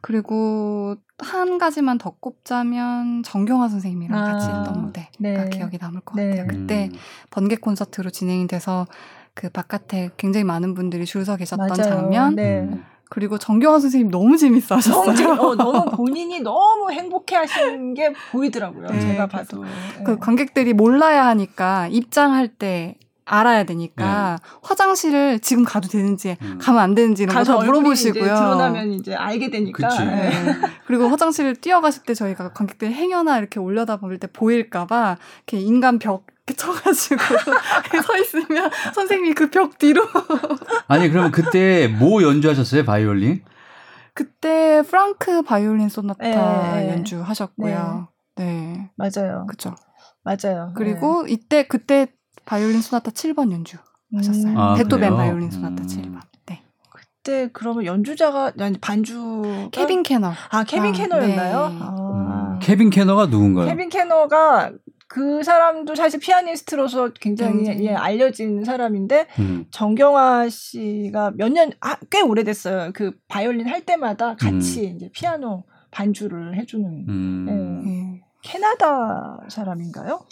그리고 0.00 0.96
한 1.18 1.58
가지만 1.58 1.96
더 1.98 2.10
꼽자면 2.10 3.22
정경화 3.22 3.68
선생님이랑 3.68 4.18
아, 4.18 4.32
같이 4.32 4.46
했던 4.48 4.82
무대가 4.82 5.08
네. 5.18 5.48
기억이 5.48 5.78
남을 5.80 6.00
것 6.02 6.14
네. 6.16 6.30
같아요. 6.30 6.46
그때 6.46 6.90
음. 6.92 6.98
번개 7.30 7.56
콘서트로 7.56 8.10
진행이 8.10 8.46
돼서 8.48 8.86
그 9.34 9.48
바깥에 9.50 10.10
굉장히 10.16 10.44
많은 10.44 10.74
분들이 10.74 11.04
줄 11.06 11.24
서 11.24 11.36
계셨던 11.36 11.66
맞아요. 11.66 11.82
장면 11.82 12.34
네. 12.36 12.60
음. 12.60 12.84
그리고 13.10 13.38
정경화 13.38 13.78
선생님 13.80 14.10
너무 14.10 14.36
재밌어 14.36 14.76
하셨어요. 14.76 15.14
재- 15.14 15.24
어, 15.26 15.54
너무 15.54 15.84
본인이 15.96 16.40
너무 16.40 16.90
행복해 16.90 17.36
하시는 17.36 17.94
게 17.94 18.12
보이더라고요. 18.32 18.88
네, 18.88 19.00
제가 19.00 19.26
봐도. 19.28 19.62
네. 19.64 19.70
그 20.04 20.18
관객들이 20.18 20.72
몰라야 20.72 21.26
하니까 21.26 21.88
입장할 21.88 22.48
때 22.48 22.96
알아야 23.26 23.64
되니까 23.64 24.38
화장실을 24.62 25.40
지금 25.40 25.64
가도 25.64 25.88
되는지 25.88 26.36
음. 26.42 26.58
가면 26.60 26.82
안 26.82 26.94
되는지 26.94 27.22
이런 27.22 27.34
거다 27.34 27.56
얼굴이 27.56 27.78
물어보시고요. 27.80 28.22
이제 28.22 28.34
드러나면 28.34 28.92
이제 28.92 29.14
알게 29.14 29.50
되니까. 29.50 29.88
그치. 29.88 30.04
네. 30.04 30.30
그리고 30.86 31.08
화장실 31.08 31.54
뛰어가실 31.56 32.02
때 32.02 32.12
저희가 32.14 32.52
관객들 32.52 32.92
행여나 32.92 33.38
이렇게 33.38 33.60
올려다 33.60 33.96
볼 33.96 34.18
때 34.18 34.26
보일까봐 34.26 35.16
이렇게 35.46 35.58
인간 35.64 35.98
벽 35.98 36.26
쳐가지고 36.52 37.20
서 38.04 38.18
있으면 38.18 38.70
선생님이 38.94 39.32
그 39.34 39.48
벽 39.50 39.78
뒤로 39.78 40.06
아니 40.88 41.08
그러면 41.08 41.30
그때 41.30 41.88
뭐 41.88 42.22
연주하셨어요? 42.22 42.84
바이올린? 42.84 43.42
그때 44.12 44.82
프랑크 44.86 45.42
바이올린 45.42 45.88
소나타 45.88 46.22
네, 46.22 46.34
네. 46.86 46.92
연주하셨고요. 46.92 48.08
네, 48.36 48.90
맞아요. 48.96 49.46
그죠. 49.48 49.74
맞아요. 50.22 50.72
그리고 50.76 51.26
이때 51.28 51.66
그때 51.66 52.08
바이올린 52.44 52.80
소나타 52.82 53.10
7번 53.10 53.50
연주 53.52 53.76
하셨어요. 54.14 54.52
음. 54.52 54.58
아, 54.58 54.74
베토벤 54.74 54.98
그래요? 55.10 55.16
바이올린 55.16 55.50
소나타 55.50 55.82
음. 55.82 55.86
7번. 55.86 56.20
네. 56.46 56.62
그때 56.90 57.48
그러면 57.52 57.86
연주자가 57.86 58.52
아니 58.60 58.78
반주 58.78 59.70
케빈 59.72 60.02
케너. 60.02 60.32
아 60.50 60.64
케빈 60.64 60.90
아, 60.94 60.96
케너였나요? 60.96 61.68
네. 61.68 61.78
아. 61.80 62.50
음. 62.54 62.58
케빈 62.60 62.90
케너가 62.90 63.26
누군가요? 63.26 63.66
케빈 63.66 63.88
케너가 63.88 64.70
그 65.08 65.42
사람도 65.42 65.94
사실 65.94 66.18
피아니스트로서 66.20 67.12
굉장히 67.20 67.64
굉장히. 67.64 67.86
예, 67.86 67.94
알려진 67.94 68.64
사람인데 68.64 69.26
음. 69.38 69.66
정경화 69.70 70.48
씨가 70.48 71.32
몇 71.36 71.52
년 71.52 71.70
아, 71.80 71.96
꽤 72.10 72.20
오래됐어요. 72.20 72.92
그 72.94 73.12
바이올린 73.28 73.68
할 73.68 73.84
때마다 73.84 74.34
같이 74.36 74.92
이제 74.96 75.10
피아노 75.12 75.64
반주를 75.90 76.56
해주는 76.56 77.06
음. 77.08 77.44
네. 77.46 77.90
네. 77.90 78.22
캐나다 78.42 79.38
사람인가요? 79.48 80.26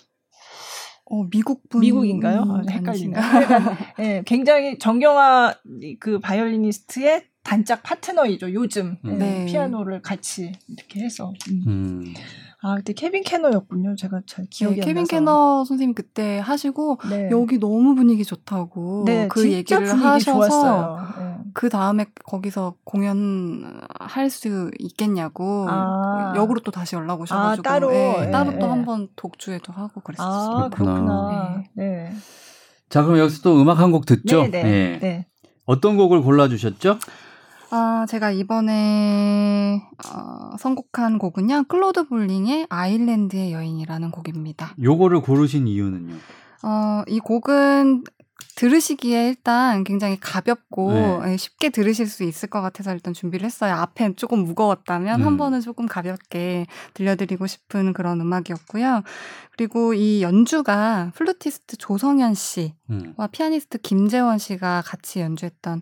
어, 1.04 1.24
미국 1.30 1.68
분 1.68 1.80
미국인가요? 1.82 2.40
아? 2.48 2.62
헷갈리네. 2.70 3.16
예, 4.00 4.22
굉장히 4.26 4.78
정경화 4.78 5.54
그 6.00 6.18
바이올리니스트의 6.20 7.24
단짝 7.44 7.82
파트너이죠. 7.82 8.52
요즘 8.54 8.96
예, 9.04 9.10
네. 9.10 9.46
피아노를 9.46 10.00
같이 10.02 10.52
이렇게 10.68 11.00
해서. 11.00 11.32
음. 11.66 12.04
음. 12.64 12.66
아 12.68 12.74
그때 12.76 12.92
케빈 12.92 13.22
케너였군요. 13.24 13.96
제가 13.96 14.20
잘 14.26 14.46
기억이 14.50 14.76
네, 14.76 14.82
안 14.82 14.86
케빈 14.86 15.02
나서. 15.02 15.10
케너 15.10 15.64
선생님 15.66 15.94
그때 15.94 16.38
하시고 16.38 16.98
네. 17.10 17.28
여기 17.30 17.58
너무 17.58 17.94
분위기 17.94 18.24
좋다고 18.24 19.04
네, 19.06 19.28
그 19.28 19.40
진짜 19.42 19.56
얘기를 19.56 19.84
분위기 19.84 20.06
하셔서 20.06 20.32
좋았어요. 20.48 20.98
예. 21.20 21.42
그 21.54 21.68
다음에 21.68 22.06
거기서 22.24 22.74
공연 22.84 23.80
할 24.00 24.30
수 24.30 24.70
있겠냐고 24.78 25.66
아. 25.68 26.32
역으로 26.36 26.60
또 26.60 26.70
다시 26.70 26.96
연락 26.96 27.20
오셔가지고 27.20 27.68
아, 27.68 27.70
따로? 27.70 27.92
예, 27.94 28.26
예, 28.26 28.30
따로 28.30 28.52
예. 28.54 28.58
또 28.58 28.71
한 28.71 28.84
번 28.84 29.08
독주에도 29.16 29.72
하고 29.72 30.00
그랬었어요. 30.00 30.56
아 30.64 30.68
그렇구나. 30.70 31.62
네. 31.74 32.12
자 32.88 33.02
그럼 33.02 33.18
여기서 33.18 33.42
또 33.42 33.60
음악 33.60 33.78
한 33.80 33.90
곡 33.92 34.06
듣죠? 34.06 34.42
네, 34.44 34.48
네, 34.50 34.64
예. 34.64 34.98
네. 35.00 35.26
어떤 35.66 35.96
곡을 35.96 36.22
골라 36.22 36.48
주셨죠? 36.48 36.98
아, 37.74 38.04
제가 38.06 38.30
이번에 38.32 39.82
어, 40.06 40.56
선곡한 40.58 41.16
곡은요. 41.16 41.64
클로드 41.68 42.06
볼링의 42.08 42.66
아일랜드의 42.68 43.52
여인이라는 43.52 44.10
곡입니다. 44.10 44.74
요거를 44.82 45.22
고르신 45.22 45.66
이유는요? 45.66 46.14
어, 46.64 47.02
이 47.08 47.18
곡은 47.18 48.04
들으시기에 48.56 49.28
일단 49.28 49.84
굉장히 49.84 50.20
가볍고 50.20 50.92
네. 50.92 51.32
예, 51.32 51.36
쉽게 51.38 51.70
들으실 51.70 52.06
수 52.06 52.24
있을 52.24 52.50
것 52.50 52.60
같아서 52.60 52.92
일단 52.92 53.14
준비를 53.14 53.46
했어요. 53.46 53.74
앞에 53.74 54.14
조금 54.16 54.44
무거웠다면 54.44 55.20
음. 55.20 55.26
한 55.26 55.36
번은 55.38 55.62
조금 55.62 55.86
가볍게 55.86 56.66
들려드리고 56.92 57.46
싶은 57.46 57.94
그런 57.94 58.20
음악이었고요. 58.20 59.02
그리고 59.52 59.94
이 59.94 60.22
연주가 60.22 61.10
플루티스트 61.14 61.78
조성현 61.78 62.34
씨와 62.34 62.72
음. 62.90 63.14
피아니스트 63.32 63.78
김재원 63.78 64.36
씨가 64.36 64.82
같이 64.84 65.20
연주했던 65.20 65.80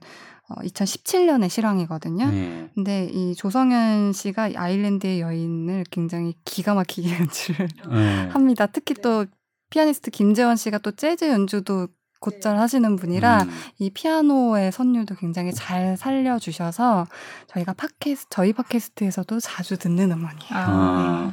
어, 0.51 0.61
2017년의 0.63 1.49
실황이거든요. 1.49 2.29
예. 2.33 2.69
근데 2.75 3.09
이 3.13 3.35
조성현 3.35 4.13
씨가 4.13 4.49
이 4.49 4.57
아일랜드의 4.57 5.21
여인을 5.21 5.85
굉장히 5.91 6.35
기가 6.45 6.75
막히게 6.75 7.09
연주를 7.19 7.69
예. 7.93 8.29
합니다. 8.31 8.67
특히 8.67 8.95
또 8.95 9.27
피아니스트 9.71 10.11
김재원 10.11 10.57
씨가 10.57 10.79
또 10.79 10.91
재즈 10.91 11.27
연주도 11.27 11.89
곧잘 12.19 12.59
하시는 12.59 12.97
분이라 12.97 13.45
음. 13.45 13.51
이 13.79 13.91
피아노의 13.91 14.73
선율도 14.73 15.15
굉장히 15.15 15.53
잘 15.55 15.97
살려주셔서 15.97 17.07
저희가 17.49 17.73
팟캐스트 17.73 18.27
저희 18.29 18.53
팟캐스트에서도 18.53 19.41
자주 19.41 19.79
듣는 19.79 20.13
음원이에요. 20.13 20.51
아. 20.53 21.33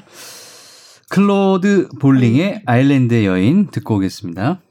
클로드 1.10 1.90
볼링의 2.00 2.64
아일랜드의 2.66 3.26
여인 3.26 3.68
듣고 3.68 3.96
오겠습니다. 3.96 4.62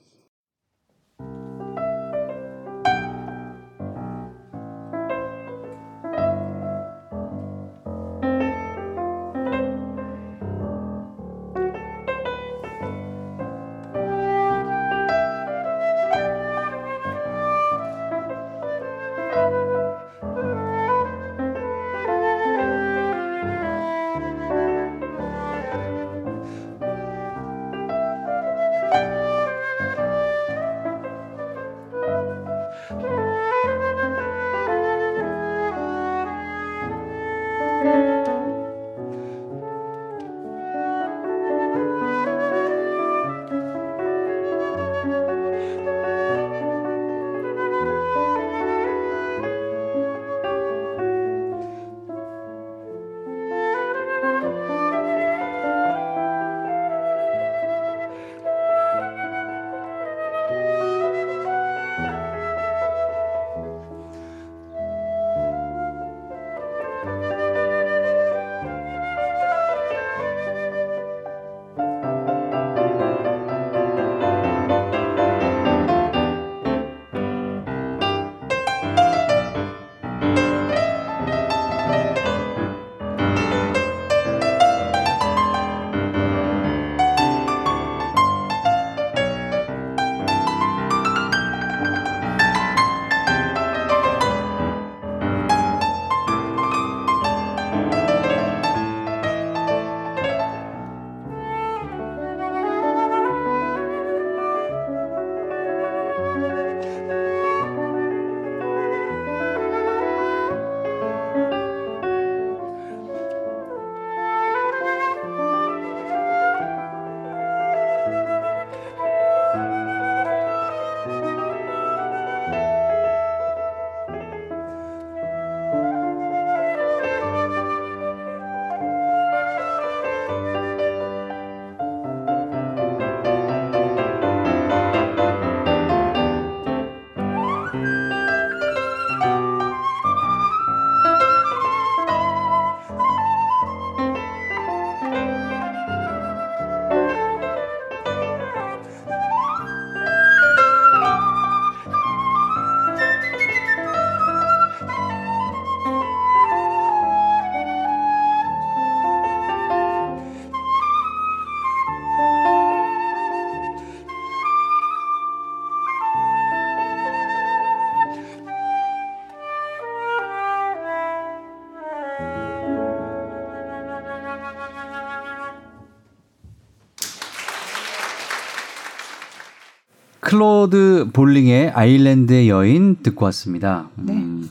클로드 180.36 181.12
볼링의 181.14 181.70
아일랜드의 181.70 182.50
여인 182.50 182.96
듣고 183.02 183.24
왔습니다. 183.24 183.88
음, 183.96 184.50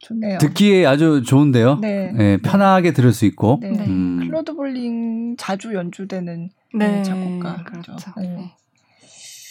좋네요. 0.00 0.38
듣기에 0.38 0.86
아주 0.86 1.22
좋은데요. 1.22 1.78
네. 1.80 2.12
예, 2.18 2.38
편하게 2.42 2.92
들을 2.92 3.12
수 3.12 3.24
있고. 3.26 3.60
네. 3.62 3.68
음. 3.86 4.18
클로드 4.20 4.56
볼링 4.56 5.36
자주 5.38 5.72
연주되는 5.72 6.50
네, 6.74 6.88
네, 6.88 7.02
작곡가. 7.04 7.62
그렇죠. 7.62 7.94
네. 8.16 8.28
네. 8.28 8.56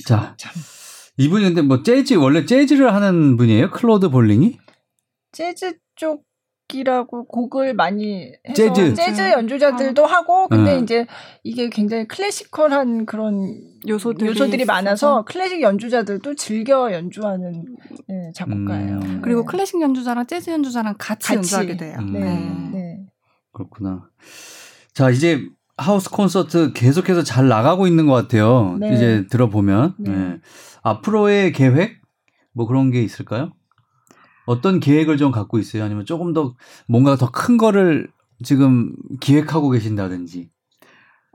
자, 0.06 0.36
참. 0.36 0.52
이분이 1.16 1.46
근데 1.46 1.62
뭐 1.62 1.82
재즈 1.82 2.16
원래 2.16 2.46
재즈를 2.46 2.94
하는 2.94 3.38
분이에요? 3.38 3.72
클로드 3.72 4.10
볼링이? 4.10 4.58
재즈 5.32 5.78
쪽 5.96 6.26
이라고 6.74 7.26
곡을 7.26 7.74
많이 7.74 8.34
해서 8.46 8.54
재즈. 8.54 8.94
재즈 8.96 9.22
연주자들도 9.32 10.06
하고 10.06 10.50
근데 10.50 10.78
음. 10.78 10.84
이제 10.84 11.08
이게 11.44 11.70
굉장히 11.70 12.08
클래시컬한 12.08 13.06
그런 13.06 13.58
요소들이, 13.88 14.32
요소들이. 14.32 14.66
많아서 14.66 15.24
클래식 15.24 15.62
연주자들도 15.62 16.36
즐겨 16.36 16.92
연주하는 16.92 17.64
네, 18.08 18.32
작곡가예요. 18.36 19.00
음. 19.02 19.22
그리고 19.24 19.42
네. 19.42 19.46
클래식 19.48 19.82
연주자랑 19.82 20.28
재즈 20.28 20.50
연주자랑 20.50 20.96
같이, 20.98 21.28
같이. 21.28 21.36
연주하게 21.38 21.78
돼요. 21.78 21.98
음. 22.00 22.12
네, 22.12 22.78
네. 22.78 23.00
그렇구나. 23.54 24.10
자, 24.94 25.10
이제 25.10 25.42
하우스 25.78 26.10
콘서트 26.10 26.74
계속해서 26.74 27.24
잘 27.24 27.48
나가고 27.48 27.88
있는 27.88 28.08
것 28.08 28.14
같아요. 28.14 28.76
네. 28.80 28.94
이제 28.94 29.26
들어보면. 29.30 29.96
네. 30.00 30.12
네. 30.12 30.38
앞으로의 30.84 31.54
계획? 31.54 32.02
뭐 32.54 32.68
그런 32.68 32.92
게 32.92 33.02
있을까요? 33.04 33.54
어떤 34.48 34.80
계획을 34.80 35.18
좀 35.18 35.32
갖고 35.32 35.60
있어요? 35.60 35.84
아니면 35.84 36.06
조금 36.06 36.34
더 36.34 36.56
뭔가 36.88 37.16
더 37.18 37.30
큰 37.32 37.58
거를 37.58 38.10
지금 38.44 38.94
기획하고 39.20 39.70
계신다든지. 39.70 40.50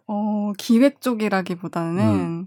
어, 0.06 0.52
기획 0.58 1.00
쪽이라기보다는, 1.00 2.00
음. 2.04 2.46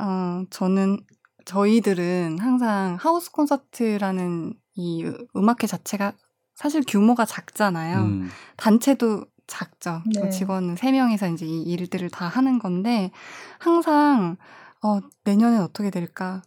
어, 0.00 0.44
저는, 0.50 0.98
저희들은 1.44 2.38
항상 2.38 2.96
하우스 3.00 3.32
콘서트라는 3.32 4.54
이 4.76 5.04
음악회 5.36 5.66
자체가 5.66 6.12
사실 6.54 6.82
규모가 6.86 7.24
작잖아요. 7.24 7.98
음. 7.98 8.28
단체도 8.56 9.24
작죠. 9.48 10.02
네. 10.14 10.30
직원은 10.30 10.76
3명이서 10.76 11.34
이제 11.34 11.44
이 11.46 11.62
일들을 11.62 12.10
다 12.10 12.28
하는 12.28 12.58
건데, 12.58 13.10
항상, 13.58 14.36
어, 14.82 15.00
내년엔 15.24 15.60
어떻게 15.62 15.90
될까? 15.90 16.42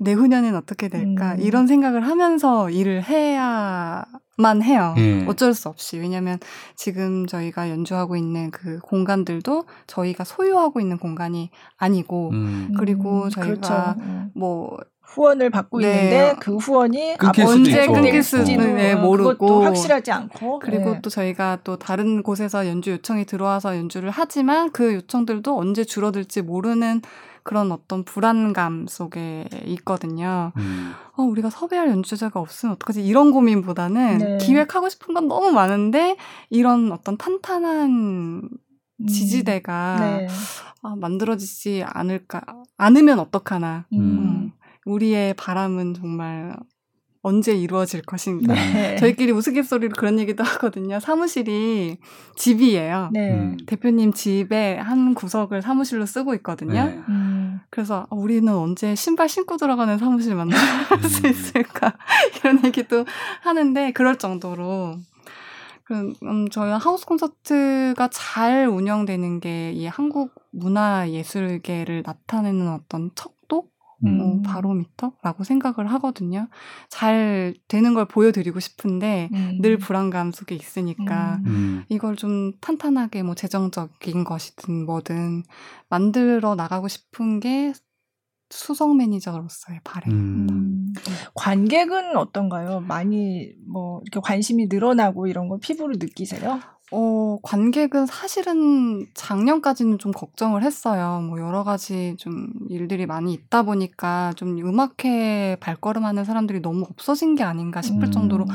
내후년엔 0.00 0.54
어떻게 0.56 0.88
될까? 0.88 1.32
음. 1.34 1.40
이런 1.40 1.66
생각을 1.66 2.06
하면서 2.06 2.68
일을 2.70 3.02
해야만 3.04 4.62
해요. 4.62 4.94
예. 4.98 5.24
어쩔 5.26 5.54
수 5.54 5.68
없이. 5.68 5.98
왜냐면 5.98 6.38
지금 6.76 7.26
저희가 7.26 7.70
연주하고 7.70 8.16
있는 8.16 8.50
그 8.50 8.78
공간들도 8.80 9.64
저희가 9.86 10.24
소유하고 10.24 10.80
있는 10.80 10.98
공간이 10.98 11.50
아니고, 11.76 12.30
음. 12.32 12.72
그리고 12.78 13.24
음, 13.24 13.30
저희가 13.30 13.46
그렇죠. 13.94 13.94
음. 14.00 14.30
뭐, 14.34 14.76
후원을 15.06 15.50
받고 15.50 15.80
네. 15.80 15.86
있는데 15.92 16.34
그 16.40 16.56
후원이 16.56 17.16
끊길 17.18 17.44
앞- 17.44 17.48
수도 17.48 17.52
언제. 17.60 17.86
끊길 17.86 18.22
수도 18.22 18.44
네, 18.44 18.94
어, 18.94 18.98
모르고. 19.00 19.30
그것도 19.36 19.62
확실하지 19.62 20.10
않고 20.10 20.58
그리고 20.58 20.94
네. 20.94 21.00
또 21.02 21.10
저희가 21.10 21.58
또 21.62 21.76
다른 21.76 22.22
곳에서 22.22 22.66
연주 22.66 22.90
요청이 22.92 23.26
들어와서 23.26 23.76
연주를 23.76 24.10
하지만 24.10 24.72
그 24.72 24.94
요청들도 24.94 25.56
언제 25.56 25.84
줄어들지 25.84 26.40
모르는 26.42 27.02
그런 27.44 27.70
어떤 27.70 28.04
불안감 28.04 28.86
속에 28.88 29.44
있거든요. 29.66 30.52
음. 30.56 30.92
어, 31.16 31.22
우리가 31.22 31.50
섭외할 31.50 31.88
연주자가 31.90 32.40
없으면 32.40 32.74
어떡하지? 32.74 33.04
이런 33.04 33.30
고민보다는 33.30 34.18
네. 34.18 34.38
기획하고 34.38 34.88
싶은 34.88 35.14
건 35.14 35.28
너무 35.28 35.52
많은데 35.52 36.16
이런 36.48 36.90
어떤 36.90 37.18
탄탄한 37.18 37.90
음. 37.90 39.06
지지대가 39.06 39.96
네. 40.00 40.28
아, 40.82 40.96
만들어지지 40.96 41.84
않을까 41.86 42.42
않으면 42.78 43.18
어떡하나. 43.18 43.86
음. 43.92 43.98
음. 43.98 44.52
우리의 44.86 45.34
바람은 45.34 45.94
정말 45.94 46.56
언제 47.24 47.54
이루어질 47.54 48.02
것인가. 48.02 48.52
네. 48.52 48.96
저희끼리 48.96 49.32
우스갯소리로 49.32 49.94
그런 49.96 50.18
얘기도 50.18 50.44
하거든요. 50.44 51.00
사무실이 51.00 51.96
집이에요. 52.36 53.10
네. 53.12 53.32
음. 53.32 53.56
대표님 53.66 54.12
집에 54.12 54.76
한 54.76 55.14
구석을 55.14 55.62
사무실로 55.62 56.04
쓰고 56.04 56.34
있거든요. 56.34 56.84
네. 56.84 57.00
음. 57.08 57.33
그래서 57.70 58.06
아, 58.10 58.14
우리는 58.14 58.52
언제 58.52 58.94
신발 58.94 59.28
신고 59.28 59.56
들어가는 59.56 59.98
사무실 59.98 60.34
만날 60.34 60.58
수 61.08 61.26
음. 61.26 61.30
있을까 61.30 61.94
이런 62.40 62.64
얘기도 62.64 63.04
하는데 63.42 63.92
그럴 63.92 64.16
정도로 64.16 64.96
그, 65.84 66.12
음, 66.22 66.48
저희 66.50 66.70
하우스 66.72 67.04
콘서트가 67.04 68.08
잘 68.10 68.66
운영되는 68.68 69.40
게 69.40 69.72
이 69.74 69.86
한국 69.86 70.32
문화 70.50 71.10
예술계를 71.10 72.02
나타내는 72.06 72.68
어떤 72.72 73.10
척도 73.14 73.33
음. 74.04 74.18
뭐 74.18 74.42
바로미터라고 74.42 75.44
생각을 75.44 75.90
하거든요. 75.92 76.48
잘 76.88 77.54
되는 77.68 77.94
걸 77.94 78.06
보여드리고 78.06 78.60
싶은데 78.60 79.28
음. 79.32 79.58
늘 79.60 79.78
불안감 79.78 80.32
속에 80.32 80.54
있으니까 80.54 81.40
음. 81.46 81.46
음. 81.46 81.84
이걸 81.88 82.16
좀 82.16 82.52
탄탄하게 82.60 83.22
뭐 83.22 83.34
재정적인 83.34 84.24
것이든 84.24 84.86
뭐든 84.86 85.42
만들어 85.88 86.54
나가고 86.54 86.88
싶은 86.88 87.40
게 87.40 87.72
수석 88.50 88.96
매니저로서의 88.96 89.80
바람입니다. 89.82 90.54
음. 90.54 90.92
음. 90.94 90.94
관객은 91.34 92.16
어떤가요? 92.16 92.80
많이 92.80 93.52
뭐 93.66 94.00
이렇게 94.04 94.20
관심이 94.22 94.66
늘어나고 94.66 95.26
이런 95.26 95.48
걸 95.48 95.58
피부로 95.60 95.94
느끼세요? 95.96 96.60
어, 96.96 97.38
관객은 97.42 98.06
사실은 98.06 99.04
작년까지는 99.14 99.98
좀 99.98 100.12
걱정을 100.12 100.62
했어요. 100.62 101.20
뭐 101.28 101.40
여러 101.40 101.64
가지 101.64 102.14
좀 102.18 102.46
일들이 102.70 103.04
많이 103.04 103.32
있다 103.32 103.62
보니까 103.62 104.32
좀 104.36 104.56
음악회 104.58 105.56
발걸음하는 105.58 106.24
사람들이 106.24 106.62
너무 106.62 106.86
없어진 106.88 107.34
게 107.34 107.42
아닌가 107.42 107.82
싶을 107.82 108.04
음. 108.04 108.12
정도로 108.12 108.46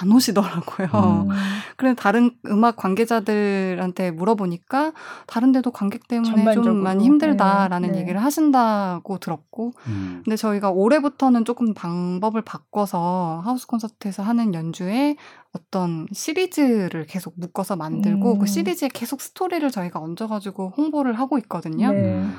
안 0.00 0.12
오시더라고요. 0.12 1.26
음. 1.28 1.28
그래서 1.76 1.96
다른 1.96 2.30
음악 2.46 2.76
관계자들한테 2.76 4.12
물어보니까 4.12 4.92
다른 5.26 5.50
데도 5.50 5.72
관객 5.72 6.06
때문에 6.06 6.30
전반적으로. 6.32 6.72
좀 6.72 6.82
많이 6.82 7.04
힘들다라는 7.04 7.88
네, 7.88 7.94
네. 7.94 8.00
얘기를 8.02 8.22
하신다고 8.22 9.18
들었고 9.18 9.72
음. 9.88 10.22
근데 10.24 10.36
저희가 10.36 10.70
올해부터는 10.70 11.44
조금 11.44 11.74
방법을 11.74 12.42
바꿔서 12.42 13.42
하우스 13.44 13.66
콘서트에서 13.66 14.22
하는 14.22 14.54
연주에 14.54 15.16
어떤 15.52 16.06
시리즈를 16.12 17.06
계속 17.06 17.34
묶어서 17.36 17.76
만들고 17.76 18.34
음. 18.34 18.38
그 18.38 18.46
시리즈에 18.46 18.88
계속 18.92 19.20
스토리를 19.20 19.68
저희가 19.70 20.00
얹어가지고 20.00 20.74
홍보를 20.76 21.14
하고 21.18 21.38
있거든요. 21.38 21.90
네. 21.92 22.14
음. 22.14 22.34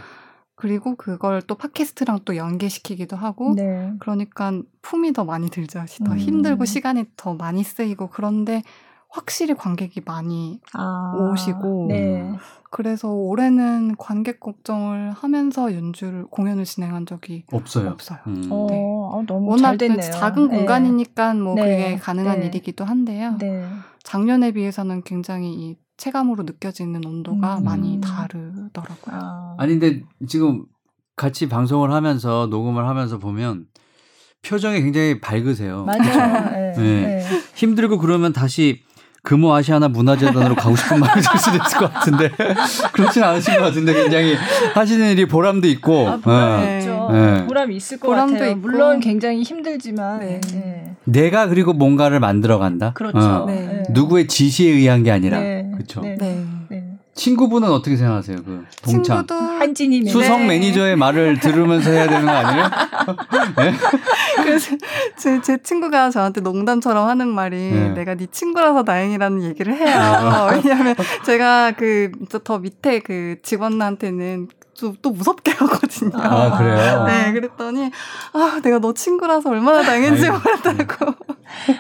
그리고 0.56 0.96
그걸 0.96 1.42
또 1.42 1.56
팟캐스트랑 1.56 2.20
또 2.26 2.36
연계시키기도 2.36 3.16
하고 3.16 3.54
네. 3.56 3.94
그러니까 4.00 4.52
품이 4.82 5.14
더 5.14 5.24
많이 5.24 5.50
들죠. 5.50 5.86
더 6.06 6.12
음. 6.12 6.18
힘들고 6.18 6.66
시간이 6.66 7.06
더 7.16 7.34
많이 7.34 7.64
쓰이고 7.64 8.10
그런데 8.10 8.62
확실히 9.10 9.56
관객이 9.56 10.02
많이 10.06 10.60
아. 10.74 11.14
오시고 11.18 11.88
네. 11.90 12.32
그래서 12.70 13.10
올해는 13.10 13.96
관객 13.98 14.40
걱정을 14.40 15.12
하면서 15.12 15.74
연주를 15.74 16.26
공연을 16.26 16.66
진행한 16.66 17.06
적이 17.06 17.46
없어요. 17.52 17.90
없어요. 17.90 18.20
음. 18.28 18.44
어, 19.10 19.20
아, 19.22 19.24
너무 19.26 19.52
워낙 19.52 19.70
잘 19.70 19.78
됐네요. 19.78 20.12
작은 20.12 20.50
네. 20.50 20.58
공간이니까 20.58 21.34
뭐 21.34 21.56
네. 21.56 21.62
그게 21.62 21.98
가능한 21.98 22.40
네. 22.42 22.46
일이기도 22.48 22.86
한데요. 22.86 23.36
네. 23.40 23.64
작년에 24.04 24.52
비해서는 24.52 25.04
굉장히 25.04 25.54
이 25.54 25.76
체감으로 25.98 26.44
느껴지는 26.44 27.06
온도가 27.06 27.58
음. 27.58 27.64
많이 27.64 28.00
다르더라고요. 28.02 29.16
아. 29.16 29.56
아니 29.58 29.78
근데 29.78 30.04
지금 30.28 30.66
같이 31.16 31.50
방송을 31.50 31.92
하면서 31.92 32.48
녹음을 32.50 32.88
하면서 32.88 33.18
보면 33.18 33.66
표정이 34.42 34.82
굉장히 34.82 35.20
밝으세요. 35.20 35.84
맞아요. 35.84 36.50
네. 36.56 36.74
네. 36.78 37.02
네. 37.06 37.24
힘들고 37.56 37.98
그러면 37.98 38.32
다시 38.32 38.84
금호 39.30 39.54
아시아나 39.54 39.88
문화재단으로 39.90 40.56
가고 40.56 40.76
싶은 40.76 40.98
마음이 41.00 41.22
들 41.22 41.38
수도 41.38 41.58
있을 41.64 41.78
것 41.78 41.94
같은데 41.94 42.32
그렇진 42.94 43.24
않으신 43.24 43.58
것 43.58 43.62
같은데 43.62 43.94
굉장히 43.94 44.36
하시는 44.74 45.08
일이 45.12 45.28
보람도 45.28 45.68
있고 45.68 46.10
아, 46.10 46.18
보람 46.18 46.62
네. 46.62 46.80
있죠. 46.80 47.10
네. 47.12 47.46
보람 47.46 47.72
있을 47.72 48.00
것 48.00 48.08
보람도 48.08 48.34
같아요. 48.34 48.52
있고. 48.54 48.60
물론 48.62 49.00
굉장히 49.00 49.44
힘들지만. 49.44 50.22
네. 50.22 50.42
네. 50.52 50.96
내가 51.04 51.48
그리고 51.48 51.74
뭔가를 51.74 52.20
만들어 52.20 52.58
간다. 52.58 52.92
그렇죠. 52.96 53.20
어. 53.20 53.46
네. 53.46 53.54
네. 53.54 53.84
누구의 53.92 54.28
지시에 54.28 54.72
의한 54.72 55.04
게 55.04 55.12
아니라 55.12 55.40
네. 55.40 55.70
그렇죠. 55.76 56.02
네. 56.02 56.18
네. 57.20 57.24
네. 57.24 57.24
친구분은 57.24 57.70
어떻게 57.70 57.96
생각하세요? 57.98 58.38
그 58.46 58.66
동창 58.84 59.18
친구도 59.28 59.36
한진이 59.36 60.02
네. 60.02 60.12
수석 60.12 60.40
네. 60.40 60.48
매니저의 60.48 60.96
말을 60.96 61.40
들으면서 61.40 61.92
해야 61.92 62.08
되는 62.08 62.26
거 62.26 62.32
아니에요? 62.32 62.70
그래서 64.44 64.76
제, 65.18 65.42
제 65.42 65.58
친구가 65.62 66.10
저한테 66.12 66.42
농담처럼 66.42 67.08
하는 67.08 67.28
말이 67.28 67.58
네. 67.72 67.90
내가 67.90 68.16
네 68.16 68.28
친구라서 68.32 68.84
다행이라는 68.84 69.44
얘기를 69.44 69.76
해요. 69.76 69.96
아. 69.98 70.50
왜냐하면 70.52 70.96
제가 71.26 71.72
그 71.72 72.12
더 72.44 72.60
밑에 72.60 73.00
그 73.00 73.36
직원한테는 73.44 74.48
좀또 74.74 75.12
무섭게 75.12 75.52
하거든요. 75.52 76.12
아, 76.16 76.58
그래요? 76.58 77.04
네, 77.06 77.34
그랬더니 77.34 77.92
아 78.34 78.60
내가 78.64 78.80
너 78.80 78.94
친구라서 78.94 79.50
얼마나 79.50 79.82
다행인지 79.82 80.30
아이고. 80.30 80.38
몰랐다고. 80.40 81.16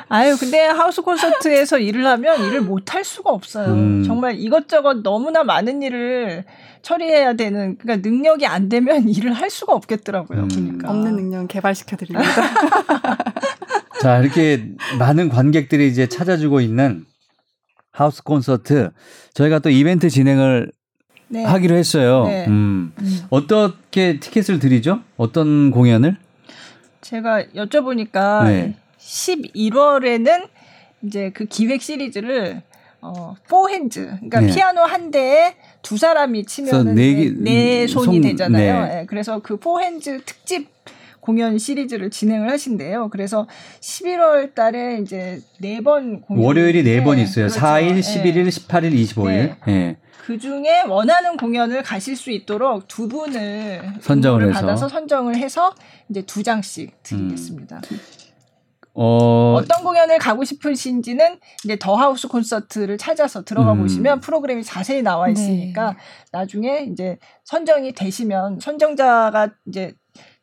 아유, 0.09 0.35
근데 0.39 0.65
하우스 0.65 1.01
콘서트에서 1.01 1.79
일을 1.79 2.05
하면 2.05 2.43
일을 2.45 2.61
못 2.61 2.93
할 2.93 3.03
수가 3.03 3.29
없어요. 3.31 3.73
음. 3.73 4.03
정말 4.03 4.35
이것저것 4.39 5.03
너무나 5.03 5.43
많은 5.43 5.81
일을 5.83 6.43
처리해야 6.81 7.33
되는, 7.33 7.77
그러니까 7.77 8.09
능력이 8.09 8.45
안 8.47 8.67
되면 8.69 9.07
일을 9.09 9.33
할 9.33 9.49
수가 9.49 9.73
없겠더라고요. 9.73 10.41
음. 10.41 10.47
보니까. 10.47 10.89
없는 10.89 11.15
능력 11.15 11.47
개발시켜 11.47 11.97
드립니다. 11.97 12.29
자, 14.01 14.19
이렇게 14.19 14.65
많은 14.97 15.29
관객들이 15.29 15.87
이제 15.87 16.07
찾아주고 16.07 16.61
있는 16.61 17.05
하우스 17.91 18.23
콘서트 18.23 18.91
저희가 19.33 19.59
또 19.59 19.69
이벤트 19.69 20.09
진행을 20.09 20.71
네. 21.27 21.43
하기로 21.43 21.75
했어요. 21.75 22.23
네. 22.25 22.47
음. 22.47 22.93
음. 22.99 23.19
어떻게 23.29 24.19
티켓을 24.19 24.59
드리죠? 24.59 25.01
어떤 25.17 25.69
공연을? 25.71 26.17
제가 27.01 27.43
여쭤보니까 27.55 28.45
네. 28.45 28.75
11월에는 29.09 30.47
이제 31.03 31.31
그 31.33 31.45
기획 31.45 31.81
시리즈를 31.81 32.61
어, 33.01 33.35
포핸즈, 33.47 34.05
그러니까 34.07 34.41
네. 34.41 34.53
피아노 34.53 34.81
한 34.81 35.09
대에 35.09 35.55
두 35.81 35.97
사람이 35.97 36.45
치면 36.45 36.69
그래서 36.71 36.93
네 36.93 37.13
개- 37.15 37.33
네 37.37 37.87
손이 37.87 38.05
손- 38.05 38.21
되잖아요. 38.21 38.85
네. 38.85 38.99
예, 39.01 39.05
그래서 39.05 39.39
그 39.39 39.55
포핸즈 39.57 40.21
특집 40.25 40.67
공연 41.21 41.57
시리즈를 41.57 42.09
진행을 42.09 42.49
하신대요. 42.51 43.07
그래서 43.09 43.47
11월 43.79 44.53
달에 44.53 44.99
이제 45.01 45.39
네 45.61 45.79
번 45.79 46.19
공연 46.21 46.43
월요일이 46.45 46.83
네 46.83 47.01
번 47.01 47.19
있어요. 47.19 47.47
그렇죠. 47.47 47.59
4일, 47.65 47.95
예. 47.95 47.99
11일, 48.01 48.47
18일, 48.49 48.93
25일. 48.93 49.25
네. 49.27 49.55
예. 49.69 49.97
그 50.25 50.37
중에 50.37 50.81
원하는 50.87 51.37
공연을 51.37 51.81
가실 51.83 52.15
수 52.17 52.29
있도록 52.31 52.87
두 52.89 53.07
분을 53.07 53.81
선정을. 54.01 54.51
받아서 54.51 54.89
선정을 54.89 55.37
해서 55.37 55.73
이제 56.09 56.21
두 56.23 56.43
장씩 56.43 57.01
드리겠습니다. 57.01 57.77
어, 57.77 57.81
어 59.01 59.61
떤 59.67 59.83
공연을 59.83 60.17
가고 60.19 60.43
싶으신지는 60.43 61.37
이제 61.63 61.77
더 61.79 61.95
하우스 61.95 62.27
콘서트를 62.27 62.97
찾아서 62.97 63.43
들어가 63.43 63.73
음. 63.73 63.81
보시면 63.81 64.19
프로그램이 64.19 64.63
자세히 64.63 65.01
나와 65.01 65.27
네. 65.27 65.33
있으니까 65.33 65.95
나중에 66.31 66.87
이제 66.91 67.17
선정이 67.45 67.93
되시면 67.93 68.59
선정자가 68.59 69.49
이제 69.67 69.93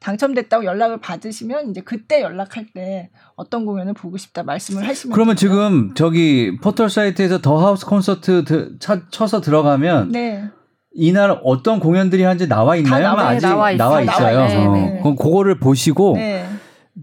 당첨됐다고 0.01 0.65
연락을 0.65 1.01
받으시면 1.01 1.71
이제 1.71 1.81
그때 1.81 2.23
연락할 2.23 2.67
때 2.75 3.11
어떤 3.35 3.67
공연을 3.67 3.93
보고 3.95 4.17
싶다 4.17 4.43
말씀을 4.43 4.87
하시면 4.87 5.15
그러면. 5.15 5.37
지금 5.37 5.95
저기 5.95 6.57
포털 6.63 6.89
사이트에서 6.89 7.39
더 7.43 7.59
하우스 7.59 7.85
콘서트 7.85 8.45
드- 8.45 8.79
차- 8.79 9.03
쳐서 9.11 9.41
들어가면 9.41 10.13
네. 10.13 10.45
이날 10.95 11.39
어떤 11.45 11.79
공연들이 11.81 12.23
한지 12.23 12.49
나와 12.49 12.77
있나요? 12.77 13.03
나와- 13.03 13.21
아니면 13.29 13.37
아직 13.37 13.47
나와 13.47 13.71
있어요. 13.73 13.79
나와 13.89 14.01
있어요. 14.03 14.37
나와 14.37 14.47
있어요. 14.49 14.71
어, 14.71 14.75
네. 14.75 14.99
그럼 15.03 15.17
그거를 15.17 15.59
보시고 15.59 16.15
네. 16.17 16.47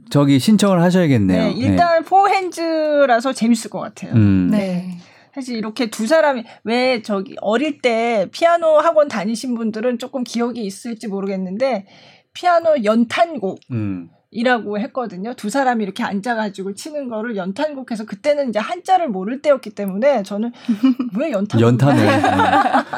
저기 0.09 0.39
신청을 0.39 0.81
하셔야겠네요. 0.81 1.43
네. 1.43 1.53
일단 1.57 2.03
포핸즈라서 2.03 3.33
재밌을 3.33 3.69
것 3.69 3.79
같아요. 3.79 4.13
음. 4.13 4.49
네. 4.51 4.97
사실 5.33 5.57
이렇게 5.57 5.89
두 5.89 6.05
사람이 6.05 6.43
왜 6.63 7.01
저기 7.01 7.35
어릴 7.41 7.81
때 7.81 8.27
피아노 8.31 8.77
학원 8.77 9.07
다니신 9.07 9.55
분들은 9.55 9.97
조금 9.97 10.23
기억이 10.23 10.63
있을지 10.63 11.07
모르겠는데 11.07 11.87
피아노 12.33 12.83
연탄곡 12.83 13.59
음. 13.71 14.09
이라고 14.33 14.79
했거든요. 14.79 15.33
두 15.35 15.49
사람이 15.49 15.83
이렇게 15.83 16.03
앉아가지고 16.03 16.73
치는 16.73 17.07
거를 17.09 17.35
연탄곡해서 17.35 18.05
그때는 18.05 18.49
이제 18.49 18.59
한자를 18.59 19.09
모를 19.09 19.41
때였기 19.41 19.69
때문에 19.71 20.23
저는 20.23 20.51
왜 21.17 21.31
연탄 21.31 21.61
연탄을 21.61 22.05
네. 22.05 22.21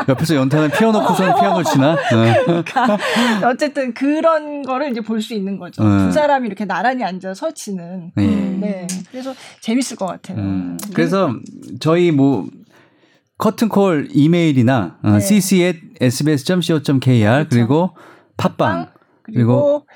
옆에서 0.10 0.36
연탄을 0.36 0.70
피워놓고선 0.70 1.36
피아노 1.36 1.64
치나? 1.64 1.96
네. 1.96 2.36
그러니까 2.46 2.98
어쨌든 3.50 3.94
그런 3.94 4.64
거를 4.64 4.92
이제 4.92 5.02
볼 5.02 5.22
수 5.26 5.34
있는 5.34 5.58
거죠. 5.58 5.84
네. 5.84 6.06
두 6.06 6.12
사람이 6.12 6.46
이렇게 6.48 6.66
나란히 6.66 7.04
앉아서 7.04 7.52
치는. 7.52 8.12
네. 8.16 8.26
네. 8.26 8.88
그래서 9.12 9.34
재밌을 9.62 9.98
것 9.98 10.06
같아요. 10.06 10.38
음, 10.38 10.78
그래서 10.94 11.34
저희 11.80 12.12
뭐 12.12 12.46
커튼콜 13.38 14.10
이메일이나 14.12 14.98
어, 15.04 15.12
네. 15.12 15.20
cc 15.20 15.64
at 15.64 15.80
sbs.co.kr 16.00 17.48
그리고 17.50 17.96
팟빵 18.38 18.90
그리고 19.24 19.86
그 19.86 19.94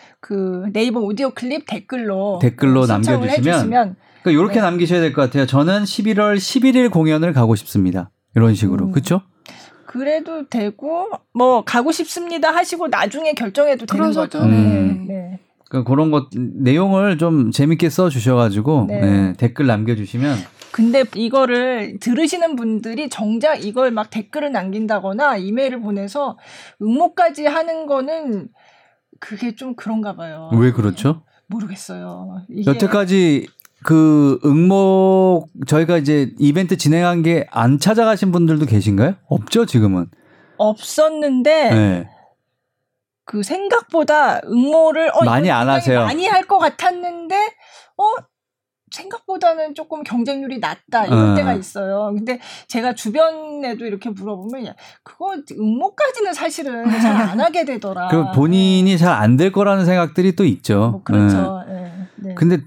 네이버 0.72 1.00
오디오 1.00 1.32
클립 1.32 1.66
댓글로 1.68 2.40
댓글로 2.42 2.86
남겨주시면 2.86 3.96
그러니까 4.22 4.32
이렇게 4.32 4.56
네. 4.56 4.62
남기셔야 4.62 5.00
될 5.02 5.14
것 5.14 5.22
같아요. 5.24 5.46
저는 5.46 5.84
11월 5.84 6.36
11일 6.38 6.92
공연을 6.92 7.34
가고 7.34 7.56
싶습니다. 7.56 8.12
이런 8.36 8.54
식으로 8.56 8.88
음. 8.88 8.92
그렇죠? 8.92 9.22
그래도 9.86 10.48
되고 10.48 11.10
뭐 11.34 11.64
가고 11.64 11.92
싶습니다 11.92 12.52
하시고 12.54 12.90
나중에 12.90 13.34
결정해도 13.34 13.86
되는 13.86 14.12
거죠. 14.14 14.46
네. 14.46 15.06
네. 15.08 15.40
그러니까 15.68 15.90
그런 15.90 16.12
것 16.12 16.28
내용을 16.36 17.18
좀 17.18 17.52
재밌게 17.52 17.90
써 17.90 18.10
주셔가지고 18.10 18.86
네. 18.88 19.02
네, 19.02 19.34
댓글 19.38 19.66
남겨주시면 19.68 20.38
근데 20.72 21.04
이거를 21.16 21.98
들으시는 22.00 22.56
분들이 22.56 23.10
정작 23.10 23.66
이걸 23.66 23.90
막 23.92 24.10
댓글을 24.12 24.52
남긴다거나 24.52 25.38
이메일을 25.38 25.82
보내서 25.82 26.38
응모까지 26.82 27.46
하는 27.48 27.88
거는 27.88 28.50
그게 29.20 29.56
좀 29.56 29.76
그런가 29.76 30.16
봐요. 30.16 30.50
왜 30.54 30.72
그렇죠? 30.72 31.24
모르겠어요. 31.48 32.46
여태까지 32.66 33.48
그 33.84 34.40
응모 34.46 35.48
저희가 35.68 35.98
이제 35.98 36.32
이벤트 36.38 36.78
진행한 36.78 37.22
게 37.24 37.46
안 37.52 37.80
찾아가신 37.80 38.32
분들도 38.32 38.66
계신가요? 38.66 39.16
없죠 39.28 39.66
지금은. 39.66 40.08
없었는데 40.58 41.70
네. 41.74 42.10
그 43.26 43.44
생각보다 43.44 44.42
응모를 44.46 45.12
어, 45.14 45.24
많이 45.24 45.50
안 45.52 45.70
하세요. 45.70 46.02
많이 46.02 46.28
할 46.28 46.48
것 46.48 46.58
같았는데 46.60 47.36
어 47.98 48.04
생각보다는 48.92 49.76
조금 49.76 50.04
경쟁률이 50.04 50.60
낮다 50.60 51.06
이럴 51.06 51.32
어. 51.32 51.36
때가 51.36 51.54
있어요. 51.54 52.12
근데 52.16 52.40
제가 52.68 52.94
주변에도 52.94 53.86
이렇게 53.86 54.10
물어보면 54.10 54.66
야, 54.68 54.74
그거 55.04 55.36
응모까지는 55.52 56.34
사실은 56.34 56.90
잘 56.90 57.16
안 57.16 57.40
하게 57.42 57.66
되더라. 57.66 58.08
그 58.10 58.32
본인이 58.32 58.98
잘 58.98 59.10
안 59.22 59.38
될 59.38 59.52
거라는 59.52 59.86
생각들이 59.86 60.36
또 60.36 60.44
있죠. 60.46 60.90
뭐 60.92 61.04
그렇죠. 61.04 61.64
예, 61.70 61.74
네. 61.74 61.92
네. 62.30 62.34
근데 62.36 62.58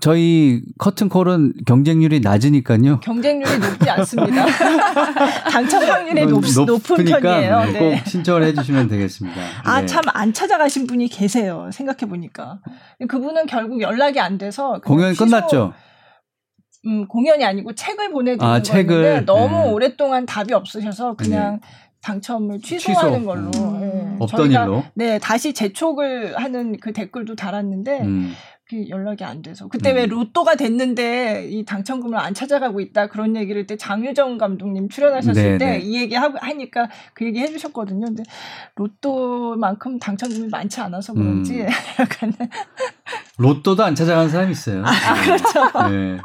저희 0.00 0.62
커튼콜은 0.78 1.54
경쟁률이 1.66 2.20
낮으니까요. 2.20 3.00
경쟁률이 3.00 3.58
높지 3.58 3.88
않습니다. 3.90 4.46
당첨 5.50 5.82
확률이 5.84 6.26
높, 6.26 6.42
높은 6.66 7.04
편이에요. 7.04 7.60
네, 7.64 7.72
네. 7.72 7.78
꼭 8.00 8.06
신청을 8.08 8.44
해주시면 8.44 8.88
되겠습니다. 8.88 9.40
아, 9.64 9.80
네. 9.80 9.86
참안 9.86 10.32
찾아가신 10.32 10.86
분이 10.86 11.08
계세요. 11.08 11.70
생각해보니까. 11.72 12.60
그분은 13.08 13.46
결국 13.46 13.80
연락이 13.80 14.20
안 14.20 14.38
돼서. 14.38 14.80
그냥 14.80 14.82
공연이 14.82 15.14
취소- 15.14 15.24
끝났죠. 15.24 15.72
음, 16.86 17.08
공연이 17.08 17.44
아니고 17.44 17.74
책을 17.74 18.12
보내드린 18.12 18.48
아, 18.48 18.62
책을. 18.62 19.24
너무 19.24 19.56
네. 19.64 19.70
오랫동안 19.72 20.24
답이 20.26 20.52
없으셔서 20.54 21.14
그냥 21.14 21.60
당첨을 22.02 22.60
취소하는 22.60 23.18
취소. 23.20 23.26
걸로. 23.26 23.50
음. 23.56 23.82
예. 23.82 24.16
없던 24.20 24.44
저희가 24.44 24.64
일로. 24.64 24.84
네, 24.94 25.18
다시 25.18 25.52
재촉을 25.52 26.36
하는 26.36 26.76
그 26.80 26.92
댓글도 26.92 27.34
달았는데 27.34 28.00
음. 28.02 28.32
그 28.68 28.88
연락이 28.88 29.22
안 29.22 29.42
돼서 29.42 29.68
그때 29.68 29.92
음. 29.92 29.96
왜 29.96 30.06
로또가 30.06 30.56
됐는데 30.56 31.48
이 31.48 31.64
당첨금을 31.64 32.18
안 32.18 32.34
찾아가고 32.34 32.80
있다 32.80 33.06
그런 33.06 33.36
얘기를 33.36 33.64
때 33.66 33.76
장유정 33.76 34.38
감독님 34.38 34.88
출연하셨을 34.88 35.42
네, 35.42 35.58
때 35.58 35.66
네. 35.66 35.78
이 35.78 36.00
얘기 36.00 36.16
하고 36.16 36.36
하니까 36.40 36.88
그 37.14 37.24
얘기 37.24 37.38
해주셨거든요. 37.38 38.06
근데 38.06 38.24
로또만큼 38.74 40.00
당첨금이 40.00 40.48
많지 40.48 40.80
않아서 40.80 41.12
그런지 41.12 41.60
음. 41.60 41.66
약간 42.00 42.32
로또도 43.38 43.84
안 43.84 43.94
찾아가는 43.94 44.28
사람이 44.28 44.50
있어요. 44.50 44.82
그렇죠. 45.24 45.88
네. 45.90 46.18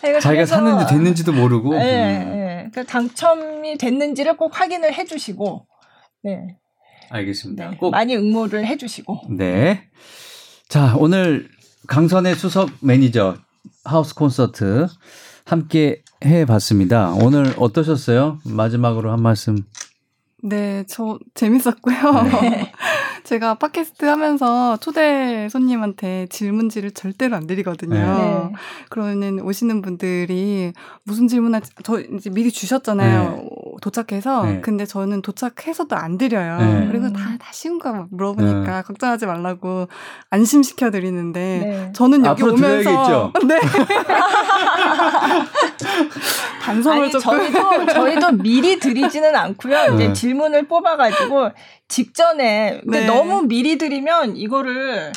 그래서 0.00 0.20
자기가 0.20 0.46
샀는지 0.46 0.86
됐는지도 0.86 1.32
모르고. 1.32 1.74
네, 1.74 2.24
음. 2.24 2.30
네. 2.30 2.68
그러니까 2.72 2.82
당첨이 2.84 3.78
됐는지를 3.78 4.36
꼭 4.36 4.58
확인을 4.58 4.92
해주시고, 4.94 5.66
네, 6.24 6.56
알겠습니다. 7.10 7.70
네. 7.70 7.76
꼭 7.76 7.90
많이 7.90 8.16
응모를 8.16 8.66
해주시고. 8.66 9.20
네. 9.36 9.88
자, 10.72 10.94
오늘 10.96 11.50
강선의 11.86 12.34
수석 12.34 12.70
매니저 12.80 13.36
하우스 13.84 14.14
콘서트 14.14 14.86
함께 15.44 16.02
해 16.24 16.46
봤습니다. 16.46 17.10
오늘 17.10 17.52
어떠셨어요? 17.58 18.38
마지막으로 18.46 19.12
한 19.12 19.20
말씀. 19.20 19.66
네, 20.42 20.84
저 20.88 21.18
재밌었고요. 21.34 22.22
네. 22.40 22.72
제가 23.24 23.54
팟캐스트 23.54 24.04
하면서 24.04 24.76
초대 24.78 25.48
손님한테 25.48 26.26
질문지를 26.30 26.90
절대로 26.90 27.36
안 27.36 27.46
드리거든요. 27.46 27.94
네. 27.94 28.52
그러면 28.88 29.40
오시는 29.40 29.80
분들이 29.82 30.72
무슨 31.04 31.28
질문할지 31.28 31.70
저 31.84 32.00
이제 32.00 32.30
미리 32.30 32.50
주셨잖아요. 32.50 33.48
도착해서. 33.80 34.44
네. 34.44 34.60
근데 34.60 34.84
저는 34.86 35.22
도착해서도 35.22 35.94
안 35.96 36.18
드려요. 36.18 36.58
네. 36.58 36.88
그리고 36.90 37.12
다, 37.12 37.36
다 37.38 37.50
쉬운 37.52 37.78
거 37.78 38.06
물어보니까 38.10 38.82
걱정하지 38.82 39.26
말라고 39.26 39.88
안심시켜 40.30 40.90
드리는데 40.90 41.40
네. 41.40 41.92
저는 41.94 42.24
여기 42.26 42.42
앞으로 42.42 42.54
오면서 42.54 43.32
네. 43.46 43.60
반성을 46.62 47.02
아니 47.02 47.10
조금 47.10 47.38
저희도 47.38 47.86
저희도 47.92 48.32
미리 48.42 48.78
드리지는 48.78 49.34
않고요. 49.34 49.94
이제 49.94 50.08
네. 50.08 50.12
질문을 50.12 50.68
뽑아 50.68 50.96
가지고 50.96 51.50
직전에 51.88 52.80
근데 52.82 53.00
네. 53.00 53.06
너무 53.14 53.42
미리 53.42 53.78
드리면 53.78 54.36
이거를 54.36 55.12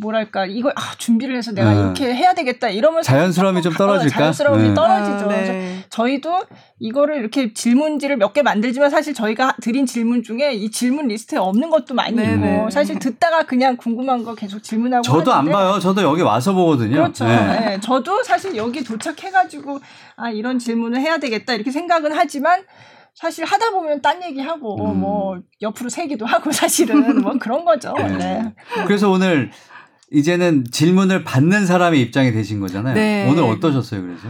뭐랄까 0.00 0.46
이걸 0.46 0.72
아, 0.76 0.92
준비를 0.96 1.36
해서 1.36 1.50
내가 1.50 1.72
네. 1.74 1.80
이렇게 1.80 2.14
해야 2.14 2.32
되겠다 2.32 2.68
이러면 2.68 3.02
자연스러움이 3.02 3.62
좀 3.62 3.72
떨어질까? 3.74 4.16
자연스러움이 4.16 4.68
네. 4.68 4.74
떨어지죠. 4.74 5.24
아, 5.24 5.28
그래서 5.28 5.52
네. 5.52 5.84
저희도 5.90 6.44
이거를 6.78 7.16
이렇게 7.16 7.52
질문지를 7.52 8.16
몇 8.16 8.32
개 8.32 8.42
만들지만 8.42 8.90
사실 8.90 9.12
저희가 9.12 9.56
드린 9.60 9.86
질문 9.86 10.22
중에 10.22 10.52
이 10.52 10.70
질문 10.70 11.08
리스트에 11.08 11.38
없는 11.40 11.70
것도 11.70 11.94
많이 11.94 12.14
네네. 12.14 12.58
있고 12.58 12.70
사실 12.70 13.00
듣다가 13.00 13.42
그냥 13.42 13.76
궁금한 13.76 14.22
거 14.22 14.36
계속 14.36 14.62
질문하고 14.62 15.02
저도 15.02 15.32
안 15.32 15.38
하는데 15.38 15.52
봐요. 15.52 15.78
저도 15.80 16.02
여기 16.02 16.22
와서 16.22 16.52
보거든요. 16.52 16.94
그렇죠. 16.94 17.24
네. 17.24 17.36
네, 17.36 17.80
저도 17.80 18.22
사실 18.22 18.54
여기 18.54 18.84
도착해가지고 18.84 19.80
아 20.14 20.30
이런 20.30 20.60
질문을 20.60 21.00
해야 21.00 21.18
되겠다 21.18 21.54
이렇게 21.54 21.72
생각은 21.72 22.12
하지만 22.12 22.60
사실 23.20 23.44
하다 23.44 23.70
보면 23.72 24.00
딴 24.00 24.22
얘기하고 24.22 24.92
음. 24.92 25.00
뭐 25.00 25.40
옆으로 25.60 25.88
새기도 25.88 26.24
하고 26.24 26.52
사실은 26.52 27.20
뭐 27.20 27.32
그런 27.40 27.64
거죠. 27.64 27.92
네. 27.96 28.02
원래. 28.04 28.54
그래서 28.86 29.10
오늘 29.10 29.50
이제는 30.12 30.64
질문을 30.70 31.24
받는 31.24 31.66
사람의 31.66 32.00
입장이 32.00 32.30
되신 32.32 32.60
거잖아요. 32.60 32.94
네. 32.94 33.28
오늘 33.28 33.42
어떠셨어요, 33.42 34.02
그래서? 34.02 34.28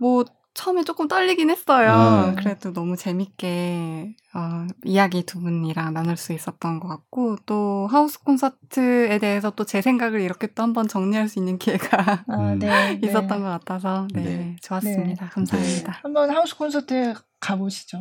뭐 0.00 0.24
처음에 0.54 0.82
조금 0.84 1.06
떨리긴 1.06 1.50
했어요. 1.50 2.30
음. 2.30 2.34
그래도 2.36 2.72
너무 2.72 2.96
재밌게 2.96 4.16
어, 4.34 4.66
이야기 4.84 5.22
두 5.24 5.38
분이랑 5.40 5.92
나눌 5.92 6.16
수 6.16 6.32
있었던 6.32 6.80
것 6.80 6.88
같고 6.88 7.36
또 7.46 7.86
하우스 7.90 8.18
콘서트에 8.24 9.18
대해서 9.18 9.50
또 9.50 9.64
제 9.64 9.82
생각을 9.82 10.20
이렇게 10.22 10.46
또 10.48 10.62
한번 10.62 10.88
정리할 10.88 11.28
수 11.28 11.38
있는 11.38 11.58
기회가 11.58 12.24
아, 12.26 12.52
음. 12.54 12.58
네, 12.58 12.66
네. 12.98 13.06
있었던 13.06 13.28
것 13.42 13.44
같아서 13.50 14.08
네, 14.14 14.22
네. 14.22 14.56
좋았습니다. 14.62 15.26
감사합니다. 15.28 16.00
한번 16.02 16.30
하우스 16.30 16.56
콘서트에 16.56 17.14
가보시죠. 17.40 17.98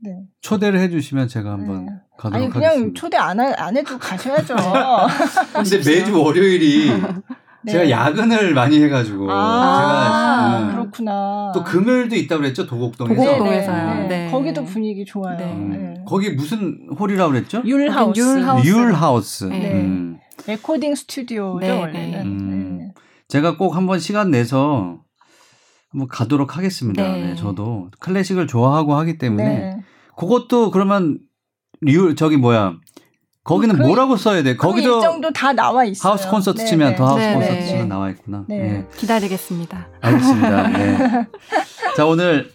네. 0.00 0.10
초대를 0.42 0.78
해주시면 0.80 1.28
제가 1.28 1.52
한번 1.52 1.86
네. 1.86 1.92
가도록 2.16 2.36
아니 2.36 2.50
그냥 2.52 2.70
하겠습니다. 2.70 3.00
초대 3.00 3.16
안, 3.16 3.40
하, 3.40 3.52
안 3.56 3.76
해도 3.76 3.98
가셔야죠. 3.98 4.54
근데 5.54 5.76
매주 5.78 6.20
월요일이 6.22 6.90
네. 7.64 7.72
제가 7.72 7.90
야근을 7.90 8.54
많이 8.54 8.80
해가지고 8.80 9.26
아, 9.30 9.80
제가 9.80 10.60
음, 10.60 10.70
그렇구나. 10.70 11.50
또 11.52 11.64
금요일도 11.64 12.14
있다고 12.14 12.42
그랬죠 12.42 12.66
도곡동에서. 12.66 13.14
도곡동. 13.14 13.32
네, 13.32 13.38
동에서요. 13.38 13.94
네, 13.94 14.00
네. 14.02 14.08
네. 14.08 14.30
거기도 14.30 14.64
분위기 14.64 15.04
좋아요. 15.04 15.36
네. 15.36 15.52
음, 15.52 15.70
네. 15.70 16.04
거기 16.06 16.30
무슨 16.30 16.88
홀이라고 16.98 17.32
그랬죠? 17.32 17.62
율하우스. 17.64 18.20
율하우스. 18.20 18.68
율하우스. 18.68 19.44
네. 19.44 19.72
음. 19.72 20.18
레코딩 20.46 20.94
스튜디오죠 20.94 21.58
네, 21.58 21.70
원래는. 21.70 22.10
네. 22.12 22.22
음. 22.22 22.78
네. 22.78 22.94
제가 23.26 23.56
꼭 23.56 23.74
한번 23.76 23.98
시간 23.98 24.30
내서 24.30 25.00
한번 25.90 26.08
가도록 26.08 26.56
하겠습니다. 26.56 27.02
네. 27.02 27.28
네, 27.28 27.34
저도 27.34 27.88
클래식을 28.00 28.46
좋아하고 28.46 28.94
하기 28.96 29.18
때문에 29.18 29.44
네. 29.44 29.84
그것도 30.16 30.70
그러면 30.70 31.18
율 31.86 32.14
저기 32.16 32.36
뭐야 32.36 32.74
거기는 33.44 33.74
그- 33.76 33.82
뭐라고 33.82 34.16
써야 34.16 34.42
돼? 34.42 34.56
그 34.56 34.66
거기도 34.66 34.96
일정도 34.96 35.30
다 35.32 35.52
나와 35.54 35.84
있어요. 35.84 36.10
하우스 36.10 36.28
콘서트 36.28 36.60
네, 36.60 36.66
치면 36.66 36.90
네. 36.90 36.96
더 36.96 37.06
하우스 37.06 37.20
네, 37.20 37.34
콘서트 37.34 37.54
네. 37.54 37.66
치면 37.66 37.88
나와 37.88 38.10
있구나. 38.10 38.44
네. 38.48 38.58
네. 38.58 38.86
기다리겠습니다. 38.96 39.88
알겠습니다. 40.02 40.68
네. 40.76 41.26
자 41.96 42.04
오늘 42.04 42.50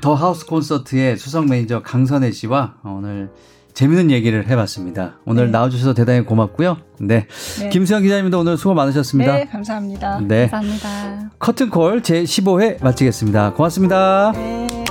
더 0.00 0.14
하우스 0.14 0.46
콘서트의 0.46 1.16
수석 1.16 1.46
매니저 1.48 1.82
강선혜 1.82 2.32
씨와 2.32 2.76
오늘 2.84 3.30
재밌는 3.74 4.10
얘기를 4.10 4.48
해봤습니다. 4.48 5.18
오늘 5.24 5.46
네. 5.46 5.52
나와주셔서 5.52 5.94
대단히 5.94 6.24
고맙고요. 6.24 6.76
네. 7.00 7.26
네. 7.58 7.68
김수영 7.70 8.02
기자님도 8.02 8.38
오늘 8.38 8.56
수고 8.56 8.74
많으셨습니다. 8.74 9.32
네, 9.32 9.44
감사합니다. 9.46 10.20
네. 10.20 10.48
감사합니다. 10.48 11.30
커튼콜 11.38 12.02
제 12.02 12.22
15회 12.22 12.82
마치겠습니다. 12.82 13.54
고맙습니다. 13.54 14.32
네. 14.34 14.81